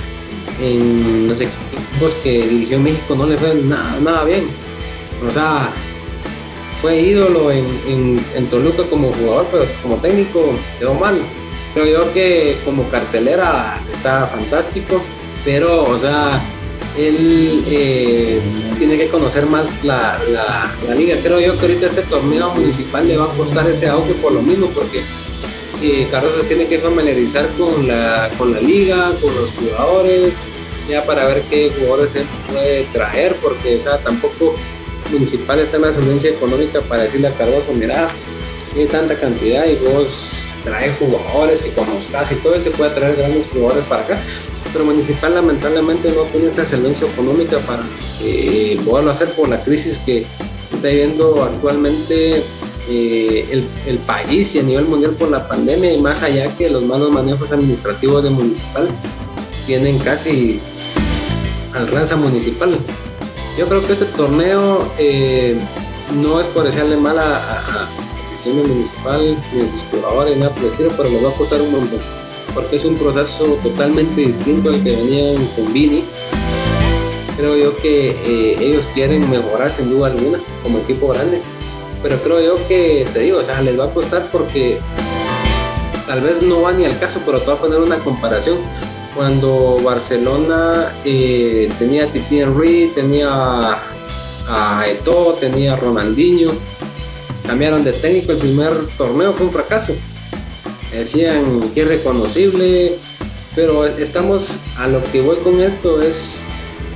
en 0.61 1.29
los 1.29 1.41
equipos 1.41 2.15
que 2.23 2.47
dirigió 2.47 2.79
México 2.79 3.15
no 3.15 3.27
le 3.27 3.37
fue 3.37 3.55
nada, 3.55 3.99
nada 4.01 4.25
bien. 4.25 4.47
O 5.27 5.31
sea, 5.31 5.71
fue 6.81 7.01
ídolo 7.01 7.51
en, 7.51 8.25
en, 8.35 8.47
Toluca 8.47 8.85
como 8.85 9.13
jugador, 9.13 9.47
pero 9.51 9.65
como 9.83 9.97
técnico 9.97 10.53
quedó 10.79 10.95
mal. 10.95 11.19
Creo 11.75 11.87
yo 11.87 12.13
que 12.13 12.57
como 12.65 12.89
cartelera 12.89 13.81
está 13.93 14.27
fantástico, 14.27 15.01
pero, 15.45 15.85
o 15.85 15.99
sea, 15.99 16.41
él 17.09 17.65
eh, 17.69 18.41
tiene 18.79 18.99
que 18.99 19.09
conocer 19.09 19.47
más 19.47 19.85
la, 19.85 20.19
la, 20.31 20.95
liga. 20.95 21.17
Creo 21.23 21.41
yo 21.41 21.57
que 21.57 21.63
ahorita 21.63 21.87
este 21.87 22.03
torneo 22.03 22.55
municipal 22.55 23.07
le 23.07 23.17
va 23.17 23.25
a 23.25 23.37
costar 23.37 23.69
ese 23.69 23.89
auge 23.89 24.15
por 24.15 24.33
lo 24.33 24.43
mismo, 24.43 24.69
porque 24.69 25.03
eh, 25.83 26.09
tiene 26.47 26.67
que 26.67 26.79
familiarizar 26.79 27.49
con 27.59 27.87
la, 27.87 28.31
con 28.37 28.53
la 28.53 28.61
liga, 28.61 29.13
con 29.21 29.35
los 29.35 29.53
jugadores, 29.53 30.39
ya 30.89 31.05
para 31.05 31.27
ver 31.27 31.43
qué 31.49 31.73
jugadores 31.79 32.17
él 32.17 32.27
puede 32.53 32.85
traer, 32.93 33.35
porque 33.37 33.77
o 33.77 33.81
sea, 33.81 33.99
tampoco 33.99 34.55
municipal 35.11 35.59
está 35.59 35.77
en 35.77 35.83
la 35.83 35.93
solvencia 35.93 36.31
económica 36.31 36.81
para 36.83 37.05
decirle 37.05 37.29
a 37.29 37.33
Cardoso, 37.33 37.73
mira, 37.73 38.09
tiene 38.75 38.91
tanta 38.91 39.19
cantidad 39.19 39.65
y 39.67 39.77
vos 39.77 40.49
traes 40.65 40.93
jugadores 40.99 41.63
que 41.63 41.71
conozcas 41.71 42.31
y 42.33 42.35
todo, 42.37 42.55
él 42.55 42.63
se 42.63 42.71
puede 42.71 42.91
traer 42.91 43.17
grandes 43.17 43.47
jugadores 43.53 43.85
para 43.87 44.03
acá. 44.03 44.21
Pero 44.73 44.85
municipal 44.85 45.35
lamentablemente 45.35 46.13
no 46.13 46.23
tiene 46.25 46.49
esa 46.49 46.67
solvencia 46.67 47.07
económica 47.07 47.59
para 47.61 47.83
eh, 48.23 48.79
poderlo 48.85 49.11
hacer 49.11 49.31
por 49.33 49.49
la 49.49 49.59
crisis 49.63 49.99
que 49.99 50.25
está 50.73 50.89
viviendo 50.89 51.43
actualmente 51.43 52.43
eh, 52.89 53.49
el, 53.51 53.65
el, 53.87 53.99
país 53.99 54.55
y 54.55 54.61
a 54.61 54.63
nivel 54.63 54.85
mundial 54.87 55.13
por 55.13 55.31
la 55.31 55.47
pandemia 55.47 55.93
y 55.93 56.01
más 56.01 56.23
allá 56.23 56.49
que 56.57 56.71
los 56.71 56.85
malos 56.85 57.11
manejos 57.11 57.51
administrativos 57.53 58.23
de 58.25 58.31
municipal 58.31 58.89
tienen 59.67 59.99
casi 59.99 60.61
al 61.75 61.87
ranza 61.89 62.17
municipal. 62.17 62.77
Yo 63.59 63.69
creo 63.69 63.87
que 63.87 63.93
este 63.93 64.07
torneo 64.07 64.91
eh, 64.99 65.57
no 66.23 66.41
es 66.41 66.47
por 66.49 66.65
decirle 66.65 66.97
mal 66.97 67.19
a, 67.19 67.23
la 67.23 67.83
a 67.83 68.53
municipal 68.53 69.37
ni 69.55 69.61
a 69.61 69.69
sus 69.69 69.83
jugadores, 69.83 70.37
nada 70.39 70.51
por 70.53 70.65
el 70.65 70.71
estilo, 70.71 70.93
pero 70.97 71.11
les 71.11 71.25
va 71.25 71.29
a 71.29 71.35
costar 71.35 71.61
un 71.61 71.73
montón. 71.73 72.20
Porque 72.55 72.77
es 72.77 72.85
un 72.85 72.97
proceso 72.97 73.59
totalmente 73.63 74.21
distinto 74.21 74.71
al 74.71 74.83
que 74.83 74.91
venían 74.91 75.47
con 75.57 75.73
Vini. 75.73 76.05
Creo 77.37 77.57
yo 77.57 77.77
que 77.79 78.11
eh, 78.11 78.57
ellos 78.61 78.87
quieren 78.93 79.29
mejorar 79.31 79.73
sin 79.73 79.91
duda 79.91 80.09
alguna 80.09 80.39
como 80.63 80.79
equipo 80.79 81.09
grande. 81.09 81.41
Pero 82.03 82.17
creo 82.23 82.41
yo 82.41 82.69
que, 82.69 83.07
te 83.13 83.21
digo, 83.21 83.39
o 83.39 83.45
sea, 83.45 83.61
les 83.63 83.79
va 83.79 83.85
a 83.85 83.91
costar 83.91 84.27
porque 84.33 84.79
tal 86.07 86.21
vez 86.23 86.43
no 86.43 86.63
va 86.63 86.73
ni 86.73 86.85
al 86.85 86.99
caso, 86.99 87.21
pero 87.25 87.39
te 87.39 87.47
voy 87.47 87.55
a 87.55 87.59
poner 87.59 87.79
una 87.81 87.97
comparación 87.99 88.57
cuando 89.15 89.81
Barcelona 89.83 90.93
eh, 91.05 91.71
tenía 91.79 92.05
a 92.05 92.07
Titi 92.07 92.41
Henry, 92.41 92.91
tenía 92.95 93.79
a 94.49 94.85
Eto, 94.89 95.37
tenía 95.41 95.75
a 95.75 95.77
Ronaldinho, 95.77 96.53
cambiaron 97.47 97.85
de 97.85 97.93
técnico, 97.93 98.33
el 98.33 98.39
primer 98.39 98.73
torneo 98.97 99.33
fue 99.33 99.47
un 99.47 99.53
fracaso. 99.53 99.95
Decían 100.93 101.71
que 101.75 101.83
es 101.83 101.89
reconocible, 101.89 102.93
pero 103.55 103.87
estamos 103.87 104.59
a 104.77 104.89
lo 104.89 105.03
que 105.13 105.21
voy 105.21 105.37
con 105.37 105.61
esto 105.61 106.03
es 106.03 106.45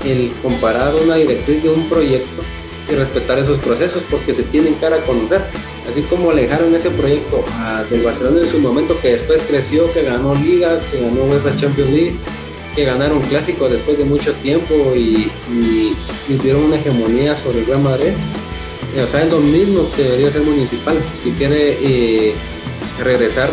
el 0.05 0.33
comparar 0.43 0.95
una 0.95 1.17
directriz 1.17 1.63
de 1.63 1.71
un 1.71 1.89
proyecto 1.89 2.43
y 2.91 2.95
respetar 2.95 3.39
esos 3.39 3.59
procesos 3.59 4.03
porque 4.11 4.35
se 4.35 4.43
tienen 4.45 4.75
cara 4.75 4.97
a 4.97 5.01
conocer. 5.01 5.43
Así 5.89 6.03
como 6.03 6.33
le 6.33 6.43
dejaron 6.43 6.75
ese 6.75 6.91
proyecto 6.91 7.45
a, 7.53 7.85
del 7.91 8.03
Barcelona 8.03 8.41
en 8.41 8.47
su 8.47 8.59
momento, 8.59 8.99
que 9.01 9.13
después 9.13 9.45
creció, 9.47 9.91
que 9.93 10.03
ganó 10.03 10.35
ligas, 10.35 10.85
que 10.87 11.01
ganó 11.01 11.25
UEFA 11.25 11.57
Champions 11.57 11.91
League, 11.91 12.15
que 12.75 12.85
ganaron 12.85 13.21
clásicos 13.23 13.71
después 13.71 13.99
de 13.99 14.05
mucho 14.05 14.33
tiempo 14.35 14.75
y, 14.95 15.31
y, 15.51 16.37
tuvieron 16.37 16.65
una 16.65 16.77
hegemonía 16.77 17.37
sobre 17.37 17.61
el 17.61 17.67
Real 17.67 17.81
Madrid. 17.81 18.13
O 19.03 19.07
sea, 19.07 19.23
es 19.23 19.31
lo 19.31 19.41
mismo 19.41 19.89
que 19.97 20.03
debería 20.03 20.31
ser 20.31 20.43
municipal. 20.43 20.97
Si 21.23 21.31
quiere 21.33 21.79
eh, 21.83 22.35
regresar 23.03 23.49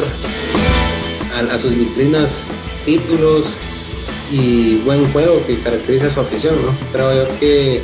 a, 1.51 1.57
sus 1.57 1.77
vitrinas, 1.77 2.47
títulos 2.85 3.57
y 4.31 4.77
buen 4.85 5.11
juego 5.11 5.43
que 5.45 5.57
caracteriza 5.59 6.09
su 6.09 6.19
afición, 6.19 6.55
¿no? 6.65 6.73
Creo 6.91 7.25
yo 7.25 7.39
que 7.39 7.81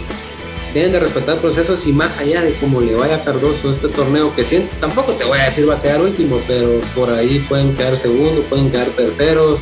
deben 0.73 0.91
de 0.91 0.99
respetar 0.99 1.37
procesos 1.37 1.87
y 1.87 1.93
más 1.93 2.19
allá 2.19 2.41
de 2.41 2.53
cómo 2.55 2.81
le 2.81 2.95
vaya 2.95 3.15
a 3.15 3.23
Cardoso 3.23 3.71
este 3.71 3.87
torneo, 3.87 4.33
que 4.35 4.43
sí, 4.43 4.67
tampoco 4.79 5.13
te 5.13 5.23
voy 5.23 5.39
a 5.39 5.45
decir 5.45 5.67
va 5.67 5.75
a 5.75 5.81
quedar 5.81 6.01
último, 6.01 6.39
pero 6.47 6.79
por 6.95 7.09
ahí 7.09 7.39
pueden 7.49 7.75
quedar 7.75 7.97
segundo, 7.97 8.41
pueden 8.43 8.69
quedar 8.69 8.87
terceros, 8.89 9.59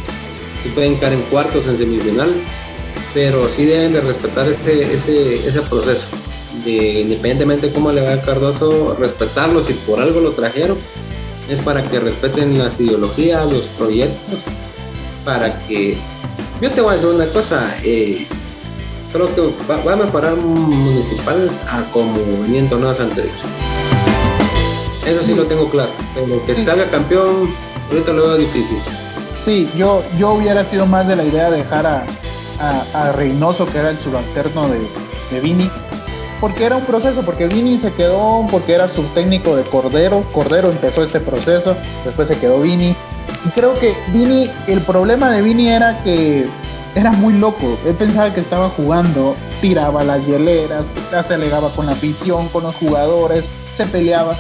y 0.65 0.69
pueden 0.69 0.97
quedar 0.97 1.13
en 1.13 1.21
cuartos 1.23 1.67
en 1.67 1.77
semifinal, 1.77 2.33
pero 3.13 3.47
sí 3.49 3.65
deben 3.65 3.93
de 3.93 4.01
respetar 4.01 4.49
ese, 4.49 4.93
ese, 4.93 5.47
ese 5.47 5.61
proceso, 5.61 6.07
de, 6.65 7.01
independientemente 7.01 7.67
de 7.67 7.73
cómo 7.73 7.91
le 7.91 8.01
vaya 8.01 8.21
a 8.21 8.25
Cardoso, 8.25 8.95
respetarlo, 8.99 9.61
si 9.61 9.73
por 9.73 9.99
algo 9.99 10.19
lo 10.19 10.31
trajeron, 10.31 10.77
es 11.49 11.61
para 11.61 11.83
que 11.83 11.99
respeten 11.99 12.57
las 12.57 12.79
ideologías, 12.79 13.49
los 13.51 13.65
proyectos, 13.77 14.39
para 15.23 15.59
que... 15.67 15.97
Yo 16.61 16.71
te 16.71 16.81
voy 16.81 16.91
a 16.91 16.93
decir 16.93 17.09
una 17.09 17.27
cosa, 17.27 17.75
eh, 17.83 18.25
creo 19.11 19.33
que 19.35 19.41
va, 19.69 19.93
a 19.93 19.95
mejorar 19.95 20.35
municipal 20.35 21.49
a 21.69 21.81
como 21.91 22.13
venía 22.41 22.59
en 22.59 22.69
torneos 22.69 22.99
anteriores. 22.99 23.35
Eso 25.05 25.21
sí, 25.21 25.35
lo 25.35 25.45
tengo 25.45 25.69
claro. 25.69 25.91
Pero 26.15 26.43
que 26.45 26.55
salga 26.55 26.89
campeón, 26.89 27.49
ahorita 27.89 28.13
lo 28.13 28.23
veo 28.23 28.37
difícil. 28.37 28.77
Sí, 29.39 29.69
yo, 29.77 30.03
yo 30.17 30.33
hubiera 30.33 30.65
sido 30.65 30.85
más 30.85 31.07
de 31.07 31.15
la 31.15 31.23
idea 31.23 31.51
de 31.51 31.57
dejar 31.57 31.85
a, 31.85 32.03
a, 32.59 33.11
Reynoso, 33.11 33.71
que 33.71 33.77
era 33.77 33.91
el 33.91 33.99
subalterno 33.99 34.67
de, 34.69 34.79
de 35.31 35.39
Vini, 35.41 35.69
porque 36.45 36.63
era 36.63 36.77
un 36.77 36.85
proceso, 36.85 37.23
porque 37.23 37.47
Vini 37.47 37.79
se 37.79 37.91
quedó, 37.91 38.45
porque 38.51 38.73
era 38.73 38.87
subtécnico 38.87 39.55
de 39.55 39.63
Cordero, 39.63 40.23
Cordero 40.31 40.69
empezó 40.69 41.01
este 41.01 41.19
proceso, 41.19 41.75
después 42.03 42.27
se 42.27 42.37
quedó 42.37 42.61
Vini, 42.61 42.95
y 43.45 43.49
creo 43.55 43.73
que 43.79 43.95
Vini, 44.13 44.47
el 44.67 44.79
problema 44.81 45.31
de 45.31 45.41
Vini 45.41 45.69
era 45.69 46.03
que 46.03 46.45
era 46.93 47.11
muy 47.11 47.33
loco. 47.33 47.79
Él 47.87 47.95
pensaba 47.95 48.31
que 48.31 48.41
estaba 48.41 48.69
jugando, 48.69 49.35
tiraba 49.59 50.03
las 50.03 50.23
hieleras, 50.27 50.93
se 51.25 51.33
alegaba 51.33 51.71
con 51.71 51.87
la 51.87 51.93
afición, 51.93 52.47
con 52.49 52.61
los 52.61 52.75
jugadores, 52.75 53.45
se 53.75 53.87
peleaba. 53.87 54.35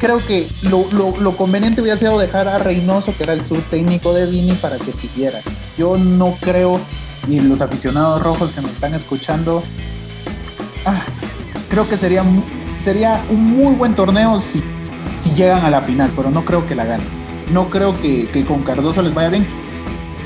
Creo 0.00 0.16
que 0.26 0.48
lo, 0.62 1.36
conveniente 1.36 1.82
hubiera 1.82 1.98
sido 1.98 2.18
dejar 2.18 2.48
a 2.48 2.56
Reynoso, 2.56 3.12
que 3.14 3.24
era 3.24 3.34
el 3.34 3.44
subtécnico 3.44 4.14
de 4.14 4.24
Vini, 4.24 4.54
para 4.54 4.78
que 4.78 4.92
siguiera. 4.92 5.42
Yo 5.76 5.98
no 5.98 6.34
creo, 6.40 6.80
y 7.28 7.40
los 7.40 7.60
aficionados 7.60 8.22
rojos 8.22 8.52
que 8.52 8.62
me 8.62 8.70
están 8.70 8.94
escuchando, 8.94 9.62
creo 11.76 11.90
que 11.90 11.98
sería, 11.98 12.24
sería 12.78 13.22
un 13.28 13.50
muy 13.50 13.74
buen 13.74 13.94
torneo 13.94 14.40
si, 14.40 14.64
si 15.12 15.34
llegan 15.34 15.62
a 15.62 15.68
la 15.68 15.82
final, 15.82 16.10
pero 16.16 16.30
no 16.30 16.42
creo 16.42 16.66
que 16.66 16.74
la 16.74 16.86
ganen. 16.86 17.06
No 17.52 17.68
creo 17.68 17.92
que, 17.92 18.46
con 18.48 18.62
Cardoso 18.62 19.02
les 19.02 19.12
vaya 19.12 19.28
bien 19.28 19.46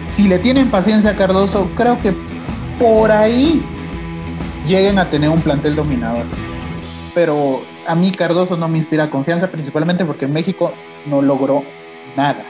si 0.04 0.28
le 0.28 0.38
tienen 0.38 0.70
paciencia 0.70 1.10
a 1.10 1.16
Cardoso, 1.16 1.68
creo 1.74 1.98
que 1.98 2.14
por 2.78 3.10
ahí 3.10 3.66
lleguen 4.68 5.00
a 5.00 5.10
tener 5.10 5.28
un 5.28 5.40
plantel 5.40 5.74
dominador. 5.74 6.24
Pero 7.16 7.62
a 7.84 7.96
mí 7.96 8.12
Cardoso 8.12 8.56
no 8.56 8.68
me 8.68 8.78
inspira 8.78 9.10
confianza, 9.10 9.50
principalmente 9.50 10.04
porque 10.04 10.28
México 10.28 10.72
no 11.04 11.20
logró 11.20 11.64
nada. 12.16 12.46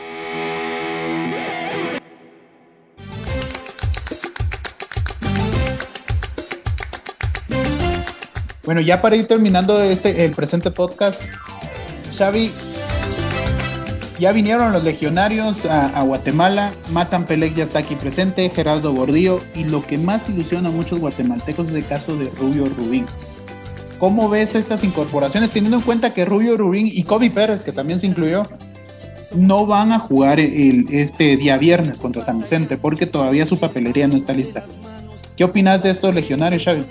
Bueno, 8.71 8.83
ya 8.83 9.03
para 9.03 9.17
ir 9.17 9.27
terminando 9.27 9.83
este 9.83 10.25
el 10.25 10.31
presente 10.31 10.71
podcast, 10.71 11.23
Xavi, 12.17 12.53
ya 14.21 14.31
vinieron 14.31 14.71
los 14.71 14.85
legionarios 14.85 15.67
a, 15.67 16.01
Guatemala, 16.03 16.73
Matan 16.93 17.27
Pelec 17.27 17.57
ya 17.57 17.65
está 17.65 17.81
aquí 17.81 17.97
presente, 17.97 18.49
Gerardo 18.49 18.95
Gordillo, 18.95 19.41
y 19.57 19.65
lo 19.65 19.85
que 19.85 19.99
más 19.99 20.29
ilusiona 20.29 20.69
a 20.69 20.71
muchos 20.71 21.01
guatemaltecos 21.01 21.71
es 21.71 21.75
el 21.75 21.85
caso 21.85 22.15
de 22.15 22.31
Rubio 22.39 22.67
Rubín. 22.67 23.07
¿Cómo 23.99 24.29
ves 24.29 24.55
estas 24.55 24.85
incorporaciones, 24.85 25.51
teniendo 25.51 25.79
en 25.79 25.83
cuenta 25.83 26.15
que 26.15 26.25
Rubio 26.25 26.57
Rubín 26.57 26.87
y 26.87 27.03
Kobe 27.03 27.29
Pérez, 27.29 27.65
que 27.65 27.73
también 27.73 27.99
se 27.99 28.07
incluyó, 28.07 28.47
no 29.35 29.67
van 29.67 29.91
a 29.91 29.99
jugar 29.99 30.39
el, 30.39 30.87
este 30.91 31.37
día 31.37 31.59
viernes 31.59 31.99
contra 31.99 32.23
San 32.23 32.39
Vicente 32.39 32.77
porque 32.77 33.07
todavía 33.07 33.47
su 33.47 33.59
papelería 33.59 34.07
no 34.07 34.15
está 34.15 34.33
lista? 34.33 34.63
¿Qué 35.37 35.43
opinas 35.43 35.83
de 35.83 35.91
estos 35.91 36.15
legionarios, 36.15 36.63
Xavi? 36.63 36.87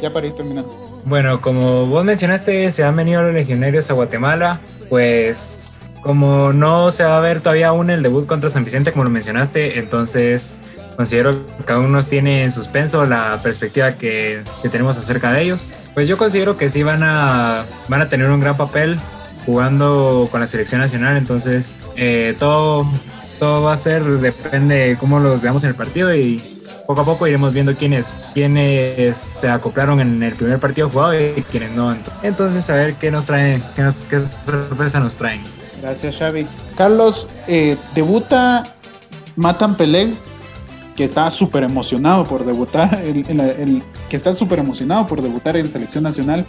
Ya 0.00 0.12
para 0.12 0.26
ir 0.26 0.34
terminando. 0.34 1.02
Bueno, 1.04 1.40
como 1.40 1.86
vos 1.86 2.04
mencionaste, 2.04 2.70
se 2.70 2.84
han 2.84 2.96
venido 2.96 3.22
los 3.22 3.32
legionarios 3.32 3.90
a 3.90 3.94
Guatemala, 3.94 4.60
pues 4.88 5.78
como 6.02 6.52
no 6.52 6.90
se 6.90 7.04
va 7.04 7.18
a 7.18 7.20
ver 7.20 7.40
todavía 7.40 7.68
aún 7.68 7.90
el 7.90 8.02
debut 8.02 8.26
contra 8.26 8.50
San 8.50 8.64
Vicente, 8.64 8.92
como 8.92 9.04
lo 9.04 9.10
mencionaste, 9.10 9.78
entonces 9.78 10.62
considero 10.96 11.46
que 11.46 11.64
cada 11.64 11.80
uno 11.80 12.02
tiene 12.02 12.44
en 12.44 12.50
suspenso 12.50 13.04
la 13.04 13.40
perspectiva 13.42 13.92
que, 13.92 14.42
tenemos 14.70 14.98
acerca 14.98 15.32
de 15.32 15.42
ellos. 15.42 15.74
Pues 15.94 16.08
yo 16.08 16.16
considero 16.16 16.56
que 16.56 16.68
sí 16.68 16.82
van 16.82 17.02
a, 17.02 17.64
van 17.88 18.00
a 18.00 18.08
tener 18.08 18.30
un 18.30 18.40
gran 18.40 18.56
papel 18.56 18.98
jugando 19.46 20.28
con 20.30 20.40
la 20.40 20.46
selección 20.46 20.80
nacional, 20.80 21.16
entonces 21.16 21.80
eh, 21.96 22.34
todo, 22.38 22.86
todo 23.38 23.62
va 23.62 23.72
a 23.72 23.76
ser, 23.76 24.02
depende 24.04 24.74
de 24.74 24.96
cómo 24.96 25.20
los 25.20 25.40
veamos 25.40 25.64
en 25.64 25.70
el 25.70 25.76
partido 25.76 26.14
y, 26.14 26.57
poco 26.88 27.02
a 27.02 27.04
poco 27.04 27.26
iremos 27.26 27.52
viendo 27.52 27.76
quiénes, 27.76 28.24
quiénes 28.32 29.14
se 29.14 29.46
acoplaron 29.46 30.00
en 30.00 30.22
el 30.22 30.32
primer 30.34 30.58
partido 30.58 30.88
jugado 30.88 31.20
y 31.20 31.42
quiénes 31.42 31.72
no. 31.72 31.94
Entonces, 32.22 32.70
a 32.70 32.76
ver 32.76 32.94
qué 32.94 33.10
nos 33.10 33.26
traen, 33.26 33.62
qué, 33.76 33.90
sorpresa 33.90 34.98
nos 34.98 35.18
traen. 35.18 35.42
Gracias, 35.82 36.16
Xavi. 36.16 36.46
Carlos, 36.78 37.28
eh, 37.46 37.76
debuta 37.94 38.74
Matan 39.36 39.74
Peleg, 39.74 40.14
que 40.96 41.04
está 41.04 41.30
súper 41.30 41.62
emocionado 41.62 42.24
por 42.24 42.46
debutar, 42.46 43.02
el, 43.04 43.82
que 44.08 44.16
está 44.16 44.34
súper 44.34 44.58
emocionado 44.58 45.06
por 45.06 45.20
debutar 45.20 45.58
en 45.58 45.68
selección 45.68 46.04
nacional. 46.04 46.46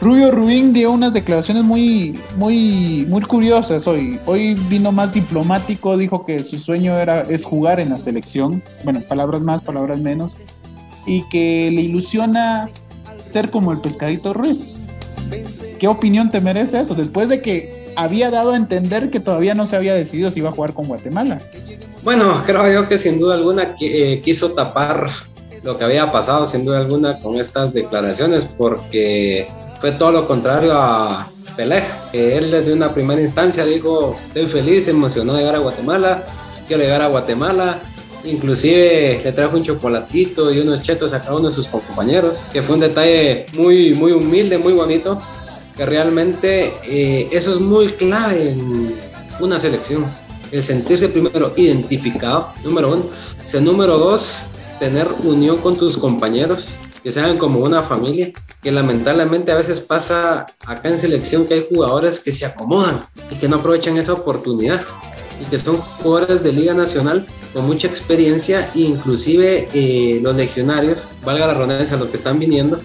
Rubio 0.00 0.30
Rubín 0.30 0.72
dio 0.72 0.92
unas 0.92 1.12
declaraciones 1.12 1.64
muy, 1.64 2.20
muy, 2.36 3.06
muy 3.08 3.22
curiosas 3.22 3.86
hoy. 3.86 4.20
Hoy 4.26 4.54
vino 4.68 4.92
más 4.92 5.12
diplomático, 5.12 5.96
dijo 5.96 6.24
que 6.26 6.44
su 6.44 6.58
sueño 6.58 6.98
era, 6.98 7.22
es 7.22 7.44
jugar 7.44 7.80
en 7.80 7.90
la 7.90 7.98
selección. 7.98 8.62
Bueno, 8.84 9.00
palabras 9.08 9.40
más, 9.40 9.62
palabras 9.62 10.00
menos. 10.00 10.36
Y 11.06 11.22
que 11.28 11.70
le 11.72 11.80
ilusiona 11.80 12.68
ser 13.24 13.50
como 13.50 13.72
el 13.72 13.80
pescadito 13.80 14.34
Ruiz. 14.34 14.74
¿Qué 15.78 15.88
opinión 15.88 16.30
te 16.30 16.40
merece 16.40 16.80
eso? 16.80 16.94
Después 16.94 17.28
de 17.28 17.40
que 17.40 17.92
había 17.96 18.30
dado 18.30 18.52
a 18.52 18.56
entender 18.56 19.10
que 19.10 19.20
todavía 19.20 19.54
no 19.54 19.64
se 19.66 19.76
había 19.76 19.94
decidido 19.94 20.30
si 20.30 20.40
iba 20.40 20.50
a 20.50 20.52
jugar 20.52 20.74
con 20.74 20.86
Guatemala. 20.86 21.40
Bueno, 22.04 22.42
creo 22.46 22.70
yo 22.70 22.88
que 22.88 22.98
sin 22.98 23.18
duda 23.18 23.34
alguna 23.34 23.74
eh, 23.80 24.20
quiso 24.24 24.52
tapar 24.52 25.10
lo 25.64 25.76
que 25.76 25.84
había 25.84 26.12
pasado, 26.12 26.46
sin 26.46 26.64
duda 26.64 26.78
alguna, 26.78 27.18
con 27.18 27.36
estas 27.36 27.72
declaraciones, 27.72 28.44
porque 28.44 29.48
fue 29.80 29.92
todo 29.92 30.12
lo 30.12 30.26
contrario 30.26 30.72
a 30.74 31.28
Pelej. 31.56 31.84
Él 32.12 32.50
desde 32.50 32.72
una 32.72 32.92
primera 32.92 33.20
instancia 33.20 33.64
dijo, 33.64 34.16
estoy 34.28 34.46
feliz, 34.46 34.88
emocionó 34.88 35.36
llegar 35.36 35.54
a 35.54 35.58
Guatemala, 35.58 36.24
quiero 36.66 36.82
llegar 36.82 37.02
a 37.02 37.08
Guatemala. 37.08 37.80
Inclusive 38.24 39.20
le 39.22 39.32
trajo 39.32 39.56
un 39.56 39.62
chocolatito 39.62 40.52
y 40.52 40.58
unos 40.58 40.82
chetos 40.82 41.12
a 41.12 41.20
cada 41.20 41.36
uno 41.36 41.48
de 41.48 41.54
sus 41.54 41.68
compañeros, 41.68 42.38
que 42.52 42.60
fue 42.62 42.74
un 42.74 42.80
detalle 42.80 43.46
muy, 43.54 43.94
muy 43.94 44.12
humilde, 44.12 44.58
muy 44.58 44.72
bonito, 44.72 45.20
que 45.76 45.86
realmente 45.86 46.72
eh, 46.84 47.28
eso 47.30 47.52
es 47.52 47.60
muy 47.60 47.88
clave 47.92 48.50
en 48.50 48.94
una 49.38 49.58
selección. 49.58 50.04
El 50.50 50.62
sentirse 50.62 51.08
primero 51.08 51.52
identificado, 51.56 52.52
número 52.64 52.92
uno. 52.92 53.04
O 53.04 53.60
número 53.60 53.98
dos, 53.98 54.46
tener 54.80 55.06
unión 55.22 55.58
con 55.58 55.76
tus 55.76 55.96
compañeros, 55.96 56.78
que 57.06 57.12
sean 57.12 57.38
como 57.38 57.60
una 57.60 57.84
familia, 57.84 58.32
que 58.60 58.72
lamentablemente 58.72 59.52
a 59.52 59.54
veces 59.54 59.80
pasa 59.80 60.44
acá 60.66 60.88
en 60.88 60.98
selección 60.98 61.46
que 61.46 61.54
hay 61.54 61.66
jugadores 61.70 62.18
que 62.18 62.32
se 62.32 62.44
acomodan 62.44 63.06
y 63.30 63.36
que 63.36 63.48
no 63.48 63.58
aprovechan 63.58 63.96
esa 63.96 64.12
oportunidad 64.12 64.84
y 65.40 65.44
que 65.44 65.56
son 65.56 65.76
jugadores 65.76 66.42
de 66.42 66.52
Liga 66.52 66.74
Nacional 66.74 67.24
con 67.54 67.64
mucha 67.64 67.86
experiencia 67.86 68.68
e 68.74 68.80
inclusive 68.80 69.68
eh, 69.72 70.18
los 70.20 70.34
legionarios, 70.34 71.06
valga 71.24 71.46
la 71.46 71.54
redundancia 71.54 71.96
a 71.96 72.00
los 72.00 72.08
que 72.08 72.16
están 72.16 72.40
viniendo, 72.40 72.80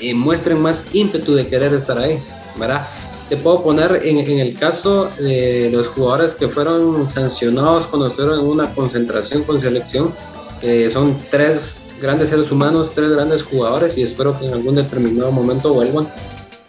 eh, 0.00 0.14
muestren 0.14 0.60
más 0.60 0.86
ímpetu 0.92 1.36
de 1.36 1.46
querer 1.46 1.72
estar 1.72 1.96
ahí, 1.96 2.18
¿verdad? 2.58 2.88
Te 3.28 3.36
puedo 3.36 3.62
poner 3.62 4.00
en, 4.02 4.18
en, 4.18 4.40
el 4.40 4.58
caso 4.58 5.08
de 5.20 5.70
los 5.70 5.86
jugadores 5.86 6.34
que 6.34 6.48
fueron 6.48 7.06
sancionados 7.06 7.86
cuando 7.86 8.08
estuvieron 8.08 8.40
en 8.40 8.46
una 8.46 8.74
concentración 8.74 9.44
con 9.44 9.60
selección, 9.60 10.12
eh, 10.60 10.90
son 10.90 11.16
tres 11.30 11.82
grandes 12.00 12.30
seres 12.30 12.50
humanos, 12.50 12.92
tres 12.94 13.10
grandes 13.10 13.44
jugadores 13.44 13.98
y 13.98 14.02
espero 14.02 14.38
que 14.38 14.46
en 14.46 14.54
algún 14.54 14.74
determinado 14.74 15.30
momento 15.30 15.72
vuelvan 15.72 16.08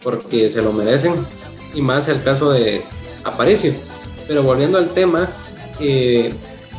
porque 0.03 0.49
se 0.49 0.61
lo 0.61 0.73
merecen 0.73 1.13
y 1.73 1.81
más 1.81 2.07
el 2.07 2.21
caso 2.23 2.51
de 2.51 2.83
Aparicio. 3.23 3.73
Pero 4.27 4.43
volviendo 4.43 4.77
al 4.77 4.89
tema, 4.89 5.29
eh, 5.79 6.33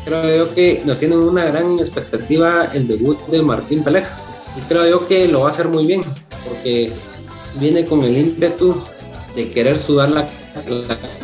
creo 0.04 0.46
yo 0.46 0.54
que 0.54 0.82
nos 0.84 0.98
tienen 0.98 1.18
una 1.18 1.44
gran 1.46 1.78
expectativa 1.78 2.68
el 2.74 2.88
debut 2.88 3.18
de 3.28 3.42
Martín 3.42 3.82
Peleja 3.82 4.18
y 4.56 4.60
creo 4.62 4.86
yo 4.88 5.08
que 5.08 5.28
lo 5.28 5.40
va 5.40 5.48
a 5.48 5.50
hacer 5.50 5.68
muy 5.68 5.86
bien 5.86 6.02
porque 6.46 6.92
viene 7.58 7.84
con 7.86 8.02
el 8.02 8.16
ímpetu 8.16 8.82
de 9.34 9.50
querer 9.50 9.78
sudar 9.78 10.10
la, 10.10 10.28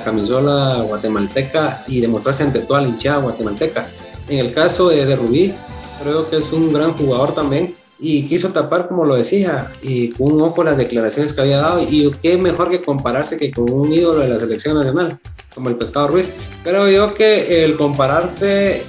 camisola 0.02 0.82
guatemalteca 0.86 1.84
y 1.86 2.00
demostrarse 2.00 2.44
ante 2.44 2.60
toda 2.60 2.80
la 2.80 2.88
hinchada 2.88 3.18
guatemalteca. 3.18 3.86
En 4.28 4.38
el 4.38 4.54
caso 4.54 4.88
de, 4.88 5.04
de 5.04 5.16
Rubí, 5.16 5.54
creo 6.02 6.28
que 6.28 6.36
es 6.36 6.52
un 6.52 6.72
gran 6.72 6.92
jugador 6.94 7.34
también 7.34 7.74
y 8.00 8.28
quiso 8.28 8.50
tapar, 8.50 8.88
como 8.88 9.04
lo 9.04 9.16
decía, 9.16 9.72
y 9.82 10.10
con 10.10 10.32
un 10.32 10.42
ojo 10.42 10.62
las 10.62 10.76
declaraciones 10.76 11.32
que 11.32 11.40
había 11.40 11.58
dado. 11.58 11.82
Y 11.82 12.10
qué 12.22 12.38
mejor 12.38 12.70
que 12.70 12.80
compararse 12.80 13.38
que 13.38 13.50
con 13.50 13.70
un 13.70 13.92
ídolo 13.92 14.20
de 14.20 14.28
la 14.28 14.38
selección 14.38 14.76
nacional, 14.76 15.18
como 15.54 15.68
el 15.68 15.76
Pescado 15.76 16.08
Ruiz. 16.08 16.32
Creo 16.62 16.88
yo 16.88 17.14
que 17.14 17.64
el 17.64 17.76
compararse 17.76 18.82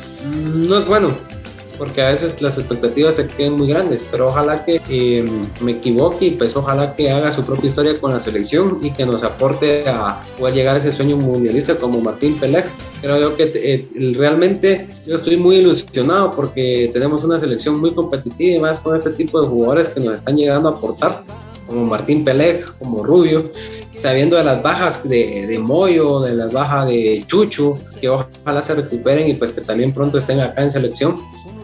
no 0.53 0.77
es 0.77 0.85
bueno, 0.85 1.15
porque 1.79 2.01
a 2.01 2.09
veces 2.09 2.41
las 2.41 2.57
expectativas 2.57 3.15
te 3.15 3.25
quedan 3.25 3.53
muy 3.53 3.69
grandes, 3.69 4.05
pero 4.11 4.27
ojalá 4.27 4.65
que 4.65 4.81
eh, 4.89 5.25
me 5.61 5.71
equivoque 5.71 6.25
y 6.27 6.31
pues 6.31 6.55
ojalá 6.55 6.95
que 6.95 7.09
haga 7.09 7.31
su 7.31 7.43
propia 7.45 7.67
historia 7.67 7.99
con 7.99 8.11
la 8.11 8.19
selección 8.19 8.79
y 8.83 8.91
que 8.91 9.05
nos 9.05 9.23
aporte 9.23 9.87
a 9.87 10.21
poder 10.37 10.53
llegar 10.53 10.75
a 10.75 10.79
ese 10.79 10.91
sueño 10.91 11.15
mundialista 11.15 11.77
como 11.77 12.01
Martín 12.01 12.37
Pelej. 12.37 12.65
Creo 13.01 13.19
yo 13.19 13.37
que 13.37 13.51
eh, 13.55 13.87
realmente 14.13 14.87
yo 15.07 15.15
estoy 15.15 15.37
muy 15.37 15.55
ilusionado 15.57 16.31
porque 16.31 16.89
tenemos 16.91 17.23
una 17.23 17.39
selección 17.39 17.79
muy 17.79 17.91
competitiva 17.91 18.55
y 18.55 18.59
más 18.59 18.79
con 18.81 18.97
este 18.97 19.11
tipo 19.11 19.41
de 19.41 19.47
jugadores 19.47 19.89
que 19.89 20.01
nos 20.01 20.15
están 20.17 20.35
llegando 20.35 20.69
a 20.69 20.73
aportar 20.73 21.23
como 21.65 21.85
Martín 21.85 22.25
Pelej, 22.25 22.65
como 22.79 23.03
Rubio, 23.03 23.51
sabiendo 23.99 24.37
de 24.37 24.43
las 24.43 24.63
bajas 24.63 25.07
de, 25.07 25.45
de 25.45 25.59
Moyo, 25.59 26.21
de 26.21 26.33
las 26.33 26.51
bajas 26.51 26.87
de 26.87 27.23
Chucho, 27.27 27.77
que 27.99 28.09
ojalá 28.09 28.61
se 28.61 28.75
recuperen 28.75 29.27
y 29.29 29.33
pues 29.33 29.51
que 29.51 29.61
también 29.61 29.93
pronto 29.93 30.17
estén 30.17 30.39
acá 30.39 30.63
en 30.63 30.71
selección. 30.71 31.19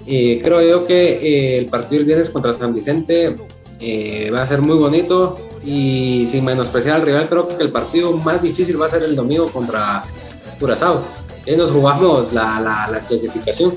Eh, 0.06 0.40
creo 0.44 0.62
yo 0.62 0.86
que 0.86 1.14
eh, 1.14 1.58
el 1.58 1.68
partido 1.68 2.02
el 2.02 2.06
viernes 2.06 2.30
contra 2.30 2.54
San 2.54 2.74
Vicente 2.74 3.36
eh, 3.80 4.30
va 4.32 4.44
a 4.44 4.48
ser 4.48 4.62
muy 4.62 4.78
bonito 4.78 5.40
y 5.64 6.28
sin 6.30 6.46
menospreciar 6.46 6.98
al 6.98 7.02
rival, 7.02 7.28
creo 7.28 7.48
que 7.48 7.64
el 7.64 7.72
partido 7.72 8.12
más 8.18 8.42
difícil 8.42 8.80
va 8.80 8.86
a 8.86 8.90
ser 8.90 9.04
el 9.04 9.16
domingo 9.16 9.50
contra 9.52 10.04
Curazao. 10.60 11.02
Ahí 11.48 11.56
nos 11.56 11.72
jugamos 11.72 12.34
la, 12.34 12.60
la, 12.60 12.88
la 12.92 13.00
clasificación 13.00 13.74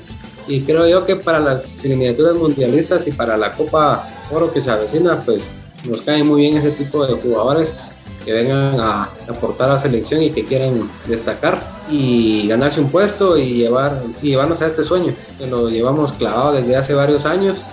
y 0.47 0.61
creo 0.61 0.87
yo 0.87 1.05
que 1.05 1.15
para 1.15 1.39
las 1.39 1.85
eliminatorias 1.85 2.35
mundialistas 2.35 3.07
y 3.07 3.11
para 3.11 3.37
la 3.37 3.53
Copa 3.53 4.07
Oro 4.31 4.51
que 4.51 4.61
se 4.61 4.69
avecina, 4.69 5.21
pues 5.21 5.49
nos 5.87 6.01
cae 6.01 6.23
muy 6.23 6.41
bien 6.41 6.57
ese 6.57 6.71
tipo 6.71 7.05
de 7.05 7.13
jugadores 7.13 7.77
que 8.25 8.33
vengan 8.33 8.79
a 8.79 9.09
aportar 9.27 9.69
a 9.69 9.73
la 9.73 9.77
selección 9.77 10.21
y 10.21 10.29
que 10.31 10.45
quieran 10.45 10.89
destacar 11.07 11.61
y 11.89 12.47
ganarse 12.47 12.81
un 12.81 12.89
puesto 12.89 13.37
y, 13.37 13.53
llevar, 13.53 14.01
y 14.21 14.29
llevarnos 14.29 14.61
a 14.61 14.67
este 14.67 14.83
sueño, 14.83 15.13
que 15.37 15.47
lo 15.47 15.69
llevamos 15.69 16.13
clavado 16.13 16.53
desde 16.53 16.75
hace 16.75 16.93
varios 16.93 17.25
años, 17.25 17.63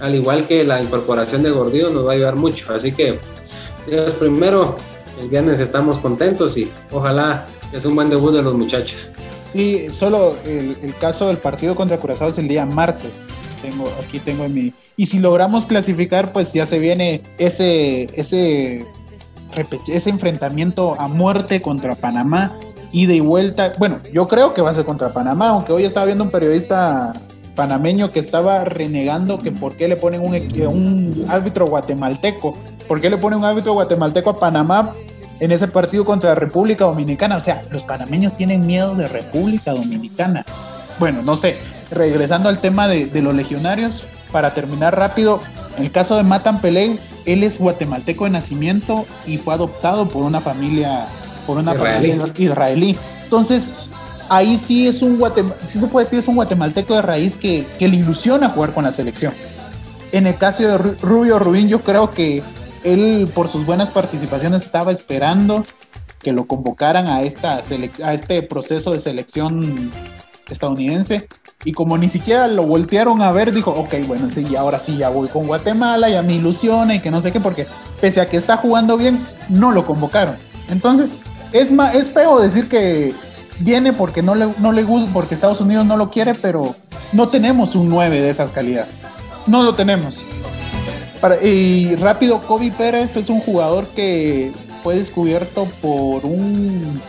al 0.00 0.14
igual 0.14 0.46
que 0.46 0.64
la 0.64 0.82
incorporación 0.82 1.42
de 1.42 1.50
Gordillo 1.50 1.90
nos 1.90 2.06
va 2.06 2.12
a 2.12 2.14
ayudar 2.14 2.36
mucho. 2.36 2.72
Así 2.72 2.92
que, 2.92 3.18
Dios 3.86 4.14
primero, 4.14 4.76
el 5.20 5.28
viernes 5.28 5.60
estamos 5.60 5.98
contentos 5.98 6.56
y 6.56 6.70
ojalá 6.90 7.46
es 7.72 7.84
un 7.84 7.94
buen 7.94 8.10
debut 8.10 8.32
de 8.32 8.42
los 8.42 8.54
muchachos. 8.54 9.10
Sí, 9.38 9.88
solo 9.90 10.36
el, 10.44 10.76
el 10.82 10.96
caso 10.98 11.28
del 11.28 11.38
partido 11.38 11.74
contra 11.74 11.98
Curazao 11.98 12.30
es 12.30 12.38
el 12.38 12.48
día 12.48 12.66
martes. 12.66 13.28
Tengo, 13.62 13.90
aquí 14.04 14.18
tengo 14.18 14.44
en 14.44 14.54
mi... 14.54 14.72
Y 14.96 15.06
si 15.06 15.18
logramos 15.18 15.66
clasificar, 15.66 16.32
pues 16.32 16.52
ya 16.52 16.66
se 16.66 16.78
viene 16.78 17.22
ese, 17.38 18.04
ese 18.14 18.86
ese 19.88 20.10
enfrentamiento 20.10 20.96
a 21.00 21.08
muerte 21.08 21.62
contra 21.62 21.94
Panamá, 21.94 22.58
ida 22.92 23.12
y 23.12 23.20
vuelta. 23.20 23.74
Bueno, 23.78 24.00
yo 24.12 24.28
creo 24.28 24.54
que 24.54 24.62
va 24.62 24.70
a 24.70 24.74
ser 24.74 24.84
contra 24.84 25.10
Panamá, 25.10 25.50
aunque 25.50 25.72
hoy 25.72 25.84
estaba 25.84 26.06
viendo 26.06 26.24
un 26.24 26.30
periodista 26.30 27.12
panameño 27.54 28.10
que 28.10 28.18
estaba 28.18 28.64
renegando 28.64 29.38
que 29.38 29.52
por 29.52 29.76
qué 29.76 29.86
le 29.86 29.96
ponen 29.96 30.20
un, 30.20 31.24
árbitro 31.28 31.66
guatemalteco, 31.66 32.54
por 32.88 33.00
qué 33.00 33.10
le 33.10 33.16
ponen 33.16 33.38
un 33.38 33.44
árbitro 33.44 33.74
guatemalteco 33.74 34.30
a 34.30 34.40
Panamá 34.40 34.92
en 35.40 35.52
ese 35.52 35.68
partido 35.68 36.04
contra 36.04 36.34
República 36.34 36.84
Dominicana. 36.84 37.36
O 37.36 37.40
sea, 37.40 37.62
los 37.70 37.84
panameños 37.84 38.34
tienen 38.34 38.66
miedo 38.66 38.94
de 38.94 39.08
República 39.08 39.72
Dominicana. 39.72 40.44
Bueno, 40.98 41.22
no 41.22 41.36
sé, 41.36 41.56
regresando 41.90 42.48
al 42.48 42.58
tema 42.58 42.88
de 42.88 43.22
los 43.22 43.34
legionarios, 43.34 44.04
para 44.34 44.52
terminar 44.52 44.96
rápido, 44.98 45.38
en 45.76 45.84
el 45.84 45.90
caso 45.90 46.16
de 46.16 46.22
Matan 46.22 46.60
Pelé, 46.60 46.98
él 47.24 47.42
es 47.42 47.58
guatemalteco 47.58 48.24
de 48.24 48.30
nacimiento 48.30 49.06
y 49.26 49.38
fue 49.38 49.54
adoptado 49.54 50.08
por 50.08 50.22
una 50.22 50.40
familia, 50.40 51.06
por 51.46 51.58
una 51.58 51.74
israelí. 51.74 52.12
familia 52.12 52.32
israelí. 52.38 52.98
Entonces, 53.24 53.74
ahí 54.28 54.56
sí 54.56 54.86
es 54.86 55.02
un 55.02 55.22
sí 55.62 55.78
se 55.78 55.86
puede 55.86 56.06
decir 56.06 56.18
es 56.18 56.28
un 56.28 56.36
guatemalteco 56.36 56.94
de 56.94 57.02
raíz 57.02 57.36
que, 57.36 57.66
que 57.78 57.88
le 57.88 57.96
ilusiona 57.96 58.50
jugar 58.50 58.72
con 58.72 58.84
la 58.84 58.92
selección. 58.92 59.34
En 60.12 60.26
el 60.26 60.36
caso 60.36 60.62
de 60.62 60.78
Rubio 60.78 61.38
Rubín, 61.38 61.68
yo 61.68 61.80
creo 61.80 62.10
que 62.10 62.42
él, 62.84 63.28
por 63.34 63.48
sus 63.48 63.66
buenas 63.66 63.90
participaciones, 63.90 64.62
estaba 64.62 64.92
esperando 64.92 65.64
que 66.20 66.32
lo 66.32 66.46
convocaran 66.46 67.08
a, 67.08 67.22
esta 67.22 67.60
a 68.02 68.14
este 68.14 68.42
proceso 68.42 68.92
de 68.92 69.00
selección 69.00 69.90
estadounidense 70.48 71.26
y 71.64 71.72
como 71.72 71.96
ni 71.96 72.08
siquiera 72.08 72.46
lo 72.46 72.66
voltearon 72.66 73.22
a 73.22 73.32
ver, 73.32 73.52
dijo, 73.52 73.70
ok, 73.70 73.94
bueno, 74.06 74.28
sí, 74.28 74.54
ahora 74.54 74.78
sí, 74.78 74.96
ya 74.98 75.08
voy 75.08 75.28
con 75.28 75.46
Guatemala, 75.46 76.08
ya 76.08 76.22
me 76.22 76.34
ilusiona 76.34 76.94
y 76.94 77.00
que 77.00 77.10
no 77.10 77.20
sé 77.20 77.32
qué, 77.32 77.40
porque 77.40 77.66
pese 78.00 78.20
a 78.20 78.28
que 78.28 78.36
está 78.36 78.56
jugando 78.56 78.96
bien, 78.96 79.18
no 79.48 79.72
lo 79.72 79.86
convocaron. 79.86 80.36
Entonces, 80.68 81.18
es, 81.52 81.70
es 81.94 82.10
feo 82.10 82.38
decir 82.40 82.68
que 82.68 83.14
viene 83.60 83.92
porque 83.92 84.22
no 84.22 84.34
le, 84.34 84.48
no 84.58 84.72
le 84.72 84.82
gusta, 84.82 85.10
porque 85.12 85.34
Estados 85.34 85.60
Unidos 85.60 85.86
no 85.86 85.96
lo 85.96 86.10
quiere, 86.10 86.34
pero 86.34 86.74
no 87.12 87.28
tenemos 87.28 87.74
un 87.74 87.88
9 87.88 88.20
de 88.20 88.28
esa 88.28 88.50
calidad. 88.52 88.86
No 89.46 89.62
lo 89.62 89.74
tenemos. 89.74 90.22
y 91.42 91.94
rápido, 91.96 92.42
Kobe 92.42 92.72
Pérez 92.72 93.16
es 93.16 93.30
un 93.30 93.40
jugador 93.40 93.86
que 93.88 94.52
fue 94.82 94.96
descubierto 94.96 95.66
por 95.80 96.26
un 96.26 97.00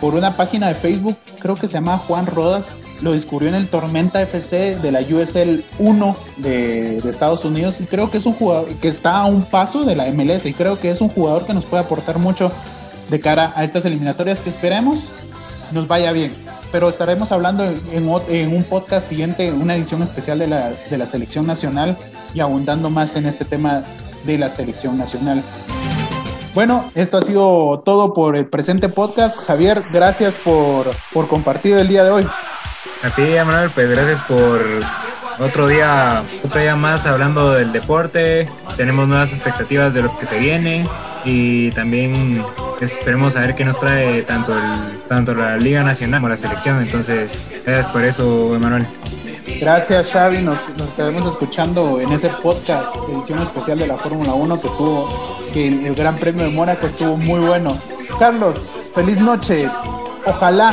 por 0.00 0.16
una 0.16 0.36
página 0.36 0.66
de 0.66 0.74
Facebook, 0.74 1.16
creo 1.38 1.54
que 1.54 1.68
se 1.68 1.74
llama 1.74 1.96
Juan 1.96 2.26
Rodas, 2.26 2.72
lo 3.02 3.12
descubrió 3.12 3.48
en 3.48 3.56
el 3.56 3.68
Tormenta 3.68 4.22
FC 4.22 4.76
de 4.76 4.92
la 4.92 5.00
USL 5.00 5.64
1 5.78 6.16
de, 6.38 6.96
Estados 6.98 7.44
Unidos 7.44 7.80
y 7.80 7.84
creo 7.84 8.10
que 8.10 8.18
es 8.18 8.26
un 8.26 8.32
jugador 8.32 8.68
que 8.76 8.88
está 8.88 9.18
a 9.18 9.26
un 9.26 9.44
paso 9.44 9.84
de 9.84 9.96
la 9.96 10.10
MLS 10.12 10.46
y 10.46 10.54
creo 10.54 10.78
que 10.78 10.90
es 10.90 11.00
un 11.00 11.08
jugador 11.08 11.44
que 11.44 11.52
nos 11.52 11.66
puede 11.66 11.82
aportar 11.82 12.18
mucho 12.18 12.50
de 13.10 13.20
cara 13.20 13.52
a 13.56 13.64
estas 13.64 13.84
eliminatorias 13.84 14.40
que 14.40 14.48
esperemos 14.48 15.10
nos 15.72 15.88
vaya 15.88 16.12
bien. 16.12 16.32
Pero 16.70 16.88
estaremos 16.88 17.32
hablando 17.32 17.64
en, 17.64 18.10
en 18.28 18.56
un 18.56 18.64
podcast 18.64 19.06
siguiente, 19.06 19.52
una 19.52 19.76
edición 19.76 20.02
especial 20.02 20.38
de 20.38 20.46
la, 20.46 20.72
de 20.90 20.98
la 20.98 21.06
selección 21.06 21.46
nacional 21.46 21.98
y 22.34 22.40
abundando 22.40 22.88
más 22.88 23.16
en 23.16 23.26
este 23.26 23.44
tema 23.44 23.82
de 24.24 24.38
la 24.38 24.48
selección 24.48 24.96
nacional. 24.96 25.42
Bueno, 26.54 26.90
esto 26.94 27.18
ha 27.18 27.22
sido 27.22 27.80
todo 27.84 28.14
por 28.14 28.36
el 28.36 28.46
presente 28.46 28.88
podcast. 28.88 29.38
Javier, 29.38 29.82
gracias 29.92 30.38
por, 30.38 30.90
por 31.12 31.28
compartir 31.28 31.76
el 31.76 31.88
día 31.88 32.04
de 32.04 32.10
hoy. 32.10 32.26
A 33.02 33.10
ti, 33.10 33.22
Manuel, 33.44 33.70
pues 33.70 33.90
gracias 33.90 34.20
por 34.20 34.60
otro 35.40 35.66
día, 35.66 36.22
otro 36.44 36.60
día 36.60 36.76
más 36.76 37.04
hablando 37.04 37.52
del 37.52 37.72
deporte. 37.72 38.48
Tenemos 38.76 39.08
nuevas 39.08 39.32
expectativas 39.32 39.92
de 39.92 40.02
lo 40.02 40.16
que 40.18 40.24
se 40.24 40.38
viene 40.38 40.86
y 41.24 41.72
también 41.72 42.44
esperemos 42.80 43.36
a 43.36 43.40
ver 43.40 43.56
qué 43.56 43.64
nos 43.64 43.80
trae 43.80 44.22
tanto, 44.22 44.56
el, 44.56 45.02
tanto 45.08 45.34
la 45.34 45.56
Liga 45.56 45.82
Nacional 45.82 46.20
como 46.20 46.28
la 46.28 46.36
selección. 46.36 46.80
Entonces, 46.80 47.54
gracias 47.64 47.88
por 47.88 48.04
eso, 48.04 48.54
Emanuel. 48.54 48.86
Gracias, 49.60 50.12
Xavi. 50.12 50.42
Nos, 50.42 50.68
nos 50.76 50.90
estaremos 50.90 51.26
escuchando 51.26 52.00
en 52.00 52.12
ese 52.12 52.28
podcast, 52.28 52.94
edición 53.12 53.42
especial 53.42 53.78
de 53.78 53.88
la 53.88 53.96
Fórmula 53.96 54.32
1 54.34 54.60
que 54.60 54.68
estuvo, 54.68 55.40
que 55.52 55.68
el, 55.68 55.94
Gran 55.96 56.16
Premio 56.16 56.44
de 56.44 56.50
Mónaco 56.50 56.86
estuvo 56.86 57.16
muy 57.16 57.40
bueno. 57.40 57.76
Carlos, 58.18 58.74
feliz 58.94 59.18
noche. 59.18 59.68
Ojalá 60.24 60.72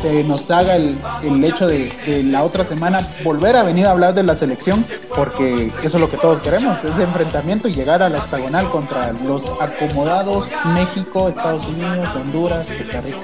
se 0.00 0.24
nos 0.24 0.50
haga 0.50 0.76
el, 0.76 0.98
el 1.22 1.44
hecho 1.44 1.66
de, 1.66 1.92
de, 2.06 2.22
la 2.24 2.42
otra 2.42 2.64
semana 2.64 3.06
volver 3.24 3.56
a 3.56 3.62
venir 3.62 3.86
a 3.86 3.92
hablar 3.92 4.14
de 4.14 4.22
la 4.22 4.36
selección, 4.36 4.84
porque 5.14 5.72
eso 5.82 5.96
es 5.96 6.00
lo 6.00 6.10
que 6.10 6.16
todos 6.16 6.40
queremos, 6.40 6.82
ese 6.84 7.02
enfrentamiento 7.02 7.68
y 7.68 7.74
llegar 7.74 8.02
a 8.02 8.08
la 8.08 8.18
octagonal 8.18 8.68
contra 8.70 9.12
los 9.12 9.46
acomodados 9.60 10.50
México, 10.74 11.28
Estados 11.28 11.66
Unidos, 11.66 12.08
Honduras, 12.14 12.66
Costa 12.78 13.00
Rica. 13.00 13.18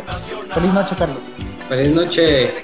Feliz 0.54 0.72
noche, 0.72 0.96
Carlos. 0.98 1.24
Feliz 1.68 1.94
noche, 1.94 2.54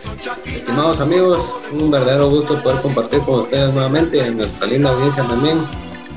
estimados 0.46 1.00
amigos. 1.00 1.58
Un 1.72 1.90
verdadero 1.90 2.30
gusto 2.30 2.62
poder 2.62 2.80
compartir 2.82 3.20
con 3.20 3.40
ustedes 3.40 3.72
nuevamente 3.72 4.24
en 4.24 4.36
nuestra 4.36 4.66
linda 4.66 4.90
audiencia 4.90 5.24
también. 5.24 5.58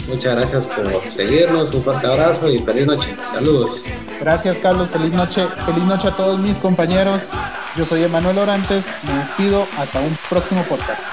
Muchas 0.08 0.36
gracias 0.36 0.68
por 0.68 1.12
seguirnos, 1.12 1.74
un 1.74 1.82
fuerte 1.82 2.06
abrazo 2.06 2.50
y 2.50 2.60
feliz 2.60 2.86
noche. 2.86 3.16
Saludos. 3.34 3.82
Gracias 4.20 4.58
Carlos, 4.60 4.90
feliz 4.90 5.12
noche, 5.12 5.48
feliz 5.66 5.84
noche 5.84 6.08
a 6.08 6.16
todos 6.16 6.40
mis 6.40 6.58
compañeros. 6.58 7.30
Yo 7.76 7.86
soy 7.86 8.04
Emanuel 8.04 8.38
Orantes, 8.38 8.86
me 9.04 9.14
despido 9.14 9.68
hasta 9.78 10.00
un 10.00 10.18
próximo 10.30 10.64
podcast. 10.64 11.04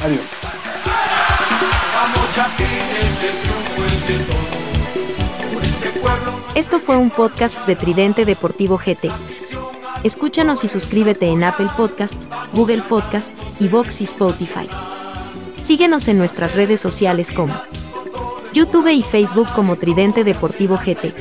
Adiós. 0.00 0.26
Esto 6.54 6.80
fue 6.80 6.96
un 6.96 7.10
podcast 7.10 7.66
de 7.66 7.76
Tridente 7.76 8.24
Deportivo 8.24 8.78
GT. 8.78 9.10
Escúchanos 10.02 10.64
y 10.64 10.68
suscríbete 10.68 11.26
en 11.26 11.44
Apple 11.44 11.68
Podcasts, 11.76 12.28
Google 12.52 12.82
Podcasts, 12.82 13.46
Vox 13.60 14.00
y 14.00 14.04
Spotify. 14.04 14.68
Síguenos 15.58 16.08
en 16.08 16.18
nuestras 16.18 16.54
redes 16.54 16.80
sociales 16.80 17.32
como 17.32 17.54
YouTube 18.52 18.88
y 18.88 19.02
Facebook 19.02 19.48
como 19.54 19.76
Tridente 19.76 20.24
Deportivo 20.24 20.78
GT. 20.78 21.14